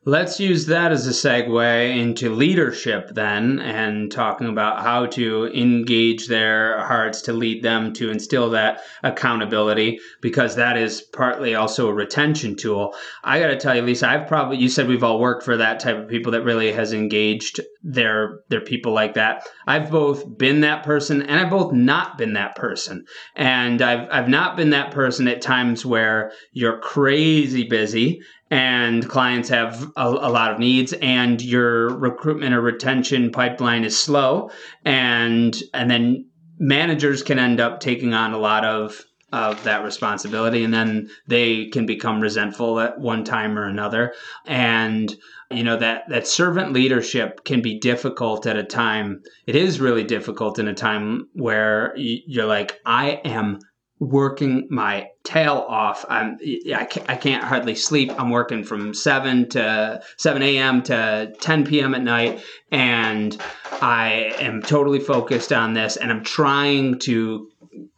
Let's 0.05 0.37
use 0.37 0.65
that 0.65 0.91
as 0.91 1.07
a 1.07 1.11
segue 1.11 1.97
into 1.97 2.29
leadership 2.29 3.11
then 3.13 3.59
and 3.59 4.11
talking 4.11 4.47
about 4.47 4.81
how 4.81 5.05
to 5.05 5.45
engage 5.53 6.27
their 6.27 6.85
hearts 6.85 7.21
to 7.21 7.31
lead 7.31 7.63
them 7.63 7.93
to 7.93 8.11
instill 8.11 8.49
that 8.49 8.81
accountability 9.03 9.99
because 10.19 10.57
that 10.57 10.75
is 10.75 11.01
partly 11.01 11.55
also 11.55 11.87
a 11.87 11.93
retention 11.93 12.57
tool. 12.57 12.93
I 13.23 13.39
got 13.39 13.47
to 13.47 13.57
tell 13.57 13.77
you 13.77 13.81
Lisa, 13.81 14.09
I've 14.09 14.27
probably 14.27 14.57
you 14.57 14.67
said 14.67 14.89
we've 14.89 15.05
all 15.05 15.21
worked 15.21 15.43
for 15.43 15.55
that 15.55 15.79
type 15.79 15.97
of 15.97 16.09
people 16.09 16.33
that 16.33 16.43
really 16.43 16.73
has 16.73 16.91
engaged 16.91 17.61
their 17.81 18.41
their 18.49 18.59
people 18.59 18.91
like 18.91 19.13
that. 19.13 19.47
I've 19.67 19.89
both 19.89 20.37
been 20.37 20.59
that 20.61 20.83
person 20.83 21.21
and 21.21 21.39
I've 21.39 21.49
both 21.49 21.71
not 21.71 22.17
been 22.17 22.33
that 22.33 22.57
person. 22.57 23.05
And 23.37 23.81
I've 23.81 24.09
I've 24.11 24.29
not 24.29 24.57
been 24.57 24.71
that 24.71 24.91
person 24.91 25.29
at 25.29 25.41
times 25.41 25.85
where 25.85 26.33
you're 26.51 26.79
crazy 26.79 27.63
busy 27.63 28.21
and 28.53 29.09
clients 29.09 29.49
have 29.49 29.91
a, 29.95 30.07
a, 30.07 30.29
lot 30.29 30.51
of 30.51 30.59
needs 30.59 30.93
and 31.01 31.41
your 31.41 31.89
recruitment 31.89 32.53
or 32.53 32.61
retention 32.61 33.31
pipeline 33.31 33.83
is 33.83 33.99
slow 33.99 34.51
and 34.85 35.63
and 35.73 35.89
then 35.89 36.29
managers 36.59 37.23
can 37.23 37.39
end 37.39 37.59
up 37.59 37.79
taking 37.79 38.13
on 38.13 38.31
a 38.31 38.37
lot 38.37 38.63
of 38.63 39.03
of 39.31 39.63
that 39.63 39.83
responsibility 39.83 40.63
and 40.63 40.71
then 40.71 41.09
they 41.25 41.65
can 41.69 41.87
become 41.87 42.21
resentful 42.21 42.79
at 42.79 42.99
one 42.99 43.23
time 43.23 43.57
or 43.57 43.65
another. 43.65 44.13
And 44.45 45.11
you 45.49 45.63
know 45.63 45.77
that 45.77 46.03
that 46.09 46.27
servant 46.27 46.73
leadership 46.73 47.43
can 47.43 47.61
be 47.61 47.79
difficult 47.79 48.45
at 48.45 48.57
a 48.57 48.63
time 48.63 49.21
it 49.45 49.55
is 49.55 49.79
really 49.79 50.03
difficult 50.03 50.57
in 50.57 50.67
a 50.67 50.73
time 50.73 51.27
where 51.33 51.93
you're 51.95 52.45
like 52.45 52.79
i 52.85 53.21
am 53.23 53.59
working 54.03 54.67
my 54.69 55.09
tail 55.23 55.65
off. 55.67 56.05
I'm 56.09 56.37
I 56.75 56.85
can't, 56.85 57.09
I 57.09 57.15
can't 57.15 57.43
hardly 57.43 57.75
sleep. 57.75 58.11
I'm 58.17 58.29
working 58.29 58.63
from 58.63 58.93
seven 58.93 59.49
to 59.49 60.01
seven 60.17 60.41
a.m. 60.41 60.83
to 60.83 61.33
ten 61.39 61.65
p.m. 61.65 61.95
at 61.95 62.03
night, 62.03 62.43
and 62.71 63.39
I 63.81 64.33
am 64.39 64.61
totally 64.61 64.99
focused 64.99 65.53
on 65.53 65.73
this. 65.73 65.95
And 65.97 66.11
I'm 66.11 66.23
trying 66.23 66.99
to 66.99 67.49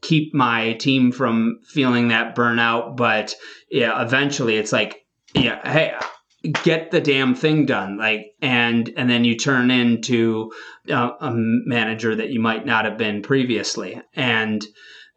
keep 0.02 0.34
my 0.34 0.74
team 0.74 1.12
from 1.12 1.60
feeling 1.68 2.10
that 2.10 2.36
burnout. 2.36 2.96
But 2.96 3.36
yeah, 3.70 4.02
eventually 4.02 4.58
it's 4.58 4.72
like, 4.72 5.06
yeah, 5.34 5.68
hey, 5.70 5.96
get 6.64 6.92
the 6.92 7.02
damn 7.02 7.34
thing 7.34 7.66
done 7.66 7.98
like 7.98 8.36
and 8.40 8.94
and 8.98 9.10
then 9.10 9.24
you 9.24 9.36
turn 9.36 9.72
into 9.72 10.52
a, 10.88 11.10
a 11.20 11.32
manager 11.34 12.16
that 12.16 12.30
you 12.30 12.40
might 12.40 12.68
not 12.68 12.86
have 12.86 13.00
been 13.00 13.24
previously 13.24 14.00
and 14.14 14.64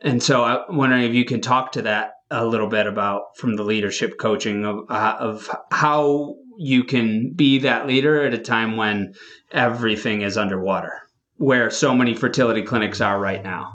and 0.00 0.22
so 0.22 0.44
I'm 0.44 0.76
wondering 0.76 1.04
if 1.04 1.14
you 1.14 1.24
can 1.24 1.40
talk 1.40 1.72
to 1.72 1.82
that 1.82 2.12
a 2.30 2.46
little 2.46 2.68
bit 2.68 2.86
about 2.86 3.36
from 3.36 3.56
the 3.56 3.62
leadership 3.62 4.18
coaching 4.18 4.64
of, 4.64 4.84
uh, 4.90 5.16
of 5.18 5.50
how 5.70 6.36
you 6.58 6.84
can 6.84 7.32
be 7.34 7.58
that 7.60 7.86
leader 7.86 8.24
at 8.24 8.34
a 8.34 8.38
time 8.38 8.76
when 8.76 9.14
everything 9.52 10.22
is 10.22 10.36
underwater, 10.36 10.92
where 11.36 11.70
so 11.70 11.94
many 11.94 12.14
fertility 12.14 12.62
clinics 12.62 13.00
are 13.00 13.18
right 13.18 13.42
now. 13.42 13.72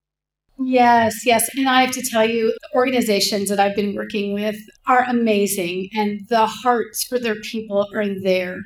Yes, 0.59 1.25
yes. 1.25 1.49
And 1.55 1.67
I 1.67 1.81
have 1.81 1.93
to 1.93 2.01
tell 2.01 2.29
you, 2.29 2.55
organizations 2.75 3.49
that 3.49 3.59
I've 3.59 3.75
been 3.75 3.95
working 3.95 4.33
with 4.33 4.55
are 4.85 5.03
amazing 5.03 5.89
and 5.95 6.21
the 6.29 6.45
hearts 6.45 7.03
for 7.03 7.17
their 7.17 7.35
people 7.41 7.87
are 7.93 8.07
there. 8.21 8.59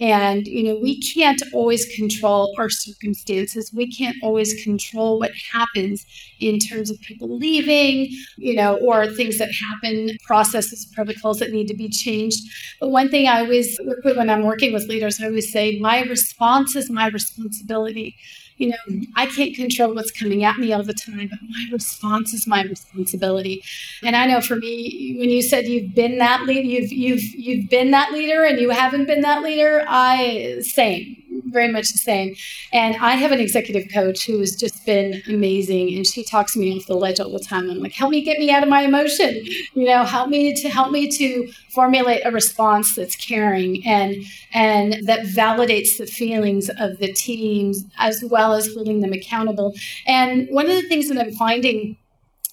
And, 0.00 0.46
you 0.46 0.62
know, 0.62 0.76
we 0.80 1.00
can't 1.00 1.42
always 1.52 1.84
control 1.94 2.54
our 2.58 2.70
circumstances. 2.70 3.70
We 3.72 3.92
can't 3.92 4.16
always 4.22 4.64
control 4.64 5.18
what 5.18 5.32
happens 5.52 6.06
in 6.40 6.58
terms 6.58 6.90
of 6.90 6.98
people 7.02 7.36
leaving, 7.36 8.08
you 8.38 8.54
know, 8.54 8.76
or 8.76 9.06
things 9.06 9.38
that 9.38 9.50
happen, 9.52 10.16
processes, 10.24 10.86
protocols 10.94 11.38
that 11.40 11.52
need 11.52 11.68
to 11.68 11.74
be 11.74 11.90
changed. 11.90 12.40
But 12.80 12.88
one 12.88 13.10
thing 13.10 13.28
I 13.28 13.40
always, 13.40 13.78
when 14.02 14.30
I'm 14.30 14.44
working 14.44 14.72
with 14.72 14.88
leaders, 14.88 15.20
I 15.20 15.26
always 15.26 15.52
say, 15.52 15.78
my 15.78 16.02
response 16.04 16.74
is 16.76 16.90
my 16.90 17.08
responsibility 17.08 18.16
you 18.60 18.68
know, 18.68 19.06
I 19.16 19.24
can't 19.26 19.54
control 19.54 19.94
what's 19.94 20.10
coming 20.10 20.44
at 20.44 20.58
me 20.58 20.72
all 20.72 20.82
the 20.82 20.92
time, 20.92 21.28
but 21.30 21.38
my 21.48 21.66
response 21.72 22.34
is 22.34 22.46
my 22.46 22.62
responsibility. 22.62 23.64
And 24.02 24.14
I 24.14 24.26
know 24.26 24.42
for 24.42 24.56
me, 24.56 25.16
when 25.18 25.30
you 25.30 25.40
said 25.40 25.66
you've 25.66 25.94
been 25.94 26.18
that 26.18 26.44
leader, 26.44 26.68
you've 26.68 26.92
you've 26.92 27.22
you've 27.22 27.70
been 27.70 27.90
that 27.92 28.12
leader, 28.12 28.44
and 28.44 28.60
you 28.60 28.68
haven't 28.68 29.06
been 29.06 29.22
that 29.22 29.42
leader. 29.42 29.82
I 29.88 30.58
same 30.60 31.16
very 31.46 31.68
much 31.68 31.92
the 31.92 31.98
same. 31.98 32.34
And 32.72 32.96
I 32.96 33.12
have 33.12 33.32
an 33.32 33.40
executive 33.40 33.90
coach 33.92 34.26
who 34.26 34.38
has 34.40 34.56
just 34.56 34.84
been 34.84 35.22
amazing, 35.28 35.94
and 35.94 36.06
she 36.06 36.24
talks 36.24 36.56
me 36.56 36.76
off 36.76 36.86
the 36.86 36.94
ledge 36.94 37.20
all 37.20 37.32
the 37.32 37.38
time. 37.38 37.70
I'm 37.70 37.78
like, 37.78 37.92
help 37.92 38.10
me 38.10 38.22
get 38.22 38.38
me 38.38 38.50
out 38.50 38.62
of 38.62 38.68
my 38.68 38.82
emotion, 38.82 39.44
you 39.74 39.86
know, 39.86 40.04
help 40.04 40.28
me 40.28 40.54
to 40.54 40.68
help 40.68 40.90
me 40.90 41.10
to 41.10 41.52
formulate 41.70 42.22
a 42.24 42.30
response 42.30 42.96
that's 42.96 43.16
caring 43.16 43.86
and 43.86 44.16
and 44.52 45.06
that 45.06 45.20
validates 45.26 45.98
the 45.98 46.06
feelings 46.06 46.68
of 46.78 46.98
the 46.98 47.12
teams 47.12 47.84
as 47.98 48.24
well 48.24 48.54
as 48.54 48.72
holding 48.74 49.00
them 49.00 49.12
accountable. 49.12 49.74
And 50.06 50.48
one 50.50 50.68
of 50.68 50.72
the 50.72 50.88
things 50.88 51.08
that 51.08 51.18
I'm 51.18 51.32
finding 51.32 51.96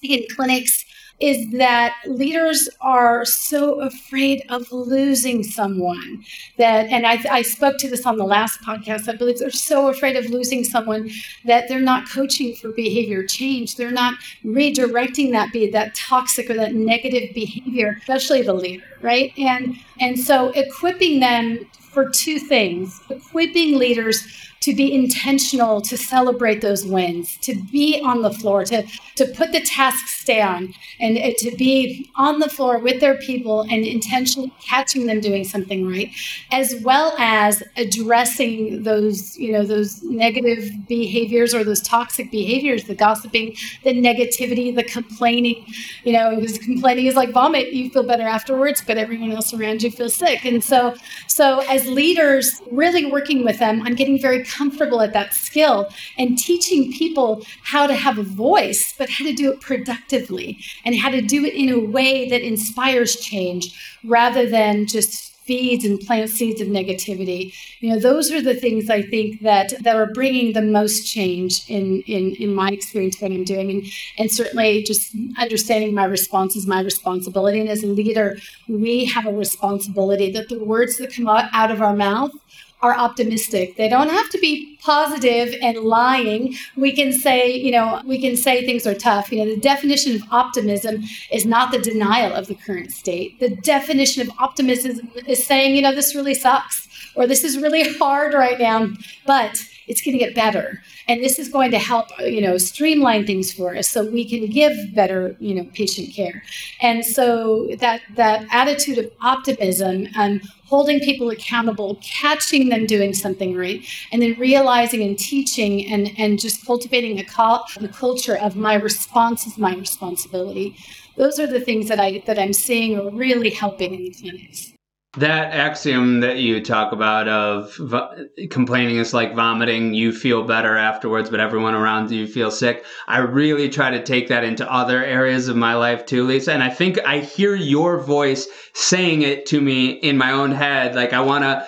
in 0.02 0.24
clinics 0.34 0.84
is 1.20 1.50
that 1.50 1.94
leaders 2.06 2.68
are 2.80 3.24
so 3.24 3.80
afraid 3.80 4.44
of 4.50 4.70
losing 4.70 5.42
someone 5.42 6.24
that, 6.58 6.86
and 6.86 7.06
I, 7.06 7.20
I, 7.28 7.42
spoke 7.42 7.76
to 7.78 7.88
this 7.90 8.06
on 8.06 8.18
the 8.18 8.24
last 8.24 8.60
podcast, 8.60 9.08
I 9.08 9.16
believe 9.16 9.38
they're 9.38 9.50
so 9.50 9.88
afraid 9.88 10.14
of 10.14 10.26
losing 10.26 10.62
someone 10.62 11.10
that 11.44 11.68
they're 11.68 11.80
not 11.80 12.08
coaching 12.08 12.54
for 12.54 12.70
behavior 12.70 13.24
change. 13.24 13.74
They're 13.74 13.90
not 13.90 14.14
redirecting 14.44 15.32
that 15.32 15.52
be 15.52 15.68
that 15.70 15.94
toxic 15.96 16.50
or 16.50 16.54
that 16.54 16.74
negative 16.74 17.34
behavior, 17.34 17.96
especially 18.00 18.42
the 18.42 18.54
leader, 18.54 18.84
right? 19.02 19.32
And 19.36 19.76
and 20.00 20.18
so 20.18 20.50
equipping 20.50 21.18
them 21.18 21.66
for 21.74 22.08
two 22.10 22.38
things, 22.38 23.00
equipping 23.10 23.76
leaders 23.76 24.47
to 24.60 24.74
be 24.74 24.92
intentional, 24.92 25.80
to 25.80 25.96
celebrate 25.96 26.60
those 26.60 26.84
wins, 26.84 27.36
to 27.38 27.54
be 27.70 28.00
on 28.04 28.22
the 28.22 28.30
floor, 28.30 28.64
to, 28.64 28.82
to 29.16 29.24
put 29.26 29.52
the 29.52 29.60
tasks 29.60 30.24
down, 30.24 30.74
and 31.00 31.16
to 31.36 31.54
be 31.56 32.10
on 32.16 32.38
the 32.38 32.48
floor 32.48 32.78
with 32.78 33.00
their 33.00 33.16
people 33.18 33.62
and 33.70 33.84
intentionally 33.84 34.52
catching 34.60 35.06
them 35.06 35.20
doing 35.20 35.44
something 35.44 35.88
right, 35.88 36.10
as 36.50 36.74
well 36.82 37.14
as 37.18 37.62
addressing 37.76 38.82
those, 38.82 39.36
you 39.38 39.52
know, 39.52 39.64
those 39.64 40.02
negative 40.02 40.70
behaviors 40.88 41.54
or 41.54 41.62
those 41.64 41.80
toxic 41.82 42.30
behaviors, 42.30 42.84
the 42.84 42.94
gossiping, 42.94 43.56
the 43.84 43.92
negativity, 43.92 44.74
the 44.74 44.84
complaining. 44.84 45.64
You 46.04 46.12
know, 46.12 46.34
because 46.36 46.58
complaining 46.58 47.06
is 47.06 47.14
like 47.14 47.30
vomit. 47.32 47.72
You 47.72 47.90
feel 47.90 48.02
better 48.02 48.22
afterwards, 48.22 48.82
but 48.86 48.98
everyone 48.98 49.30
else 49.32 49.52
around 49.54 49.82
you 49.82 49.90
feels 49.90 50.14
sick. 50.14 50.44
And 50.44 50.62
so, 50.62 50.94
so 51.26 51.60
as 51.68 51.86
leaders, 51.86 52.60
really 52.70 53.10
working 53.10 53.44
with 53.44 53.58
them 53.58 53.82
on 53.82 53.94
getting 53.94 54.20
very 54.20 54.44
comfortable 54.48 55.00
at 55.00 55.12
that 55.12 55.34
skill 55.34 55.88
and 56.16 56.38
teaching 56.38 56.92
people 56.92 57.44
how 57.62 57.86
to 57.86 57.94
have 57.94 58.18
a 58.18 58.22
voice, 58.22 58.94
but 58.98 59.10
how 59.10 59.24
to 59.24 59.32
do 59.32 59.52
it 59.52 59.60
productively 59.60 60.58
and 60.84 60.96
how 60.96 61.10
to 61.10 61.20
do 61.20 61.44
it 61.44 61.54
in 61.54 61.68
a 61.68 61.78
way 61.78 62.28
that 62.28 62.42
inspires 62.42 63.16
change 63.16 63.98
rather 64.04 64.48
than 64.48 64.86
just 64.86 65.28
feeds 65.48 65.82
and 65.82 65.98
plant 66.00 66.28
seeds 66.28 66.60
of 66.60 66.68
negativity. 66.68 67.54
You 67.80 67.90
know, 67.90 67.98
those 67.98 68.30
are 68.30 68.42
the 68.42 68.54
things 68.54 68.90
I 68.90 69.00
think 69.00 69.40
that 69.40 69.72
that 69.82 69.96
are 69.96 70.12
bringing 70.12 70.52
the 70.52 70.62
most 70.62 71.10
change 71.10 71.68
in 71.68 72.02
in 72.02 72.34
in 72.34 72.54
my 72.54 72.68
experience 72.70 73.20
what 73.20 73.32
I'm 73.32 73.44
doing, 73.44 73.70
and 73.70 73.82
and 74.18 74.30
certainly 74.30 74.82
just 74.82 75.16
understanding 75.38 75.94
my 75.94 76.04
response 76.04 76.54
is 76.54 76.66
my 76.66 76.82
responsibility. 76.82 77.60
And 77.60 77.70
as 77.70 77.82
a 77.82 77.86
leader, 77.86 78.36
we 78.68 79.06
have 79.06 79.26
a 79.26 79.32
responsibility 79.32 80.30
that 80.32 80.50
the 80.50 80.62
words 80.62 80.98
that 80.98 81.14
come 81.14 81.26
out, 81.26 81.46
out 81.54 81.70
of 81.70 81.80
our 81.80 81.96
mouth 81.96 82.32
are 82.80 82.96
optimistic. 82.96 83.76
They 83.76 83.88
don't 83.88 84.10
have 84.10 84.30
to 84.30 84.38
be 84.38 84.78
positive 84.80 85.54
and 85.60 85.78
lying. 85.78 86.54
We 86.76 86.92
can 86.92 87.12
say, 87.12 87.52
you 87.52 87.72
know, 87.72 88.00
we 88.04 88.20
can 88.20 88.36
say 88.36 88.64
things 88.64 88.86
are 88.86 88.94
tough. 88.94 89.32
You 89.32 89.44
know, 89.44 89.54
the 89.54 89.60
definition 89.60 90.14
of 90.14 90.22
optimism 90.30 91.02
is 91.32 91.44
not 91.44 91.72
the 91.72 91.78
denial 91.78 92.32
of 92.32 92.46
the 92.46 92.54
current 92.54 92.92
state. 92.92 93.40
The 93.40 93.50
definition 93.56 94.22
of 94.22 94.30
optimism 94.38 95.10
is 95.26 95.44
saying, 95.44 95.74
you 95.74 95.82
know, 95.82 95.94
this 95.94 96.14
really 96.14 96.34
sucks 96.34 96.88
or 97.14 97.26
this 97.26 97.44
is 97.44 97.58
really 97.58 97.82
hard 97.98 98.32
right 98.34 98.58
now, 98.58 98.88
but 99.26 99.60
it's 99.88 100.02
going 100.02 100.16
to 100.16 100.24
get 100.24 100.34
better. 100.34 100.80
And 101.08 101.22
this 101.22 101.38
is 101.38 101.48
going 101.48 101.70
to 101.72 101.78
help 101.78 102.06
uh, 102.20 102.24
you 102.24 102.40
know 102.40 102.58
streamline 102.58 103.26
things 103.26 103.52
for 103.52 103.76
us 103.76 103.88
so 103.88 104.04
we 104.04 104.28
can 104.28 104.50
give 104.50 104.72
better 104.94 105.36
you 105.40 105.54
know 105.54 105.64
patient 105.74 106.14
care. 106.14 106.42
And 106.80 107.04
so 107.04 107.68
that 107.80 108.02
that 108.14 108.46
attitude 108.52 108.98
of 108.98 109.10
optimism 109.20 110.06
and 110.16 110.42
holding 110.66 111.00
people 111.00 111.30
accountable 111.30 111.98
catching 112.02 112.68
them 112.68 112.84
doing 112.84 113.14
something 113.14 113.56
right 113.56 113.82
and 114.12 114.20
then 114.20 114.34
realizing 114.38 115.02
and 115.02 115.18
teaching 115.18 115.90
and 115.90 116.12
and 116.18 116.38
just 116.38 116.64
cultivating 116.66 117.18
a, 117.18 117.24
call, 117.24 117.64
a 117.80 117.88
culture 117.88 118.36
of 118.36 118.54
my 118.54 118.74
response 118.74 119.46
is 119.46 119.58
my 119.58 119.74
responsibility. 119.74 120.76
Those 121.16 121.40
are 121.40 121.46
the 121.46 121.60
things 121.60 121.88
that 121.88 121.98
i 121.98 122.22
that 122.26 122.38
i'm 122.38 122.52
seeing 122.52 122.98
are 122.98 123.10
really 123.10 123.50
helping 123.50 123.94
in 123.94 124.02
the 124.04 124.10
clinics 124.10 124.72
that 125.20 125.52
axiom 125.52 126.20
that 126.20 126.38
you 126.38 126.62
talk 126.62 126.92
about 126.92 127.28
of 127.28 127.74
v- 127.76 128.46
complaining 128.48 128.96
is 128.96 129.14
like 129.14 129.34
vomiting, 129.34 129.94
you 129.94 130.12
feel 130.12 130.44
better 130.44 130.76
afterwards, 130.76 131.30
but 131.30 131.40
everyone 131.40 131.74
around 131.74 132.10
you 132.10 132.26
feels 132.26 132.58
sick. 132.58 132.84
I 133.06 133.18
really 133.18 133.68
try 133.68 133.90
to 133.90 134.02
take 134.02 134.28
that 134.28 134.44
into 134.44 134.70
other 134.70 135.04
areas 135.04 135.48
of 135.48 135.56
my 135.56 135.74
life 135.74 136.06
too, 136.06 136.26
Lisa. 136.26 136.52
And 136.52 136.62
I 136.62 136.70
think 136.70 136.98
I 137.06 137.18
hear 137.18 137.54
your 137.54 138.00
voice 138.00 138.46
saying 138.74 139.22
it 139.22 139.46
to 139.46 139.60
me 139.60 139.90
in 139.90 140.16
my 140.16 140.32
own 140.32 140.52
head. 140.52 140.94
Like 140.94 141.12
I 141.12 141.20
want 141.20 141.44
to. 141.44 141.66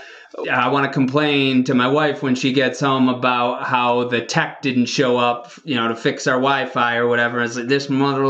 I 0.51 0.69
want 0.69 0.87
to 0.87 0.93
complain 0.93 1.65
to 1.65 1.75
my 1.75 1.89
wife 1.89 2.23
when 2.23 2.37
she 2.37 2.53
gets 2.53 2.79
home 2.79 3.09
about 3.09 3.67
how 3.67 4.05
the 4.05 4.25
tech 4.25 4.63
didn't 4.63 4.87
show 4.87 5.19
up, 5.19 5.51
you 5.65 5.75
know, 5.75 5.89
to 5.89 5.97
fix 5.97 6.29
our 6.29 6.37
Wi-Fi 6.37 6.97
or 6.97 7.09
whatever. 7.09 7.43
It's 7.43 7.57
like 7.57 7.67
this 7.67 7.91
mother 7.91 8.25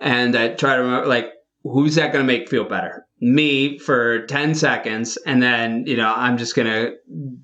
and 0.00 0.36
I 0.36 0.48
try 0.48 0.74
to 0.74 0.82
remember, 0.82 1.06
like, 1.06 1.32
who's 1.62 1.94
that 1.94 2.12
going 2.12 2.26
to 2.26 2.32
make 2.32 2.48
feel 2.48 2.64
better? 2.64 3.06
Me 3.20 3.78
for 3.78 4.26
10 4.26 4.54
seconds 4.54 5.18
and 5.26 5.42
then 5.42 5.84
you 5.86 5.96
know 5.96 6.12
i'm 6.16 6.38
just 6.38 6.56
gonna 6.56 6.90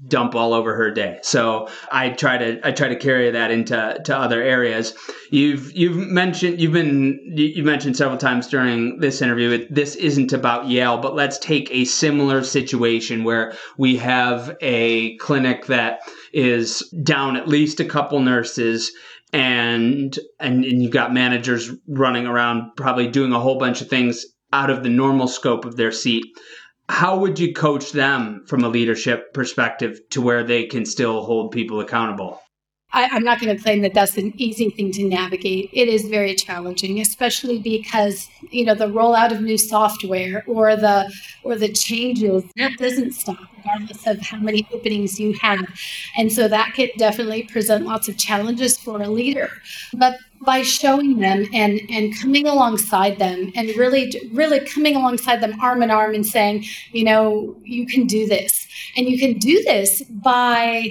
dump 0.09 0.35
all 0.35 0.55
over 0.55 0.74
her 0.74 0.91
day. 0.91 1.18
So 1.22 1.68
i 1.91 2.11
try 2.11 2.39
to 2.39 2.66
i 2.66 2.70
try 2.72 2.89
to 2.89 2.97
carry 2.97 3.31
that 3.31 3.51
into 3.51 4.01
to 4.05 4.16
other 4.16 4.43
areas. 4.43 4.95
You've 5.31 5.72
you've 5.72 5.97
mentioned 5.97 6.61
you've 6.61 6.72
been 6.72 7.18
you 7.35 7.64
mentioned 7.64 7.97
several 7.97 8.18
times 8.18 8.47
during 8.49 9.01
this 9.01 9.22
interview 9.22 9.51
that 9.51 9.74
this 9.74 9.97
isn't 9.97 10.33
about 10.33 10.68
yale 10.68 10.99
but 10.99 11.14
let's 11.14 11.39
take 11.39 11.70
a 11.70 11.85
similar 11.85 12.43
situation 12.43 13.24
where 13.24 13.55
we 13.77 13.97
have 13.97 14.57
a 14.61 15.16
clinic 15.18 15.66
that 15.66 16.01
is 16.33 16.81
down 17.03 17.37
at 17.37 17.49
least 17.49 17.81
a 17.81 17.85
couple 17.85 18.20
nurses 18.20 18.93
and, 19.33 20.18
and 20.39 20.64
and 20.64 20.83
you've 20.83 20.93
got 20.93 21.12
managers 21.12 21.70
running 21.89 22.27
around 22.27 22.70
probably 22.77 23.09
doing 23.09 23.33
a 23.33 23.41
whole 23.41 23.59
bunch 23.59 23.81
of 23.81 23.89
things 23.89 24.24
out 24.57 24.71
of 24.71 24.83
the 24.83 24.89
normal 24.89 25.29
scope 25.29 25.67
of 25.67 25.77
their 25.77 25.93
seat. 25.93 26.25
How 26.89 27.19
would 27.19 27.39
you 27.39 27.53
coach 27.53 27.93
them 27.93 28.45
from 28.47 28.65
a 28.65 28.69
leadership 28.69 29.35
perspective 29.35 30.01
to 30.11 30.23
where 30.23 30.43
they 30.43 30.65
can 30.65 30.87
still 30.87 31.25
hold 31.25 31.51
people 31.51 31.81
accountable? 31.81 32.41
I, 32.93 33.17
am 33.17 33.25
not 33.25 33.41
going 33.41 33.55
to 33.55 33.63
claim 33.63 33.83
that 33.83 33.93
that's 33.93 34.17
an 34.17 34.33
easy 34.37 34.71
thing 34.71 34.93
to 34.93 35.05
navigate. 35.07 35.69
It 35.73 35.89
is 35.89 36.07
very 36.07 36.35
challenging, 36.35 37.01
especially 37.01 37.59
because 37.59 38.29
you 38.51 38.65
know 38.65 38.75
the 38.75 38.87
rollout 38.87 39.33
of 39.33 39.43
new 39.43 39.59
software 39.59 40.43
or 40.47 40.77
the 40.77 41.13
or 41.43 41.57
the 41.57 41.69
changes 41.69 42.45
that 42.57 42.73
doesn't 42.79 43.13
stop 43.13 43.39
regardless 43.59 44.07
of 44.07 44.21
how 44.21 44.39
many 44.39 44.67
openings 44.73 45.21
you 45.21 45.35
have, 45.43 45.67
and 46.17 46.33
so 46.33 46.49
that 46.49 46.73
could 46.75 46.91
definitely 46.97 47.43
present 47.43 47.85
lots 47.85 48.09
of 48.09 48.17
challenges 48.17 48.79
for 48.79 49.03
a 49.03 49.09
leader. 49.09 49.51
But 49.93 50.17
by 50.45 50.62
showing 50.62 51.18
them 51.18 51.47
and 51.53 51.80
and 51.91 52.16
coming 52.18 52.47
alongside 52.47 53.18
them 53.18 53.53
and 53.55 53.68
really 53.76 54.12
really 54.32 54.61
coming 54.61 54.97
alongside 54.97 55.41
them 55.41 55.59
arm 55.61 55.82
in 55.82 55.91
arm 55.91 56.14
and 56.14 56.26
saying, 56.26 56.64
you 56.93 57.05
know, 57.05 57.57
you 57.62 57.87
can 57.87 58.07
do 58.07 58.26
this, 58.26 58.66
and 58.97 59.09
you 59.09 59.18
can 59.18 59.39
do 59.39 59.62
this 59.64 60.03
by 60.03 60.91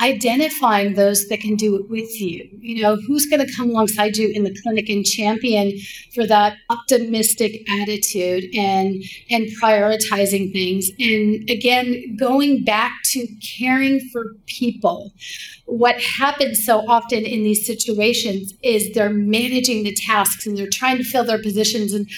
identifying 0.00 0.94
those 0.94 1.28
that 1.28 1.40
can 1.40 1.56
do 1.56 1.76
it 1.76 1.88
with 1.88 2.20
you. 2.20 2.48
You 2.60 2.82
know, 2.82 2.96
who's 2.96 3.26
going 3.26 3.44
to 3.46 3.52
come 3.54 3.70
alongside 3.70 4.16
you 4.16 4.28
in 4.28 4.44
the 4.44 4.56
clinic 4.62 4.88
and 4.88 5.04
champion 5.04 5.78
for 6.14 6.26
that 6.26 6.56
optimistic 6.70 7.68
attitude 7.68 8.44
and 8.54 9.02
and 9.30 9.46
prioritizing 9.62 10.52
things. 10.52 10.90
And 10.98 11.48
again, 11.50 12.16
going 12.16 12.64
back 12.64 12.92
to 13.06 13.26
caring 13.42 14.00
for 14.12 14.34
people 14.46 15.12
what 15.70 16.00
happens 16.00 16.64
so 16.64 16.80
often 16.88 17.24
in 17.24 17.44
these 17.44 17.64
situations 17.64 18.52
is 18.60 18.92
they're 18.92 19.08
managing 19.08 19.84
the 19.84 19.94
tasks 19.94 20.44
and 20.44 20.58
they're 20.58 20.68
trying 20.68 20.98
to 20.98 21.04
fill 21.04 21.22
their 21.22 21.40
positions. 21.40 21.92
And 21.92 22.08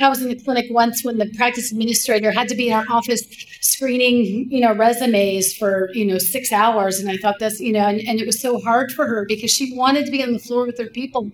I 0.00 0.08
was 0.08 0.20
in 0.20 0.28
the 0.28 0.34
clinic 0.34 0.66
once 0.70 1.04
when 1.04 1.18
the 1.18 1.32
practice 1.36 1.70
administrator 1.70 2.32
had 2.32 2.48
to 2.48 2.56
be 2.56 2.68
in 2.68 2.74
our 2.74 2.84
office 2.90 3.22
screening, 3.60 4.50
you 4.50 4.60
know, 4.60 4.74
resumes 4.74 5.54
for, 5.54 5.90
you 5.92 6.04
know, 6.04 6.18
six 6.18 6.50
hours. 6.50 6.98
And 6.98 7.08
I 7.08 7.16
thought 7.16 7.25
that's, 7.38 7.60
you 7.60 7.72
know, 7.72 7.86
and, 7.86 8.00
and 8.06 8.20
it 8.20 8.26
was 8.26 8.40
so 8.40 8.60
hard 8.60 8.92
for 8.92 9.06
her 9.06 9.24
because 9.26 9.52
she 9.52 9.74
wanted 9.76 10.06
to 10.06 10.12
be 10.12 10.22
on 10.22 10.32
the 10.32 10.38
floor 10.38 10.66
with 10.66 10.78
her 10.78 10.86
people. 10.86 11.30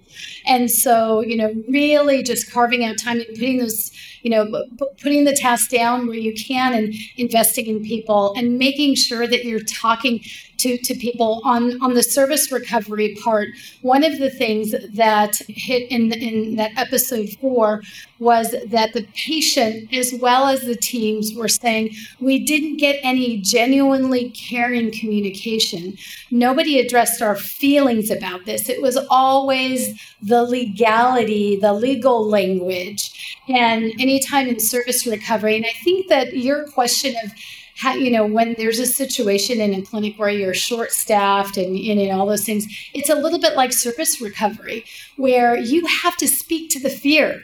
And 0.47 0.71
so, 0.71 1.21
you 1.21 1.37
know, 1.37 1.53
really 1.69 2.23
just 2.23 2.51
carving 2.51 2.85
out 2.85 2.99
time 2.99 3.19
and 3.19 3.29
putting 3.29 3.59
those, 3.59 3.93
you 4.23 4.31
know, 4.31 4.65
putting 5.01 5.25
the 5.25 5.35
task 5.35 5.71
down 5.71 6.07
where 6.07 6.17
you 6.17 6.35
can 6.35 6.75
and 6.75 6.95
investing 7.17 7.67
in 7.67 7.85
people 7.85 8.35
and 8.37 8.59
making 8.59 8.95
sure 8.95 9.27
that 9.27 9.45
you're 9.45 9.61
talking 9.61 10.21
to, 10.63 10.79
to 10.79 10.95
people 10.95 11.41
on, 11.45 11.81
on 11.83 11.95
the 11.95 12.03
service 12.03 12.51
recovery 12.53 13.17
part. 13.23 13.49
One 13.83 14.05
of 14.05 14.19
the 14.19 14.31
things 14.31 14.75
that 14.95 15.37
hit 15.49 15.91
in, 15.91 16.13
in 16.13 16.57
that 16.57 16.73
episode 16.77 17.31
four 17.41 17.83
was 18.19 18.55
that 18.67 18.93
the 18.93 19.05
patient, 19.15 19.93
as 19.93 20.15
well 20.15 20.47
as 20.47 20.63
the 20.63 20.77
teams, 20.77 21.35
were 21.35 21.49
saying, 21.49 21.91
We 22.21 22.45
didn't 22.45 22.77
get 22.77 23.01
any 23.03 23.39
genuinely 23.39 24.31
caring 24.31 24.93
communication. 24.93 25.97
Nobody 26.31 26.79
addressed 26.79 27.21
our 27.21 27.35
feelings 27.35 28.11
about 28.11 28.45
this. 28.45 28.69
It 28.69 28.81
was 28.81 28.97
always 29.11 30.01
the 30.23 30.45
legality, 30.45 31.57
the 31.57 31.73
legal 31.73 32.25
language. 32.25 33.37
And 33.49 33.93
anytime 33.99 34.47
in 34.47 34.61
service 34.61 35.05
recovery, 35.05 35.57
and 35.57 35.67
I 35.67 35.73
think 35.83 36.09
that 36.09 36.37
your 36.37 36.67
question 36.69 37.17
of 37.25 37.33
how, 37.83 37.95
you 37.95 38.13
know, 38.13 38.25
when 38.25 38.55
there's 38.59 38.79
a 38.79 38.87
situation 38.87 39.61
in 39.61 39.75
a 39.75 39.83
clinic 39.83 40.17
where 40.17 40.31
you're 40.31 40.55
short 40.55 40.93
staffed 40.93 41.57
and, 41.57 41.77
and 41.77 42.13
all 42.13 42.27
those 42.27 42.45
things, 42.45 42.65
it's 42.95 43.11
a 43.11 43.17
little 43.17 43.41
bit 43.41 43.57
like 43.57 43.73
service 43.73 44.21
recovery 44.21 44.85
where 45.17 45.57
you 45.57 45.85
have 45.87 46.17
to 46.17 46.29
speak 46.29 46.71
to 46.71 46.81
the 46.81 46.89
fear. 46.89 47.43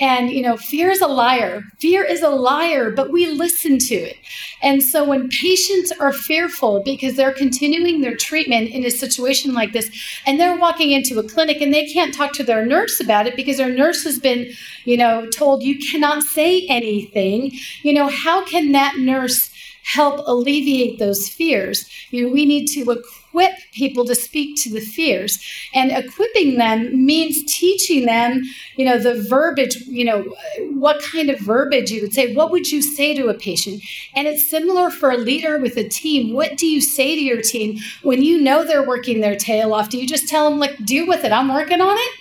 And, 0.00 0.30
you 0.30 0.42
know, 0.42 0.56
fear 0.56 0.90
is 0.90 1.02
a 1.02 1.06
liar. 1.06 1.62
Fear 1.78 2.04
is 2.04 2.22
a 2.22 2.30
liar, 2.30 2.90
but 2.90 3.12
we 3.12 3.26
listen 3.26 3.78
to 3.78 3.94
it. 3.94 4.16
And 4.62 4.82
so 4.82 5.04
when 5.04 5.28
patients 5.28 5.92
are 5.92 6.12
fearful 6.12 6.82
because 6.82 7.16
they're 7.16 7.32
continuing 7.32 8.00
their 8.00 8.16
treatment 8.16 8.70
in 8.70 8.84
a 8.84 8.90
situation 8.90 9.52
like 9.52 9.72
this, 9.72 9.90
and 10.26 10.40
they're 10.40 10.58
walking 10.58 10.90
into 10.90 11.18
a 11.18 11.28
clinic 11.28 11.60
and 11.60 11.72
they 11.72 11.86
can't 11.86 12.14
talk 12.14 12.32
to 12.32 12.42
their 12.42 12.64
nurse 12.64 12.98
about 12.98 13.26
it 13.26 13.36
because 13.36 13.58
their 13.58 13.68
nurse 13.72 14.02
has 14.04 14.18
been, 14.18 14.50
you 14.84 14.96
know, 14.96 15.26
told 15.28 15.62
you 15.62 15.78
cannot 15.78 16.22
say 16.22 16.66
anything, 16.66 17.52
you 17.82 17.92
know, 17.92 18.08
how 18.08 18.42
can 18.44 18.72
that 18.72 18.96
nurse 18.96 19.49
help 19.84 20.20
alleviate 20.26 20.98
those 20.98 21.28
fears. 21.28 21.88
You 22.10 22.26
know, 22.26 22.32
we 22.32 22.44
need 22.44 22.66
to 22.68 22.90
equip 22.90 23.52
people 23.72 24.04
to 24.04 24.14
speak 24.14 24.60
to 24.62 24.70
the 24.70 24.80
fears. 24.80 25.42
And 25.74 25.90
equipping 25.90 26.58
them 26.58 27.04
means 27.04 27.44
teaching 27.52 28.06
them, 28.06 28.42
you 28.76 28.84
know, 28.84 28.98
the 28.98 29.22
verbiage, 29.22 29.76
you 29.86 30.04
know, 30.04 30.34
what 30.72 31.02
kind 31.02 31.30
of 31.30 31.40
verbiage 31.40 31.90
you 31.90 32.02
would 32.02 32.14
say. 32.14 32.34
What 32.34 32.50
would 32.50 32.70
you 32.70 32.82
say 32.82 33.14
to 33.14 33.28
a 33.28 33.34
patient? 33.34 33.82
And 34.14 34.26
it's 34.26 34.48
similar 34.48 34.90
for 34.90 35.10
a 35.10 35.16
leader 35.16 35.58
with 35.58 35.76
a 35.76 35.88
team. 35.88 36.34
What 36.34 36.56
do 36.56 36.66
you 36.66 36.80
say 36.80 37.14
to 37.14 37.22
your 37.22 37.42
team 37.42 37.78
when 38.02 38.22
you 38.22 38.40
know 38.40 38.64
they're 38.64 38.86
working 38.86 39.20
their 39.20 39.36
tail 39.36 39.74
off? 39.74 39.88
Do 39.88 39.98
you 39.98 40.06
just 40.06 40.28
tell 40.28 40.50
them, 40.50 40.58
like, 40.58 40.84
deal 40.84 41.06
with 41.06 41.24
it, 41.24 41.32
I'm 41.32 41.52
working 41.52 41.80
on 41.80 41.96
it? 41.96 42.12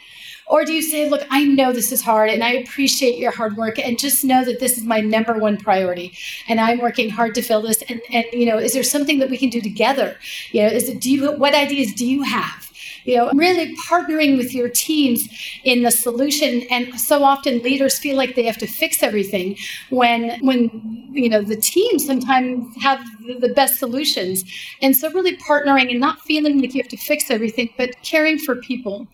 Or 0.50 0.66
do 0.66 0.74
you 0.74 0.82
say, 0.82 1.08
look, 1.08 1.26
I 1.30 1.44
know 1.46 1.72
this 1.72 1.92
is 1.92 2.02
hard 2.02 2.32
and 2.32 2.44
I 2.44 2.54
appreciate 2.54 3.20
your 3.20 3.32
hard 3.32 3.56
work 3.56 3.78
and 3.78 4.00
just 4.00 4.26
know 4.26 4.44
that 4.46 4.60
this 4.60 4.78
is 4.78 4.84
my 4.84 5.00
number 5.00 5.38
one 5.38 5.58
priority 5.58 6.18
and 6.48 6.60
I'm 6.60 6.80
working 6.80 7.10
hard 7.10 7.36
to 7.36 7.44
fill 7.44 7.62
this. 7.62 7.84
And, 7.84 8.02
and 8.12 8.26
you 8.34 8.48
know, 8.48 8.58
is 8.58 8.74
there 8.74 8.84
something 8.84 9.20
that 9.20 9.30
we 9.30 9.38
can 9.38 9.50
do 9.50 9.62
together? 9.62 10.18
You 10.52 10.64
know, 10.64 10.70
is 10.70 10.90
it, 10.90 11.00
do 11.02 11.12
you, 11.12 11.32
what 11.34 11.54
ideas 11.54 11.94
do 11.94 12.06
you 12.06 12.24
have? 12.24 12.66
you 13.06 13.18
know 13.18 13.32
really 13.34 13.76
partnering 13.76 14.38
with 14.38 14.54
your 14.54 14.70
teams 14.70 15.28
in 15.64 15.84
the 15.84 15.92
solution 15.92 16.64
and 16.70 17.00
so 17.00 17.24
often 17.24 17.60
leaders 17.60 17.98
feel 17.98 18.18
like 18.18 18.36
they 18.36 18.44
have 18.44 18.58
to 18.58 18.68
fix 18.68 19.02
everything 19.02 19.58
when 19.90 20.38
when 20.46 21.08
you 21.12 21.30
know 21.30 21.42
the 21.42 21.56
team 21.56 21.98
sometimes 21.98 22.76
have 22.76 23.02
the 23.40 23.54
best 23.56 23.80
solutions 23.80 24.44
and 24.82 24.96
so 24.96 25.10
really 25.12 25.38
partnering 25.38 25.90
and 25.90 26.00
not 26.00 26.20
feeling 26.22 26.60
like 26.60 26.74
you 26.74 26.82
have 26.82 26.90
to 26.90 26.98
fix 26.98 27.32
everything 27.32 27.70
but 27.78 27.96
caring 28.04 28.38
for 28.38 28.56
people 28.58 29.08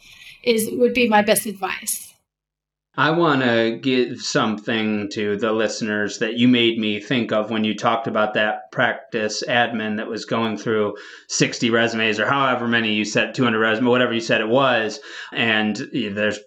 is 0.45 0.69
would 0.73 0.93
be 0.93 1.09
my 1.09 1.21
best 1.21 1.45
advice. 1.45 2.13
I 2.97 3.11
want 3.11 3.41
to 3.41 3.77
give 3.81 4.21
something 4.21 5.09
to 5.09 5.35
the 5.35 5.51
listeners 5.51 6.19
that 6.19 6.37
you 6.37 6.47
made 6.47 6.79
me 6.79 7.01
think 7.01 7.33
of 7.33 7.51
when 7.51 7.65
you 7.65 7.75
talked 7.75 8.07
about 8.07 8.35
that 8.35 8.71
practice 8.71 9.43
admin 9.45 9.97
that 9.97 10.07
was 10.07 10.23
going 10.23 10.57
through 10.57 10.95
60 11.27 11.69
resumes 11.71 12.21
or 12.21 12.25
however 12.25 12.69
many 12.69 12.93
you 12.93 13.03
said, 13.03 13.35
200 13.35 13.59
resumes, 13.59 13.89
whatever 13.89 14.13
you 14.13 14.21
said 14.21 14.39
it 14.39 14.47
was. 14.47 15.01
And 15.33 15.75
there's 15.91 16.39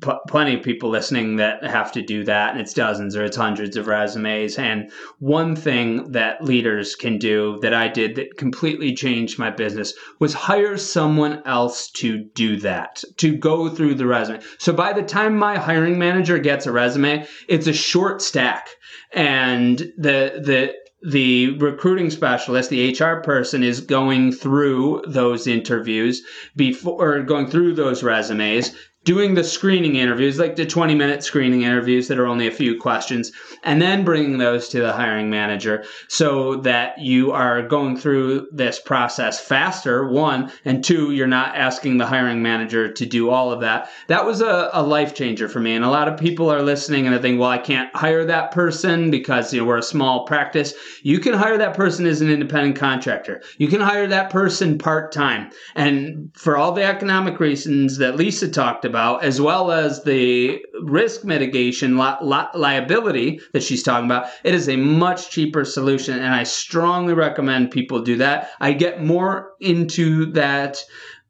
p- 0.00 0.12
plenty 0.28 0.54
of 0.56 0.62
people 0.62 0.90
listening 0.90 1.36
that 1.36 1.64
have 1.64 1.92
to 1.92 2.02
do 2.02 2.24
that, 2.24 2.52
and 2.52 2.60
it's 2.60 2.74
dozens 2.74 3.16
or 3.16 3.24
it's 3.24 3.36
hundreds 3.36 3.76
of 3.76 3.86
resumes. 3.86 4.58
And 4.58 4.90
one 5.18 5.56
thing 5.56 6.12
that 6.12 6.44
leaders 6.44 6.94
can 6.94 7.18
do 7.18 7.58
that 7.62 7.74
I 7.74 7.88
did 7.88 8.16
that 8.16 8.36
completely 8.36 8.94
changed 8.94 9.38
my 9.38 9.50
business 9.50 9.94
was 10.18 10.34
hire 10.34 10.76
someone 10.76 11.42
else 11.44 11.90
to 11.92 12.24
do 12.34 12.56
that, 12.58 13.02
to 13.16 13.36
go 13.36 13.68
through 13.68 13.94
the 13.94 14.06
resume. 14.06 14.40
So 14.58 14.72
by 14.72 14.92
the 14.92 15.02
time 15.02 15.36
my 15.36 15.56
hiring 15.56 15.98
manager 15.98 16.38
gets 16.38 16.66
a 16.66 16.72
resume, 16.72 17.26
it's 17.48 17.66
a 17.66 17.72
short 17.72 18.22
stack. 18.22 18.68
And 19.12 19.78
the 19.96 20.40
the 20.44 20.74
the 21.02 21.56
recruiting 21.58 22.10
specialist, 22.10 22.70
the 22.70 22.90
HR 22.90 23.22
person, 23.22 23.62
is 23.62 23.80
going 23.80 24.32
through 24.32 25.04
those 25.06 25.46
interviews 25.46 26.22
before 26.56 27.22
going 27.22 27.48
through 27.48 27.74
those 27.74 28.02
resumes, 28.02 28.74
doing 29.08 29.32
the 29.32 29.42
screening 29.42 29.96
interviews, 29.96 30.38
like 30.38 30.54
the 30.54 30.66
20 30.66 30.94
minute 30.94 31.24
screening 31.24 31.62
interviews 31.62 32.08
that 32.08 32.18
are 32.18 32.26
only 32.26 32.46
a 32.46 32.50
few 32.50 32.78
questions, 32.78 33.32
and 33.62 33.80
then 33.80 34.04
bringing 34.04 34.36
those 34.36 34.68
to 34.68 34.80
the 34.80 34.92
hiring 34.92 35.30
manager 35.30 35.82
so 36.08 36.56
that 36.56 36.98
you 36.98 37.32
are 37.32 37.62
going 37.62 37.96
through 37.96 38.46
this 38.52 38.78
process 38.78 39.40
faster, 39.40 40.06
one, 40.06 40.52
and 40.66 40.84
two, 40.84 41.12
you're 41.12 41.26
not 41.26 41.56
asking 41.56 41.96
the 41.96 42.04
hiring 42.04 42.42
manager 42.42 42.92
to 42.92 43.06
do 43.06 43.30
all 43.30 43.50
of 43.50 43.62
that. 43.62 43.88
That 44.08 44.26
was 44.26 44.42
a, 44.42 44.68
a 44.74 44.82
life 44.82 45.14
changer 45.14 45.48
for 45.48 45.60
me. 45.60 45.74
And 45.74 45.86
a 45.86 45.90
lot 45.90 46.08
of 46.08 46.20
people 46.20 46.52
are 46.52 46.60
listening 46.60 47.06
and 47.06 47.16
they 47.16 47.22
think, 47.22 47.40
well, 47.40 47.48
I 47.48 47.56
can't 47.56 47.88
hire 47.96 48.26
that 48.26 48.50
person 48.50 49.10
because 49.10 49.54
you 49.54 49.62
know, 49.62 49.66
we're 49.66 49.78
a 49.78 49.82
small 49.82 50.26
practice. 50.26 50.74
You 51.02 51.18
can 51.18 51.32
hire 51.32 51.56
that 51.56 51.74
person 51.74 52.04
as 52.04 52.20
an 52.20 52.28
independent 52.28 52.76
contractor. 52.76 53.40
You 53.56 53.68
can 53.68 53.80
hire 53.80 54.06
that 54.06 54.28
person 54.28 54.76
part 54.76 55.12
time. 55.12 55.50
And 55.74 56.30
for 56.34 56.58
all 56.58 56.72
the 56.72 56.84
economic 56.84 57.40
reasons 57.40 57.96
that 57.96 58.16
Lisa 58.16 58.50
talked 58.50 58.84
about, 58.84 58.97
about, 58.98 59.22
as 59.22 59.40
well 59.40 59.70
as 59.70 60.02
the 60.02 60.60
risk 60.82 61.22
mitigation 61.24 61.96
li- 61.96 62.16
li- 62.20 62.52
liability 62.52 63.40
that 63.52 63.62
she's 63.62 63.84
talking 63.84 64.06
about, 64.06 64.26
it 64.42 64.54
is 64.54 64.68
a 64.68 64.76
much 64.76 65.30
cheaper 65.30 65.64
solution. 65.64 66.18
And 66.18 66.34
I 66.34 66.42
strongly 66.42 67.14
recommend 67.14 67.70
people 67.70 68.02
do 68.02 68.16
that. 68.16 68.50
I 68.58 68.72
get 68.72 69.04
more 69.04 69.52
into 69.60 70.26
that 70.32 70.78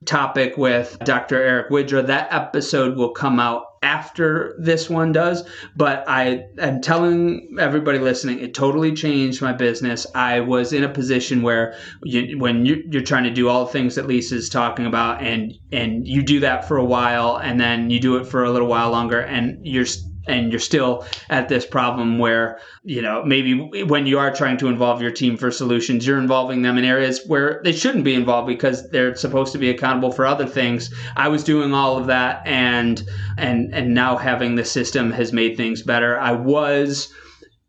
topic 0.06 0.56
with 0.56 0.98
Dr. 1.04 1.36
Eric 1.36 1.70
Widra. 1.70 2.06
That 2.06 2.32
episode 2.32 2.96
will 2.96 3.10
come 3.10 3.38
out 3.38 3.64
after 3.82 4.54
this 4.58 4.88
one 4.90 5.12
does, 5.12 5.48
but 5.76 6.04
I 6.08 6.46
am 6.58 6.80
telling 6.80 7.56
everybody 7.58 7.98
listening, 7.98 8.40
it 8.40 8.54
totally 8.54 8.92
changed 8.92 9.42
my 9.42 9.52
business. 9.52 10.06
I 10.14 10.40
was 10.40 10.72
in 10.72 10.84
a 10.84 10.88
position 10.88 11.42
where 11.42 11.74
you, 12.02 12.38
when 12.38 12.64
you, 12.64 12.82
you're 12.90 13.02
trying 13.02 13.24
to 13.24 13.30
do 13.30 13.48
all 13.48 13.64
the 13.64 13.72
things 13.72 13.94
that 13.94 14.06
Lisa's 14.06 14.48
talking 14.48 14.86
about, 14.86 15.22
and 15.22 15.54
and 15.72 16.06
you 16.06 16.22
do 16.22 16.40
that 16.40 16.66
for 16.66 16.76
a 16.76 16.84
while, 16.84 17.36
and 17.36 17.60
then 17.60 17.90
you 17.90 18.00
do 18.00 18.16
it 18.16 18.26
for 18.26 18.44
a 18.44 18.50
little 18.50 18.68
while 18.68 18.90
longer, 18.90 19.20
and 19.20 19.66
you're 19.66 19.86
and 20.28 20.52
you're 20.52 20.60
still 20.60 21.04
at 21.30 21.48
this 21.48 21.66
problem 21.66 22.18
where 22.18 22.60
you 22.84 23.02
know 23.02 23.22
maybe 23.24 23.54
when 23.84 24.06
you 24.06 24.18
are 24.18 24.34
trying 24.34 24.56
to 24.56 24.68
involve 24.68 25.02
your 25.02 25.10
team 25.10 25.36
for 25.36 25.50
solutions 25.50 26.06
you're 26.06 26.18
involving 26.18 26.62
them 26.62 26.78
in 26.78 26.84
areas 26.84 27.20
where 27.26 27.60
they 27.64 27.72
shouldn't 27.72 28.04
be 28.04 28.14
involved 28.14 28.46
because 28.46 28.88
they're 28.90 29.14
supposed 29.16 29.52
to 29.52 29.58
be 29.58 29.70
accountable 29.70 30.12
for 30.12 30.26
other 30.26 30.46
things. 30.46 30.92
I 31.16 31.28
was 31.28 31.44
doing 31.44 31.74
all 31.74 31.96
of 31.96 32.06
that 32.06 32.42
and 32.46 33.02
and 33.36 33.74
and 33.74 33.94
now 33.94 34.16
having 34.16 34.54
the 34.54 34.64
system 34.64 35.12
has 35.12 35.32
made 35.32 35.56
things 35.56 35.82
better. 35.82 36.18
I 36.18 36.32
was 36.32 37.12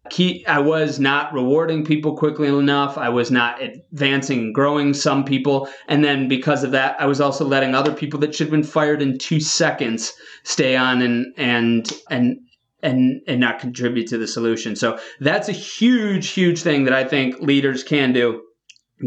key 0.09 0.43
i 0.47 0.57
was 0.57 0.99
not 0.99 1.31
rewarding 1.33 1.85
people 1.85 2.17
quickly 2.17 2.47
enough. 2.47 2.97
I 2.97 3.09
was 3.09 3.29
not 3.29 3.61
advancing 3.61 4.39
and 4.39 4.55
growing 4.55 4.95
some 4.95 5.23
people. 5.23 5.69
And 5.87 6.03
then 6.03 6.27
because 6.27 6.63
of 6.63 6.71
that 6.71 6.99
i 6.99 7.05
was 7.05 7.21
also 7.21 7.45
letting 7.45 7.75
other 7.75 7.93
people 7.93 8.19
that 8.21 8.33
should 8.33 8.47
have 8.47 8.51
been 8.51 8.63
fired 8.63 9.01
in 9.01 9.17
two 9.17 9.39
seconds 9.39 10.13
stay 10.43 10.75
on 10.75 11.01
and 11.01 11.33
and 11.37 11.91
and 12.09 12.39
and 12.81 13.21
and 13.27 13.39
not 13.39 13.59
contribute 13.59 14.07
to 14.07 14.17
the 14.17 14.27
solution. 14.27 14.75
So 14.75 14.99
that's 15.19 15.49
a 15.49 15.53
huge 15.53 16.29
huge 16.29 16.61
thing 16.61 16.85
that 16.85 16.93
I 16.93 17.03
think 17.03 17.39
leaders 17.39 17.83
can 17.83 18.13
do. 18.13 18.43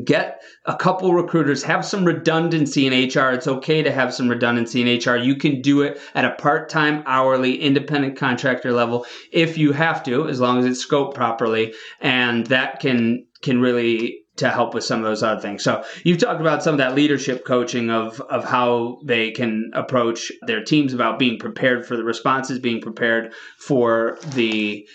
Get 0.05 0.41
a 0.65 0.75
couple 0.75 1.13
recruiters 1.13 1.63
have 1.65 1.85
some 1.85 2.05
redundancy 2.05 2.87
in 2.87 2.93
hr 2.93 3.33
it's 3.33 3.47
okay 3.47 3.83
to 3.83 3.93
have 3.93 4.15
some 4.15 4.27
redundancy 4.27 4.81
in 4.81 4.99
hr 4.99 5.17
you 5.17 5.37
can 5.37 5.61
do 5.61 5.83
it 5.83 6.01
at 6.15 6.25
a 6.25 6.31
part-time 6.31 7.03
hourly 7.05 7.61
independent 7.61 8.17
contractor 8.17 8.73
level 8.73 9.05
if 9.33 9.59
you 9.59 9.73
have 9.73 10.03
to 10.05 10.29
as 10.29 10.41
long 10.41 10.59
as 10.59 10.65
it's 10.65 10.87
scoped 10.87 11.15
properly 11.15 11.75
and 12.01 12.47
that 12.47 12.81
can 12.81 13.27
can 13.43 13.61
really 13.61 14.22
to 14.37 14.49
help 14.51 14.75
with 14.75 14.85
some 14.85 14.99
of 14.99 15.05
those 15.05 15.23
other 15.23 15.41
things. 15.41 15.63
So 15.63 15.85
you've 16.05 16.19
talked 16.19 16.41
about 16.41 16.63
some 16.63 16.75
of 16.75 16.79
that 16.79 16.95
leadership 16.95 17.45
coaching 17.45 17.91
of 17.91 18.21
of 18.23 18.45
how 18.45 18.99
they 19.05 19.31
can 19.31 19.71
approach 19.75 20.33
their 20.47 20.65
teams 20.65 20.95
about 20.95 21.19
being 21.19 21.39
prepared 21.39 21.87
for 21.87 21.97
the 21.97 22.05
responses, 22.05 22.59
being 22.59 22.81
prepared 22.81 23.33
for 23.59 24.19
the 24.35 24.87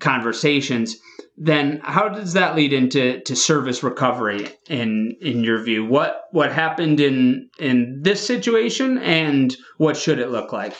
conversations. 0.00 0.96
Then 1.36 1.80
how 1.82 2.08
does 2.08 2.32
that 2.32 2.56
lead 2.56 2.72
into 2.72 3.20
to 3.20 3.36
service 3.36 3.82
recovery 3.82 4.48
in 4.68 5.16
in 5.20 5.44
your 5.44 5.62
view? 5.62 5.84
What 5.84 6.22
what 6.32 6.52
happened 6.52 7.00
in 7.00 7.50
in 7.58 8.00
this 8.02 8.26
situation 8.26 8.98
and 8.98 9.54
what 9.76 9.96
should 9.96 10.18
it 10.18 10.30
look 10.30 10.52
like? 10.52 10.74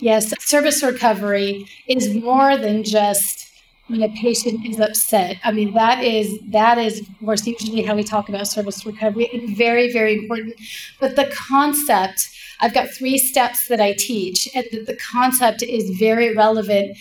Yes 0.00 0.32
service 0.40 0.82
recovery 0.82 1.66
is 1.86 2.14
more 2.14 2.56
than 2.56 2.82
just 2.82 3.51
when 3.88 4.02
a 4.02 4.08
patient 4.10 4.64
is 4.66 4.78
upset 4.80 5.36
i 5.44 5.52
mean 5.52 5.72
that 5.74 6.02
is 6.02 6.38
that 6.48 6.78
is 6.78 7.02
course 7.24 7.46
usually 7.46 7.82
how 7.82 7.94
we 7.94 8.02
talk 8.02 8.28
about 8.28 8.46
service 8.46 8.84
recovery 8.86 9.28
it's 9.32 9.52
very 9.56 9.92
very 9.92 10.14
important 10.14 10.54
but 11.00 11.16
the 11.16 11.30
concept 11.34 12.28
i've 12.60 12.74
got 12.74 12.88
three 12.90 13.18
steps 13.18 13.68
that 13.68 13.80
i 13.80 13.92
teach 13.92 14.48
and 14.54 14.64
the 14.72 14.96
concept 15.12 15.62
is 15.62 15.90
very 15.98 16.34
relevant 16.34 16.96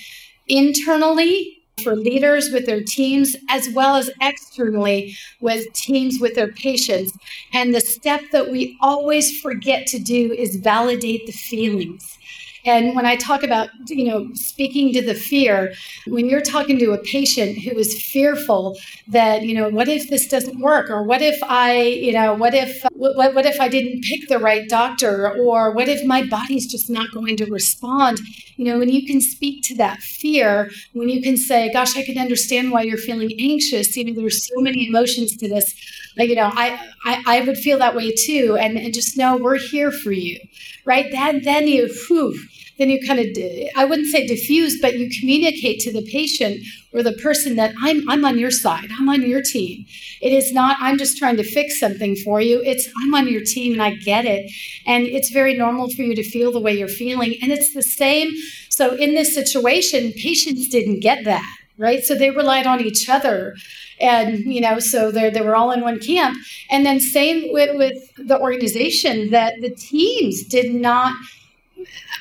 internally 0.48 1.62
for 1.84 1.96
leaders 1.96 2.50
with 2.52 2.66
their 2.66 2.84
teams 2.84 3.36
as 3.50 3.70
well 3.70 3.96
as 3.96 4.10
externally 4.22 5.16
with 5.40 5.72
teams 5.74 6.20
with 6.20 6.36
their 6.36 6.52
patients. 6.52 7.12
And 7.54 7.74
the 7.74 7.82
step 7.82 8.22
that 8.32 8.52
we 8.52 8.78
always 8.82 9.40
forget 9.42 9.88
to 9.88 10.00
do 10.00 10.32
is 10.32 10.58
validate 10.58 11.26
the 11.26 11.32
feelings. 11.32 12.18
And 12.66 12.96
when 12.96 13.06
I 13.06 13.16
talk 13.16 13.44
about, 13.44 13.70
you 13.88 14.06
know, 14.06 14.30
speaking 14.34 14.94
to 14.94 15.02
the 15.02 15.16
fear, 15.16 15.74
when 16.08 16.28
you're 16.28 16.42
talking 16.42 16.78
to 16.80 16.92
a 16.92 16.98
patient 16.98 17.58
who 17.60 17.72
is 17.78 18.02
fearful 18.02 18.78
that, 19.08 19.44
you 19.44 19.54
know, 19.54 19.70
what 19.70 19.88
if 19.88 20.10
this 20.10 20.28
doesn't 20.28 20.60
work? 20.60 20.90
Or 20.90 21.04
what 21.04 21.22
if 21.22 21.40
I, 21.44 21.82
you 21.82 22.14
know, 22.14 22.34
what 22.34 22.54
if, 22.54 22.86
what, 23.02 23.34
what 23.34 23.46
if 23.48 23.60
I 23.60 23.68
didn't 23.68 24.04
pick 24.04 24.30
the 24.30 24.38
right 24.38 24.70
doctor? 24.70 25.32
Or 25.36 25.72
what 25.72 25.90
if 25.90 26.06
my 26.06 26.24
body's 26.28 26.68
just 26.68 26.88
not 26.88 27.12
going 27.12 27.36
to 27.38 27.46
respond? 27.46 28.20
You 28.58 28.66
know, 28.66 28.78
when 28.78 28.90
you 28.90 29.08
can 29.08 29.22
speak 29.22 29.64
to 29.64 29.76
that 29.78 30.02
fear, 30.02 30.70
when 30.94 31.10
you 31.10 31.20
can 31.20 31.36
say, 31.36 31.72
gosh, 31.74 31.98
I 31.98 32.04
can 32.04 32.20
understand 32.20 32.72
why 32.72 32.84
you're 32.84 32.98
feeling 32.98 33.32
anxious. 33.40 33.98
You 33.98 34.06
know, 34.06 34.14
there's 34.14 34.48
so 34.48 34.62
many 34.62 34.88
emotions 34.88 35.36
to 35.38 35.50
this. 35.50 35.74
Like, 36.16 36.30
you 36.30 36.36
know, 36.36 36.52
I, 36.54 36.80
I, 37.04 37.24
I 37.26 37.42
would 37.42 37.58
feel 37.58 37.80
that 37.80 37.96
way 37.96 38.12
too. 38.12 38.56
And, 38.60 38.78
and 38.78 38.94
just 38.94 39.18
know 39.18 39.36
we're 39.36 39.58
here 39.58 39.92
for 39.92 40.12
you, 40.12 40.40
right? 40.86 41.12
Then, 41.12 41.42
then 41.42 41.68
you, 41.68 41.92
whew, 42.08 42.40
then 42.82 42.90
you 42.90 43.06
kind 43.06 43.20
of 43.20 43.28
i 43.76 43.86
wouldn't 43.86 44.08
say 44.08 44.26
diffuse 44.26 44.82
but 44.82 44.98
you 44.98 45.10
communicate 45.20 45.80
to 45.80 45.94
the 45.94 46.02
patient 46.02 46.62
or 46.94 47.04
the 47.04 47.14
person 47.14 47.56
that 47.56 47.74
i'm 47.82 48.10
i'm 48.10 48.26
on 48.26 48.38
your 48.40 48.52
side 48.52 48.90
i'm 48.98 49.08
on 49.08 49.22
your 49.22 49.42
team. 49.42 49.86
It 50.22 50.34
is 50.34 50.52
not 50.52 50.78
i'm 50.80 50.98
just 50.98 51.18
trying 51.18 51.38
to 51.38 51.44
fix 51.44 51.80
something 51.80 52.16
for 52.16 52.42
you 52.42 52.62
it's 52.64 52.90
i'm 53.02 53.14
on 53.14 53.28
your 53.28 53.44
team 53.44 53.74
and 53.74 53.84
i 53.84 53.96
get 53.96 54.26
it. 54.26 54.52
And 54.86 55.06
it's 55.06 55.30
very 55.30 55.56
normal 55.56 55.90
for 55.90 56.02
you 56.02 56.16
to 56.16 56.24
feel 56.24 56.52
the 56.52 56.60
way 56.60 56.74
you're 56.78 56.88
feeling 56.88 57.36
and 57.42 57.52
it's 57.52 57.74
the 57.74 57.84
same 57.84 58.34
so 58.70 58.96
in 58.96 59.14
this 59.14 59.34
situation 59.34 60.14
patients 60.14 60.68
didn't 60.68 61.00
get 61.02 61.24
that 61.26 61.58
right? 61.78 62.04
So 62.04 62.14
they 62.14 62.30
relied 62.30 62.68
on 62.68 62.80
each 62.80 63.10
other 63.10 63.56
and 64.00 64.40
you 64.40 64.62
know 64.62 64.80
so 64.80 65.12
they 65.12 65.30
they 65.30 65.42
were 65.42 65.56
all 65.56 65.72
in 65.72 65.82
one 65.82 66.00
camp. 66.00 66.38
And 66.70 66.86
then 66.86 67.00
same 67.00 67.52
with, 67.52 67.76
with 67.76 68.28
the 68.28 68.40
organization 68.40 69.32
that 69.32 69.56
the 69.62 69.72
teams 69.72 70.44
did 70.44 70.74
not 70.74 71.14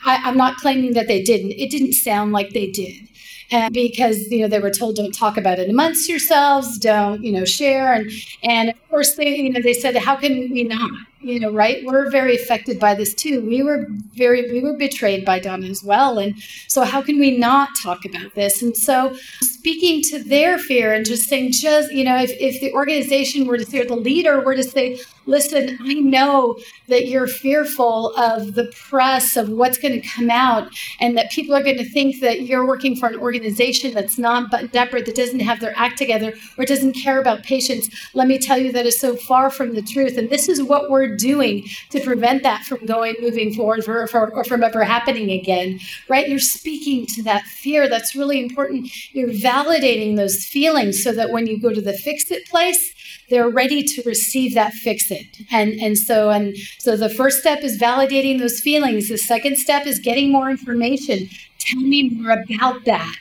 I, 0.05 0.17
I'm 0.25 0.37
not 0.37 0.57
claiming 0.57 0.95
that 0.95 1.09
they 1.09 1.23
didn't. 1.23 1.53
It 1.53 1.71
didn't 1.71 1.93
sound 1.93 2.33
like 2.33 2.51
they 2.51 2.67
did. 2.71 3.09
And 3.53 3.75
because 3.75 4.31
you 4.31 4.43
know 4.43 4.49
they 4.49 4.61
were 4.61 4.71
told 4.71 4.97
don't 4.97 5.13
talk 5.13 5.37
about 5.37 5.59
it 5.59 5.69
amongst 5.69 6.09
yourselves, 6.09 6.79
don't 6.79 7.23
you 7.25 7.33
know 7.33 7.45
share, 7.45 7.93
and 7.93 8.11
and 8.45 8.71
of 8.71 8.89
course 8.89 9.15
they 9.15 9.37
you 9.37 9.51
know 9.51 9.61
they 9.61 9.73
said 9.73 9.97
how 9.97 10.17
can 10.17 10.51
we 10.53 10.63
not 10.65 10.91
you 11.21 11.39
know, 11.39 11.53
right? 11.53 11.85
We're 11.85 12.11
very 12.11 12.35
affected 12.35 12.81
by 12.81 12.95
this 12.95 13.15
too. 13.15 13.45
We 13.47 13.63
were 13.63 13.87
very, 14.15 14.51
we 14.51 14.61
were 14.63 14.77
betrayed 14.77 15.25
by 15.25 15.39
Donna 15.39 15.67
as 15.67 15.85
well. 15.85 16.19
And 16.19 16.35
so, 16.69 16.83
how 16.83 17.03
can 17.03 17.19
we 17.19 17.37
not 17.37 17.71
talk 17.83 18.05
about 18.05 18.35
this? 18.35 18.63
And 18.63 18.77
so, 18.77 19.15
speaking 19.43 20.03
to 20.11 20.23
their 20.23 20.59
fear 20.59 20.93
and 20.95 21.05
just 21.05 21.29
saying, 21.29 21.53
just, 21.53 21.93
you 21.93 22.05
know, 22.05 22.17
if, 22.17 22.31
if 22.41 22.61
the 22.61 22.73
organization 22.73 23.47
were 23.47 23.59
to 23.59 23.67
say, 23.67 23.81
or 23.81 23.85
the 23.85 23.97
leader 23.97 24.41
were 24.41 24.55
to 24.55 24.65
say, 24.65 24.99
listen, 25.27 25.79
I 25.81 25.95
know 25.95 26.59
that 26.89 27.07
you're 27.07 27.27
fearful 27.27 28.15
of 28.17 28.55
the 28.55 28.73
press, 28.89 29.37
of 29.37 29.49
what's 29.51 29.79
going 29.79 30.01
to 30.01 30.07
come 30.07 30.31
out, 30.31 30.73
and 30.99 31.17
that 31.17 31.31
people 31.31 31.55
are 31.55 31.63
going 31.63 31.79
to 31.79 31.89
think 31.89 32.21
that 32.21 32.43
you're 32.43 32.67
working 32.67 32.97
for 32.97 33.09
an 33.09 33.17
organization 33.17 33.95
that's 33.95 34.19
not 34.19 34.51
but 34.51 34.73
desperate, 34.73 35.07
that 35.07 35.15
doesn't 35.15 35.41
have 35.41 35.61
their 35.61 35.73
act 35.77 35.99
together, 35.99 36.35
or 36.59 36.65
doesn't 36.65 36.95
care 36.95 37.21
about 37.21 37.43
patients. 37.43 37.89
Let 38.15 38.27
me 38.27 38.39
tell 38.39 38.59
you 38.59 38.73
that 38.73 38.87
is 38.87 38.99
so 38.99 39.15
far 39.15 39.51
from 39.51 39.75
the 39.75 39.83
truth. 39.83 40.17
And 40.17 40.31
this 40.31 40.49
is 40.49 40.63
what 40.63 40.91
we're 40.91 41.10
doing 41.17 41.67
to 41.91 42.01
prevent 42.01 42.43
that 42.43 42.65
from 42.65 42.85
going 42.87 43.15
moving 43.21 43.53
forward 43.53 43.85
for, 43.85 44.07
for, 44.07 44.31
or 44.31 44.45
from 44.45 44.63
ever 44.63 44.85
happening 44.85 45.31
again 45.31 45.79
right? 46.09 46.29
You're 46.29 46.39
speaking 46.39 47.07
to 47.07 47.23
that 47.25 47.45
fear 47.45 47.89
that's 47.89 48.15
really 48.15 48.41
important. 48.41 48.91
You're 49.15 49.29
validating 49.29 50.17
those 50.17 50.45
feelings 50.45 51.03
so 51.03 51.13
that 51.13 51.31
when 51.31 51.47
you 51.47 51.61
go 51.61 51.73
to 51.73 51.81
the 51.81 51.93
fix 51.93 52.31
it 52.31 52.49
place 52.49 52.95
they're 53.29 53.49
ready 53.49 53.83
to 53.85 54.03
receive 54.05 54.55
that 54.55 54.73
fix 54.73 55.11
it 55.11 55.27
and 55.53 55.75
and 55.81 55.97
so 55.97 56.31
and 56.31 56.57
so 56.79 56.97
the 56.97 57.09
first 57.09 57.39
step 57.39 57.63
is 57.63 57.79
validating 57.79 58.39
those 58.41 58.61
feelings. 58.61 59.09
The 59.09 59.19
second 59.19 59.57
step 59.57 59.87
is 59.87 60.01
getting 60.01 60.33
more 60.33 60.51
information. 60.51 61.29
Tell 61.59 61.81
me 61.81 62.11
more 62.11 62.33
about 62.33 62.85
that. 62.87 63.15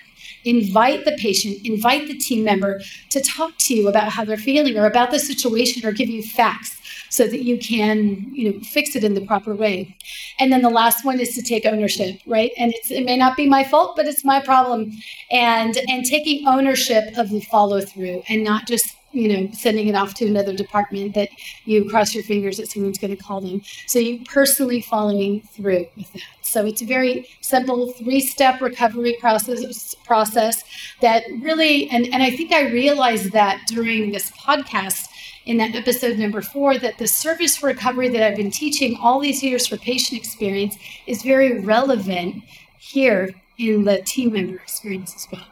Invite 0.45 1.05
the 1.05 1.15
patient, 1.19 1.65
invite 1.65 2.07
the 2.07 2.17
team 2.17 2.43
member 2.43 2.81
to 3.09 3.21
talk 3.21 3.53
to 3.59 3.75
you 3.75 3.87
about 3.87 4.13
how 4.13 4.25
they're 4.25 4.37
feeling 4.37 4.77
or 4.77 4.85
about 4.85 5.11
the 5.11 5.19
situation 5.19 5.85
or 5.85 5.91
give 5.91 6.09
you 6.09 6.23
facts 6.23 6.78
so 7.09 7.27
that 7.27 7.43
you 7.43 7.57
can 7.57 8.33
you 8.33 8.51
know 8.51 8.59
fix 8.59 8.95
it 8.95 9.03
in 9.03 9.13
the 9.13 9.25
proper 9.25 9.55
way. 9.55 9.95
And 10.39 10.51
then 10.51 10.61
the 10.61 10.69
last 10.69 11.05
one 11.05 11.19
is 11.19 11.33
to 11.35 11.41
take 11.41 11.65
ownership 11.65 12.19
right? 12.25 12.51
And 12.57 12.73
it 12.89 13.05
may 13.05 13.17
not 13.17 13.37
be 13.37 13.47
my 13.47 13.63
fault 13.63 13.95
but 13.95 14.07
it's 14.07 14.23
my 14.23 14.39
problem. 14.39 14.91
And 15.31 15.77
and 15.89 16.05
taking 16.05 16.47
ownership 16.47 17.17
of 17.17 17.29
the 17.29 17.41
follow 17.41 17.81
through 17.81 18.23
and 18.29 18.43
not 18.43 18.67
just 18.67 18.95
you 19.11 19.27
know 19.27 19.49
sending 19.53 19.87
it 19.87 19.95
off 19.95 20.13
to 20.15 20.27
another 20.27 20.53
department 20.55 21.15
that 21.15 21.29
you 21.65 21.89
cross 21.89 22.13
your 22.13 22.23
fingers 22.23 22.57
that 22.57 22.69
someone's 22.69 22.97
going 22.97 23.15
to 23.15 23.21
call 23.21 23.41
them. 23.41 23.61
So 23.87 23.99
you 23.99 24.23
personally 24.25 24.81
following 24.81 25.41
through 25.41 25.87
with 25.95 26.11
that. 26.13 26.21
So 26.41 26.65
it's 26.65 26.81
a 26.81 26.85
very 26.85 27.27
simple 27.41 27.91
three 27.93 28.19
step 28.19 28.61
recovery 28.61 29.17
process 29.19 29.95
process 30.05 30.63
that 31.01 31.23
really 31.41 31.89
and, 31.89 32.05
and 32.13 32.23
i 32.23 32.29
think 32.35 32.51
i 32.51 32.69
realized 32.69 33.31
that 33.31 33.61
during 33.67 34.11
this 34.11 34.31
podcast 34.31 35.07
in 35.45 35.57
that 35.57 35.75
episode 35.75 36.17
number 36.17 36.41
four 36.41 36.77
that 36.77 36.97
the 36.97 37.07
service 37.07 37.63
recovery 37.63 38.09
that 38.09 38.23
I've 38.23 38.37
been 38.37 38.51
teaching 38.51 38.97
all 39.01 39.19
these 39.19 39.43
years 39.43 39.67
for 39.67 39.77
patient 39.77 40.19
experience 40.19 40.77
is 41.07 41.23
very 41.23 41.59
relevant 41.59 42.43
here 42.79 43.29
in 43.57 43.83
the 43.83 44.01
team 44.01 44.33
member 44.33 44.55
experience 44.55 45.15
as 45.15 45.27
well. 45.31 45.45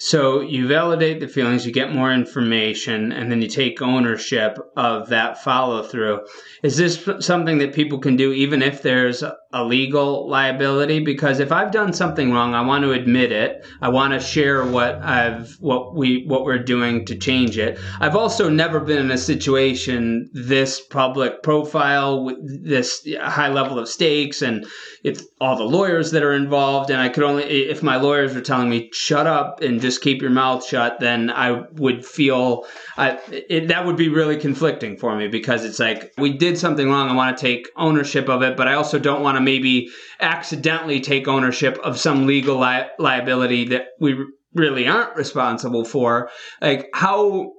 So 0.00 0.40
you 0.40 0.68
validate 0.68 1.18
the 1.18 1.26
feelings, 1.26 1.66
you 1.66 1.72
get 1.72 1.92
more 1.92 2.12
information, 2.12 3.10
and 3.10 3.32
then 3.32 3.42
you 3.42 3.48
take 3.48 3.82
ownership 3.82 4.56
of 4.76 5.08
that 5.08 5.42
follow 5.42 5.82
through. 5.82 6.20
Is 6.62 6.76
this 6.76 7.08
something 7.18 7.58
that 7.58 7.74
people 7.74 7.98
can 7.98 8.14
do 8.14 8.32
even 8.32 8.62
if 8.62 8.82
there's 8.82 9.24
a 9.52 9.64
legal 9.64 10.28
liability? 10.28 11.00
Because 11.00 11.40
if 11.40 11.52
I've 11.52 11.70
done 11.70 11.92
something 11.92 12.32
wrong, 12.32 12.54
I 12.54 12.60
want 12.60 12.84
to 12.84 12.92
admit 12.92 13.32
it. 13.32 13.66
I 13.80 13.88
want 13.88 14.12
to 14.12 14.20
share 14.20 14.64
what 14.64 14.96
I've 14.96 15.56
what 15.60 15.94
we 15.94 16.24
what 16.26 16.44
we're 16.44 16.58
doing 16.58 17.04
to 17.06 17.16
change 17.16 17.58
it. 17.58 17.78
I've 18.00 18.16
also 18.16 18.48
never 18.48 18.80
been 18.80 18.98
in 18.98 19.10
a 19.10 19.18
situation 19.18 20.28
this 20.32 20.80
public 20.80 21.42
profile 21.42 22.24
with 22.24 22.64
this 22.64 23.06
high 23.20 23.48
level 23.48 23.78
of 23.78 23.88
stakes 23.88 24.42
and 24.42 24.66
if 25.04 25.22
all 25.40 25.56
the 25.56 25.64
lawyers 25.64 26.10
that 26.10 26.22
are 26.22 26.32
involved 26.32 26.90
and 26.90 27.00
I 27.00 27.08
could 27.08 27.22
only 27.22 27.44
if 27.44 27.82
my 27.82 27.96
lawyers 27.96 28.34
were 28.34 28.40
telling 28.40 28.68
me 28.68 28.90
shut 28.92 29.26
up 29.26 29.60
and 29.62 29.80
just 29.80 30.00
keep 30.02 30.20
your 30.20 30.30
mouth 30.30 30.64
shut 30.64 31.00
then 31.00 31.30
I 31.30 31.62
would 31.72 32.04
feel 32.04 32.66
I, 32.96 33.18
it, 33.30 33.68
that 33.68 33.86
would 33.86 33.96
be 33.96 34.08
really 34.08 34.36
conflicting 34.36 34.96
for 34.96 35.14
me 35.16 35.28
because 35.28 35.64
it's 35.64 35.78
like 35.78 36.12
we 36.18 36.32
did 36.36 36.58
something 36.58 36.88
wrong 36.88 37.08
I 37.08 37.14
want 37.14 37.36
to 37.36 37.40
take 37.40 37.68
ownership 37.76 38.28
of 38.28 38.42
it 38.42 38.56
but 38.56 38.68
I 38.68 38.74
also 38.74 38.98
don't 38.98 39.22
want 39.22 39.37
to 39.38 39.44
maybe 39.44 39.90
accidentally 40.20 41.00
take 41.00 41.28
ownership 41.28 41.78
of 41.84 41.98
some 41.98 42.26
legal 42.26 42.58
li- 42.58 42.88
liability 42.98 43.64
that 43.68 43.86
we 44.00 44.16
really 44.54 44.86
aren't 44.88 45.16
responsible 45.16 45.84
for 45.84 46.30
like 46.60 46.88
how 46.94 47.52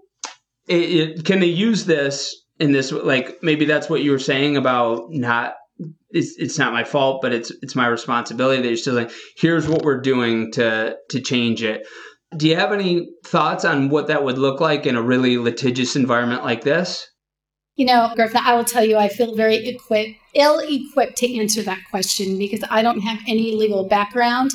it, 0.67 0.75
it, 0.75 1.25
can 1.25 1.39
they 1.39 1.47
use 1.47 1.85
this 1.85 2.35
in 2.59 2.71
this 2.71 2.91
like 2.91 3.41
maybe 3.41 3.65
that's 3.65 3.89
what 3.89 4.03
you 4.03 4.11
were 4.11 4.19
saying 4.19 4.57
about 4.57 5.09
not 5.09 5.55
it's, 6.11 6.35
it's 6.37 6.57
not 6.57 6.73
my 6.73 6.83
fault, 6.83 7.21
but 7.21 7.31
it's 7.31 7.51
it's 7.61 7.75
my 7.75 7.87
responsibility. 7.87 8.61
They're 8.61 8.75
still 8.75 8.95
like, 8.95 9.11
here's 9.37 9.67
what 9.67 9.83
we're 9.83 10.01
doing 10.01 10.51
to 10.53 10.97
to 11.09 11.21
change 11.21 11.63
it. 11.63 11.87
Do 12.35 12.47
you 12.47 12.55
have 12.55 12.71
any 12.71 13.09
thoughts 13.25 13.65
on 13.65 13.89
what 13.89 14.07
that 14.07 14.23
would 14.23 14.37
look 14.37 14.59
like 14.59 14.85
in 14.85 14.95
a 14.95 15.01
really 15.01 15.37
litigious 15.37 15.95
environment 15.95 16.43
like 16.43 16.63
this? 16.63 17.07
You 17.75 17.85
know, 17.85 18.11
Griffin, 18.15 18.41
I 18.43 18.55
will 18.55 18.65
tell 18.65 18.83
you, 18.83 18.97
I 18.97 19.07
feel 19.07 19.35
very 19.35 19.67
equipped, 19.67 20.18
ill 20.33 20.59
equipped 20.59 21.17
to 21.17 21.37
answer 21.37 21.61
that 21.63 21.79
question 21.89 22.37
because 22.37 22.63
I 22.69 22.81
don't 22.81 23.01
have 23.01 23.19
any 23.27 23.55
legal 23.55 23.83
background 23.85 24.51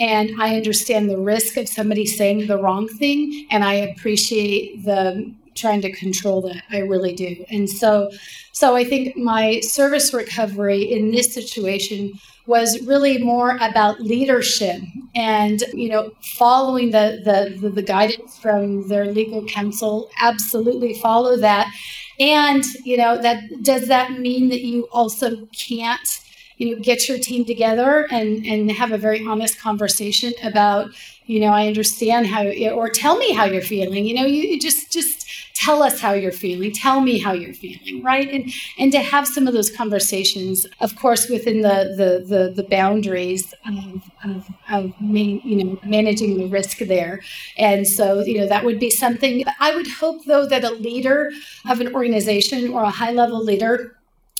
and 0.00 0.40
I 0.40 0.56
understand 0.56 1.10
the 1.10 1.18
risk 1.18 1.56
of 1.56 1.68
somebody 1.68 2.06
saying 2.06 2.46
the 2.46 2.58
wrong 2.58 2.88
thing. 2.88 3.46
And 3.50 3.64
I 3.64 3.74
appreciate 3.74 4.84
the 4.84 5.32
trying 5.54 5.80
to 5.82 5.90
control 5.90 6.40
that. 6.42 6.62
I 6.70 6.78
really 6.78 7.14
do. 7.14 7.44
And 7.50 7.68
so, 7.68 8.10
so 8.52 8.76
I 8.76 8.84
think 8.84 9.16
my 9.16 9.60
service 9.60 10.14
recovery 10.14 10.82
in 10.82 11.10
this 11.10 11.34
situation 11.34 12.12
was 12.46 12.80
really 12.86 13.18
more 13.18 13.58
about 13.60 14.00
leadership 14.00 14.80
and 15.14 15.62
you 15.74 15.88
know 15.88 16.10
following 16.22 16.90
the, 16.90 17.20
the 17.22 17.68
the, 17.68 17.82
guidance 17.82 18.38
from 18.38 18.88
their 18.88 19.04
legal 19.04 19.44
counsel 19.44 20.08
absolutely 20.18 20.94
follow 20.94 21.36
that 21.36 21.70
and 22.18 22.64
you 22.84 22.96
know 22.96 23.20
that 23.20 23.42
does 23.62 23.88
that 23.88 24.18
mean 24.18 24.48
that 24.48 24.62
you 24.62 24.88
also 24.92 25.46
can't 25.46 26.20
you 26.56 26.74
know 26.74 26.82
get 26.82 27.08
your 27.08 27.18
team 27.18 27.44
together 27.44 28.06
and 28.10 28.44
and 28.46 28.70
have 28.70 28.92
a 28.92 28.98
very 28.98 29.24
honest 29.26 29.58
conversation 29.58 30.32
about 30.42 30.90
you 31.26 31.40
know 31.40 31.48
i 31.48 31.66
understand 31.66 32.26
how 32.26 32.44
or 32.72 32.88
tell 32.88 33.16
me 33.18 33.32
how 33.32 33.44
you're 33.44 33.62
feeling? 33.62 34.04
You 34.04 34.14
know 34.14 34.26
you 34.26 34.58
just 34.58 34.92
just 34.92 35.17
tell 35.58 35.82
us 35.82 36.00
how 36.00 36.12
you're 36.12 36.32
feeling. 36.32 36.72
Tell 36.72 37.00
me 37.00 37.18
how 37.18 37.32
you're 37.32 37.54
feeling 37.54 38.02
right? 38.02 38.28
And 38.30 38.52
and 38.78 38.92
to 38.92 39.00
have 39.00 39.26
some 39.26 39.46
of 39.46 39.54
those 39.54 39.70
conversations 39.70 40.66
of 40.80 40.96
course 40.96 41.28
within 41.28 41.62
the 41.62 41.94
the 41.96 42.24
the, 42.32 42.52
the 42.54 42.62
boundaries 42.68 43.52
of, 43.66 44.02
of, 44.24 44.48
of 44.70 45.00
main, 45.00 45.40
you 45.44 45.64
know 45.64 45.78
managing 45.84 46.38
the 46.38 46.46
risk 46.46 46.78
there. 46.78 47.20
And 47.56 47.86
so 47.86 48.20
you 48.20 48.38
know 48.38 48.46
that 48.46 48.64
would 48.64 48.78
be 48.78 48.90
something 48.90 49.44
i 49.60 49.74
would 49.74 49.86
hope 49.86 50.24
though 50.24 50.46
that 50.46 50.64
a 50.64 50.70
leader 50.70 51.30
of 51.68 51.80
an 51.80 51.94
organization 51.94 52.72
or 52.72 52.82
a 52.82 52.90
high 52.90 53.10
level 53.12 53.42
leader 53.42 53.97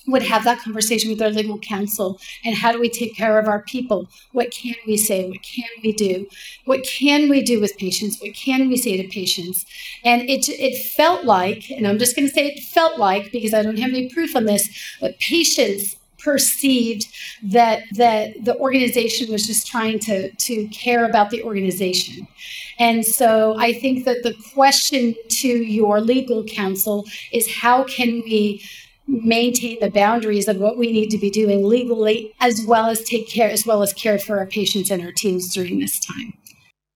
would 0.08 0.22
have 0.22 0.44
that 0.44 0.60
conversation 0.60 1.10
with 1.10 1.22
our 1.22 1.30
legal 1.30 1.58
counsel. 1.58 2.18
And 2.44 2.54
how 2.54 2.72
do 2.72 2.80
we 2.80 2.88
take 2.88 3.14
care 3.16 3.38
of 3.38 3.46
our 3.46 3.62
people? 3.62 4.08
What 4.32 4.50
can 4.50 4.74
we 4.86 4.96
say? 4.96 5.28
What 5.28 5.42
can 5.42 5.68
we 5.82 5.92
do? 5.92 6.26
What 6.64 6.84
can 6.84 7.28
we 7.28 7.42
do 7.42 7.60
with 7.60 7.76
patients? 7.76 8.20
What 8.20 8.34
can 8.34 8.68
we 8.68 8.76
say 8.76 8.96
to 8.96 9.08
patients? 9.08 9.64
And 10.04 10.22
it 10.22 10.48
it 10.48 10.76
felt 10.78 11.24
like 11.24 11.70
and 11.70 11.86
i'm 11.86 11.98
just 11.98 12.16
going 12.16 12.26
to 12.26 12.34
say 12.34 12.46
it 12.46 12.62
felt 12.62 12.98
like 12.98 13.30
because 13.32 13.54
i 13.54 13.62
don't 13.62 13.78
have 13.78 13.90
any 13.90 14.08
proof 14.08 14.34
on 14.36 14.44
this 14.44 14.68
but 15.00 15.18
patients 15.18 15.96
perceived 16.18 17.06
that 17.42 17.82
that 17.92 18.44
the 18.44 18.56
organization 18.58 19.30
was 19.30 19.46
just 19.46 19.66
trying 19.66 19.98
to 20.00 20.30
to 20.32 20.66
care 20.68 21.04
about 21.04 21.30
the 21.30 21.42
organization. 21.44 22.26
And 22.78 23.06
so 23.06 23.56
i 23.58 23.72
think 23.72 24.04
that 24.04 24.22
the 24.24 24.34
question 24.52 25.14
to 25.28 25.48
your 25.48 26.00
legal 26.00 26.44
counsel 26.44 27.06
is 27.32 27.48
how 27.62 27.84
can 27.84 28.22
we 28.24 28.62
maintain 29.08 29.78
the 29.80 29.90
boundaries 29.90 30.48
of 30.48 30.58
what 30.58 30.78
we 30.78 30.92
need 30.92 31.10
to 31.10 31.18
be 31.18 31.30
doing 31.30 31.66
legally, 31.66 32.34
as 32.40 32.64
well 32.66 32.86
as 32.86 33.02
take 33.02 33.28
care, 33.28 33.50
as 33.50 33.66
well 33.66 33.82
as 33.82 33.92
care 33.92 34.18
for 34.18 34.38
our 34.38 34.46
patients 34.46 34.90
and 34.90 35.02
our 35.02 35.12
teams 35.12 35.52
during 35.52 35.80
this 35.80 35.98
time. 35.98 36.34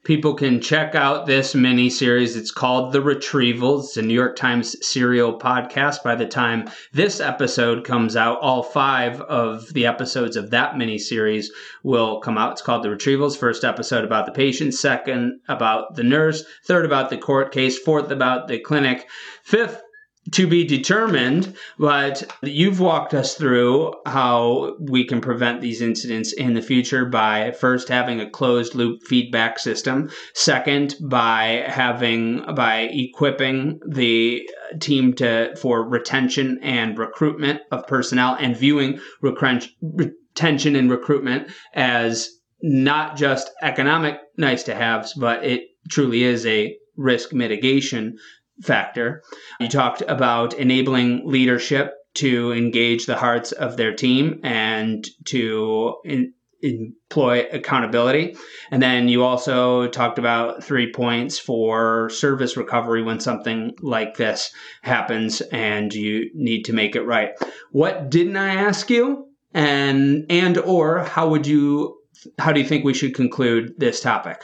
People 0.04 0.34
can 0.34 0.60
check 0.60 0.96
out 0.96 1.26
this 1.26 1.54
mini 1.54 1.88
series. 1.88 2.34
It's 2.34 2.50
called 2.50 2.92
The 2.92 2.98
Retrievals. 2.98 3.84
It's 3.84 3.96
a 3.96 4.02
New 4.02 4.14
York 4.14 4.34
Times 4.34 4.74
serial 4.84 5.38
podcast. 5.38 6.02
By 6.02 6.16
the 6.16 6.26
time 6.26 6.68
this 6.92 7.20
episode 7.20 7.84
comes 7.84 8.16
out, 8.16 8.40
all 8.40 8.64
five 8.64 9.20
of 9.20 9.72
the 9.74 9.86
episodes 9.86 10.34
of 10.34 10.50
that 10.50 10.76
mini 10.76 10.98
series 10.98 11.52
will 11.84 12.18
come 12.18 12.36
out. 12.36 12.50
It's 12.50 12.62
called 12.62 12.82
The 12.82 12.88
Retrievals. 12.88 13.38
First 13.38 13.62
episode 13.62 14.02
about 14.02 14.26
the 14.26 14.32
patient, 14.32 14.74
second 14.74 15.40
about 15.46 15.94
the 15.94 16.02
nurse, 16.02 16.44
third 16.66 16.84
about 16.84 17.08
the 17.08 17.18
court 17.18 17.52
case, 17.52 17.78
fourth 17.78 18.10
about 18.10 18.48
the 18.48 18.58
clinic, 18.58 19.08
fifth 19.44 19.82
to 20.30 20.46
be 20.46 20.64
determined, 20.64 21.54
but 21.78 22.32
you've 22.42 22.80
walked 22.80 23.12
us 23.12 23.34
through 23.34 23.92
how 24.06 24.76
we 24.78 25.04
can 25.04 25.20
prevent 25.20 25.60
these 25.60 25.82
incidents 25.82 26.32
in 26.32 26.54
the 26.54 26.62
future 26.62 27.04
by 27.04 27.50
first 27.50 27.88
having 27.88 28.20
a 28.20 28.30
closed 28.30 28.74
loop 28.74 29.02
feedback 29.02 29.58
system, 29.58 30.10
second 30.34 30.94
by 31.02 31.64
having 31.66 32.42
by 32.54 32.88
equipping 32.92 33.80
the 33.86 34.48
team 34.80 35.12
to 35.14 35.54
for 35.56 35.86
retention 35.86 36.58
and 36.62 36.98
recruitment 36.98 37.60
of 37.72 37.86
personnel 37.86 38.36
and 38.38 38.56
viewing 38.56 39.00
retention 39.20 40.76
and 40.76 40.90
recruitment 40.90 41.50
as 41.74 42.30
not 42.62 43.16
just 43.16 43.50
economic 43.62 44.20
nice 44.36 44.62
to 44.62 44.74
haves, 44.74 45.14
but 45.14 45.44
it 45.44 45.62
truly 45.90 46.22
is 46.22 46.46
a 46.46 46.76
risk 46.96 47.32
mitigation 47.32 48.16
factor. 48.60 49.22
You 49.60 49.68
talked 49.68 50.02
about 50.02 50.54
enabling 50.54 51.28
leadership 51.28 51.94
to 52.14 52.52
engage 52.52 53.06
the 53.06 53.16
hearts 53.16 53.52
of 53.52 53.76
their 53.76 53.94
team 53.94 54.40
and 54.42 55.06
to 55.26 55.96
in, 56.04 56.34
employ 56.62 57.46
accountability. 57.52 58.36
And 58.70 58.82
then 58.82 59.08
you 59.08 59.24
also 59.24 59.88
talked 59.88 60.18
about 60.18 60.62
three 60.62 60.92
points 60.92 61.38
for 61.38 62.08
service 62.10 62.56
recovery 62.56 63.02
when 63.02 63.20
something 63.20 63.72
like 63.80 64.16
this 64.16 64.52
happens 64.82 65.40
and 65.40 65.92
you 65.92 66.30
need 66.34 66.64
to 66.66 66.72
make 66.72 66.94
it 66.94 67.02
right. 67.02 67.30
What 67.72 68.10
didn't 68.10 68.36
I 68.36 68.54
ask 68.54 68.88
you? 68.90 69.28
And 69.54 70.24
and 70.30 70.56
or 70.58 71.04
how 71.04 71.28
would 71.28 71.46
you 71.46 71.98
how 72.38 72.52
do 72.52 72.60
you 72.60 72.66
think 72.66 72.84
we 72.84 72.94
should 72.94 73.14
conclude 73.14 73.74
this 73.78 74.00
topic? 74.00 74.42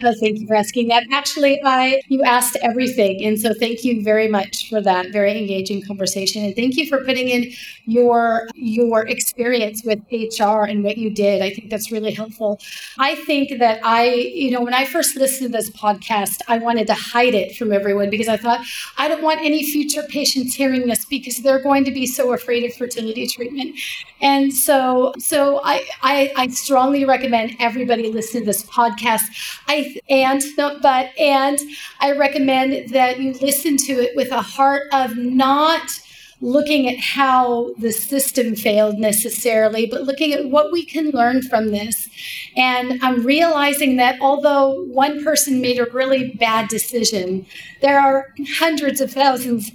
Oh, 0.00 0.14
thank 0.20 0.38
you 0.38 0.46
for 0.46 0.54
asking 0.54 0.86
that. 0.88 1.02
Actually, 1.10 1.60
I 1.64 2.00
you 2.06 2.22
asked 2.22 2.56
everything, 2.62 3.24
and 3.24 3.36
so 3.40 3.52
thank 3.52 3.82
you 3.82 4.00
very 4.04 4.28
much 4.28 4.68
for 4.70 4.80
that 4.80 5.10
very 5.10 5.36
engaging 5.36 5.82
conversation, 5.82 6.44
and 6.44 6.54
thank 6.54 6.76
you 6.76 6.86
for 6.86 7.04
putting 7.04 7.28
in 7.28 7.50
your 7.84 8.46
your 8.54 9.08
experience 9.08 9.82
with 9.84 10.00
HR 10.12 10.62
and 10.62 10.84
what 10.84 10.98
you 10.98 11.10
did. 11.10 11.42
I 11.42 11.50
think 11.50 11.68
that's 11.68 11.90
really 11.90 12.12
helpful. 12.12 12.60
I 12.96 13.16
think 13.16 13.58
that 13.58 13.80
I, 13.82 14.04
you 14.04 14.52
know, 14.52 14.62
when 14.62 14.72
I 14.72 14.84
first 14.84 15.16
listened 15.16 15.50
to 15.50 15.58
this 15.58 15.68
podcast, 15.70 16.42
I 16.46 16.58
wanted 16.58 16.86
to 16.86 16.94
hide 16.94 17.34
it 17.34 17.56
from 17.56 17.72
everyone 17.72 18.08
because 18.08 18.28
I 18.28 18.36
thought 18.36 18.64
I 18.98 19.08
don't 19.08 19.22
want 19.24 19.40
any 19.40 19.64
future 19.64 20.04
patients 20.04 20.54
hearing 20.54 20.86
this 20.86 21.06
because 21.06 21.38
they're 21.38 21.62
going 21.62 21.84
to 21.86 21.90
be 21.90 22.06
so 22.06 22.32
afraid 22.32 22.62
of 22.64 22.72
fertility 22.72 23.26
treatment, 23.26 23.74
and 24.20 24.54
so 24.54 25.12
so 25.18 25.60
I 25.64 25.84
I, 26.02 26.32
I 26.36 26.46
strongly 26.48 27.04
recommend 27.04 27.56
everybody 27.58 28.12
listen 28.12 28.42
to 28.42 28.46
this 28.46 28.62
podcast. 28.62 29.22
I 29.66 29.87
and 30.08 30.42
not 30.56 30.82
but 30.82 31.10
and 31.18 31.58
I 32.00 32.12
recommend 32.12 32.90
that 32.90 33.20
you 33.20 33.32
listen 33.34 33.76
to 33.78 33.92
it 33.92 34.16
with 34.16 34.30
a 34.30 34.42
heart 34.42 34.82
of 34.92 35.16
not 35.16 36.00
looking 36.40 36.88
at 36.88 36.98
how 36.98 37.72
the 37.78 37.92
system 37.92 38.54
failed 38.54 38.98
necessarily, 38.98 39.86
but 39.86 40.04
looking 40.04 40.32
at 40.32 40.46
what 40.46 40.70
we 40.70 40.84
can 40.84 41.10
learn 41.10 41.42
from 41.42 41.68
this. 41.68 42.08
And 42.56 43.02
I'm 43.02 43.24
realizing 43.24 43.96
that 43.96 44.20
although 44.20 44.84
one 44.84 45.24
person 45.24 45.60
made 45.60 45.78
a 45.78 45.90
really 45.90 46.30
bad 46.38 46.68
decision, 46.68 47.46
there 47.80 48.00
are 48.00 48.28
hundreds 48.58 49.00
of 49.00 49.10
thousands 49.10 49.72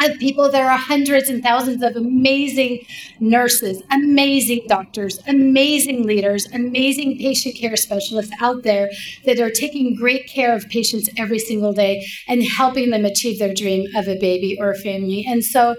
of 0.00 0.18
people. 0.18 0.50
There 0.50 0.70
are 0.70 0.78
hundreds 0.78 1.28
and 1.28 1.42
thousands 1.42 1.82
of 1.82 1.96
amazing 1.96 2.86
nurses, 3.20 3.82
amazing 3.90 4.62
doctors, 4.68 5.20
amazing 5.26 6.04
leaders, 6.04 6.46
amazing 6.52 7.18
patient 7.18 7.56
care 7.56 7.76
specialists 7.76 8.32
out 8.40 8.62
there 8.62 8.90
that 9.24 9.40
are 9.40 9.50
taking 9.50 9.94
great 9.94 10.26
care 10.28 10.54
of 10.54 10.68
patients 10.68 11.08
every 11.16 11.38
single 11.38 11.72
day 11.72 12.06
and 12.26 12.42
helping 12.42 12.90
them 12.90 13.04
achieve 13.04 13.38
their 13.38 13.54
dream 13.54 13.86
of 13.96 14.08
a 14.08 14.18
baby 14.18 14.56
or 14.58 14.70
a 14.70 14.78
family. 14.78 15.24
And 15.26 15.44
so 15.44 15.76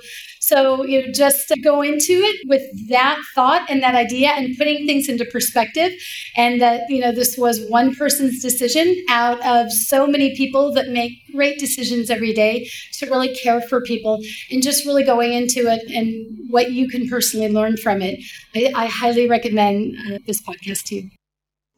so, 0.50 0.84
you 0.84 1.06
know, 1.06 1.12
just 1.12 1.54
go 1.64 1.84
into 1.84 2.14
it 2.14 2.38
with 2.48 2.64
that 2.90 3.22
thought 3.36 3.70
and 3.70 3.84
that 3.84 3.94
idea 3.94 4.30
and 4.30 4.58
putting 4.58 4.88
things 4.88 5.08
into 5.08 5.24
perspective. 5.26 5.92
And 6.36 6.60
that, 6.60 6.82
you 6.90 7.00
know, 7.00 7.12
this 7.12 7.38
was 7.38 7.64
one 7.70 7.94
person's 7.94 8.42
decision 8.42 8.96
out 9.10 9.40
of 9.46 9.72
so 9.72 10.08
many 10.08 10.36
people 10.36 10.74
that 10.74 10.90
make 10.90 11.14
great 11.32 11.60
decisions 11.60 12.10
every 12.10 12.34
day 12.34 12.68
to 12.94 13.06
really 13.06 13.34
care 13.36 13.62
for 13.62 13.80
people 13.82 14.20
and 14.50 14.64
just 14.64 14.86
really 14.88 15.04
going 15.04 15.34
into 15.34 15.68
it 15.68 15.84
and 15.92 16.50
what 16.50 16.72
you 16.72 16.90
can 16.90 17.08
personally 17.08 17.50
learn 17.50 17.78
from 17.78 18.02
it. 18.02 18.20
I, 18.56 18.72
I 18.76 18.86
highly 18.88 19.30
recommend 19.30 19.96
uh, 19.98 20.18
this 20.26 20.42
podcast 20.42 20.86
to 20.86 20.96
you. 20.96 21.19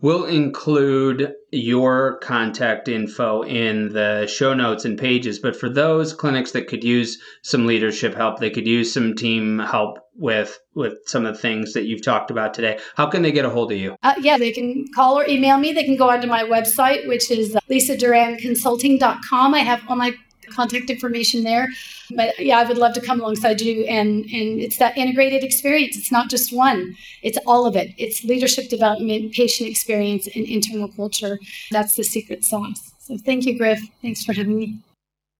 We'll 0.01 0.25
include 0.25 1.35
your 1.51 2.17
contact 2.19 2.87
info 2.87 3.43
in 3.43 3.93
the 3.93 4.25
show 4.25 4.55
notes 4.55 4.83
and 4.83 4.97
pages. 4.97 5.37
But 5.37 5.55
for 5.55 5.69
those 5.69 6.13
clinics 6.13 6.51
that 6.51 6.67
could 6.67 6.83
use 6.83 7.19
some 7.43 7.67
leadership 7.67 8.15
help, 8.15 8.39
they 8.39 8.49
could 8.49 8.65
use 8.65 8.91
some 8.91 9.15
team 9.15 9.59
help 9.59 9.99
with 10.15 10.59
with 10.73 10.93
some 11.05 11.25
of 11.25 11.35
the 11.35 11.41
things 11.41 11.73
that 11.73 11.85
you've 11.85 12.03
talked 12.03 12.31
about 12.31 12.53
today. 12.53 12.79
How 12.95 13.05
can 13.07 13.21
they 13.21 13.31
get 13.31 13.45
a 13.45 13.49
hold 13.49 13.71
of 13.71 13.77
you? 13.77 13.95
Uh, 14.01 14.15
yeah, 14.19 14.37
they 14.37 14.51
can 14.51 14.85
call 14.95 15.19
or 15.19 15.27
email 15.27 15.57
me. 15.57 15.71
They 15.73 15.83
can 15.83 15.97
go 15.97 16.09
onto 16.09 16.27
my 16.27 16.43
website, 16.43 17.07
which 17.07 17.29
is 17.29 17.55
lisaduranconsulting.com. 17.69 19.53
I 19.53 19.59
have 19.59 19.83
my 19.83 20.13
contact 20.51 20.89
information 20.89 21.43
there. 21.43 21.67
But 22.15 22.37
yeah, 22.39 22.59
I 22.59 22.65
would 22.65 22.77
love 22.77 22.93
to 22.93 23.01
come 23.01 23.19
alongside 23.19 23.61
you. 23.61 23.83
And, 23.85 24.25
and 24.25 24.59
it's 24.59 24.77
that 24.77 24.97
integrated 24.97 25.43
experience. 25.43 25.97
It's 25.97 26.11
not 26.11 26.29
just 26.29 26.53
one, 26.53 26.95
it's 27.23 27.37
all 27.45 27.65
of 27.65 27.75
it. 27.75 27.91
It's 27.97 28.23
leadership 28.23 28.69
development, 28.69 29.33
patient 29.33 29.69
experience, 29.69 30.27
and 30.35 30.45
internal 30.45 30.89
culture. 30.89 31.39
That's 31.71 31.95
the 31.95 32.03
secret 32.03 32.43
sauce. 32.43 32.91
So 32.99 33.17
thank 33.17 33.45
you, 33.45 33.57
Griff. 33.57 33.81
Thanks 34.01 34.23
for 34.23 34.33
having 34.33 34.57
me. 34.57 34.79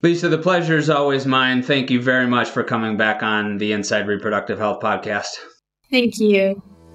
Lisa, 0.02 0.28
the 0.28 0.38
pleasure 0.38 0.76
is 0.76 0.90
always 0.90 1.26
mine. 1.26 1.62
Thank 1.62 1.88
you 1.88 2.02
very 2.02 2.26
much 2.26 2.50
for 2.50 2.64
coming 2.64 2.96
back 2.96 3.22
on 3.22 3.58
the 3.58 3.72
Inside 3.72 4.08
Reproductive 4.08 4.58
Health 4.58 4.80
podcast. 4.80 5.38
Thank 5.90 6.18
you. 6.18 6.60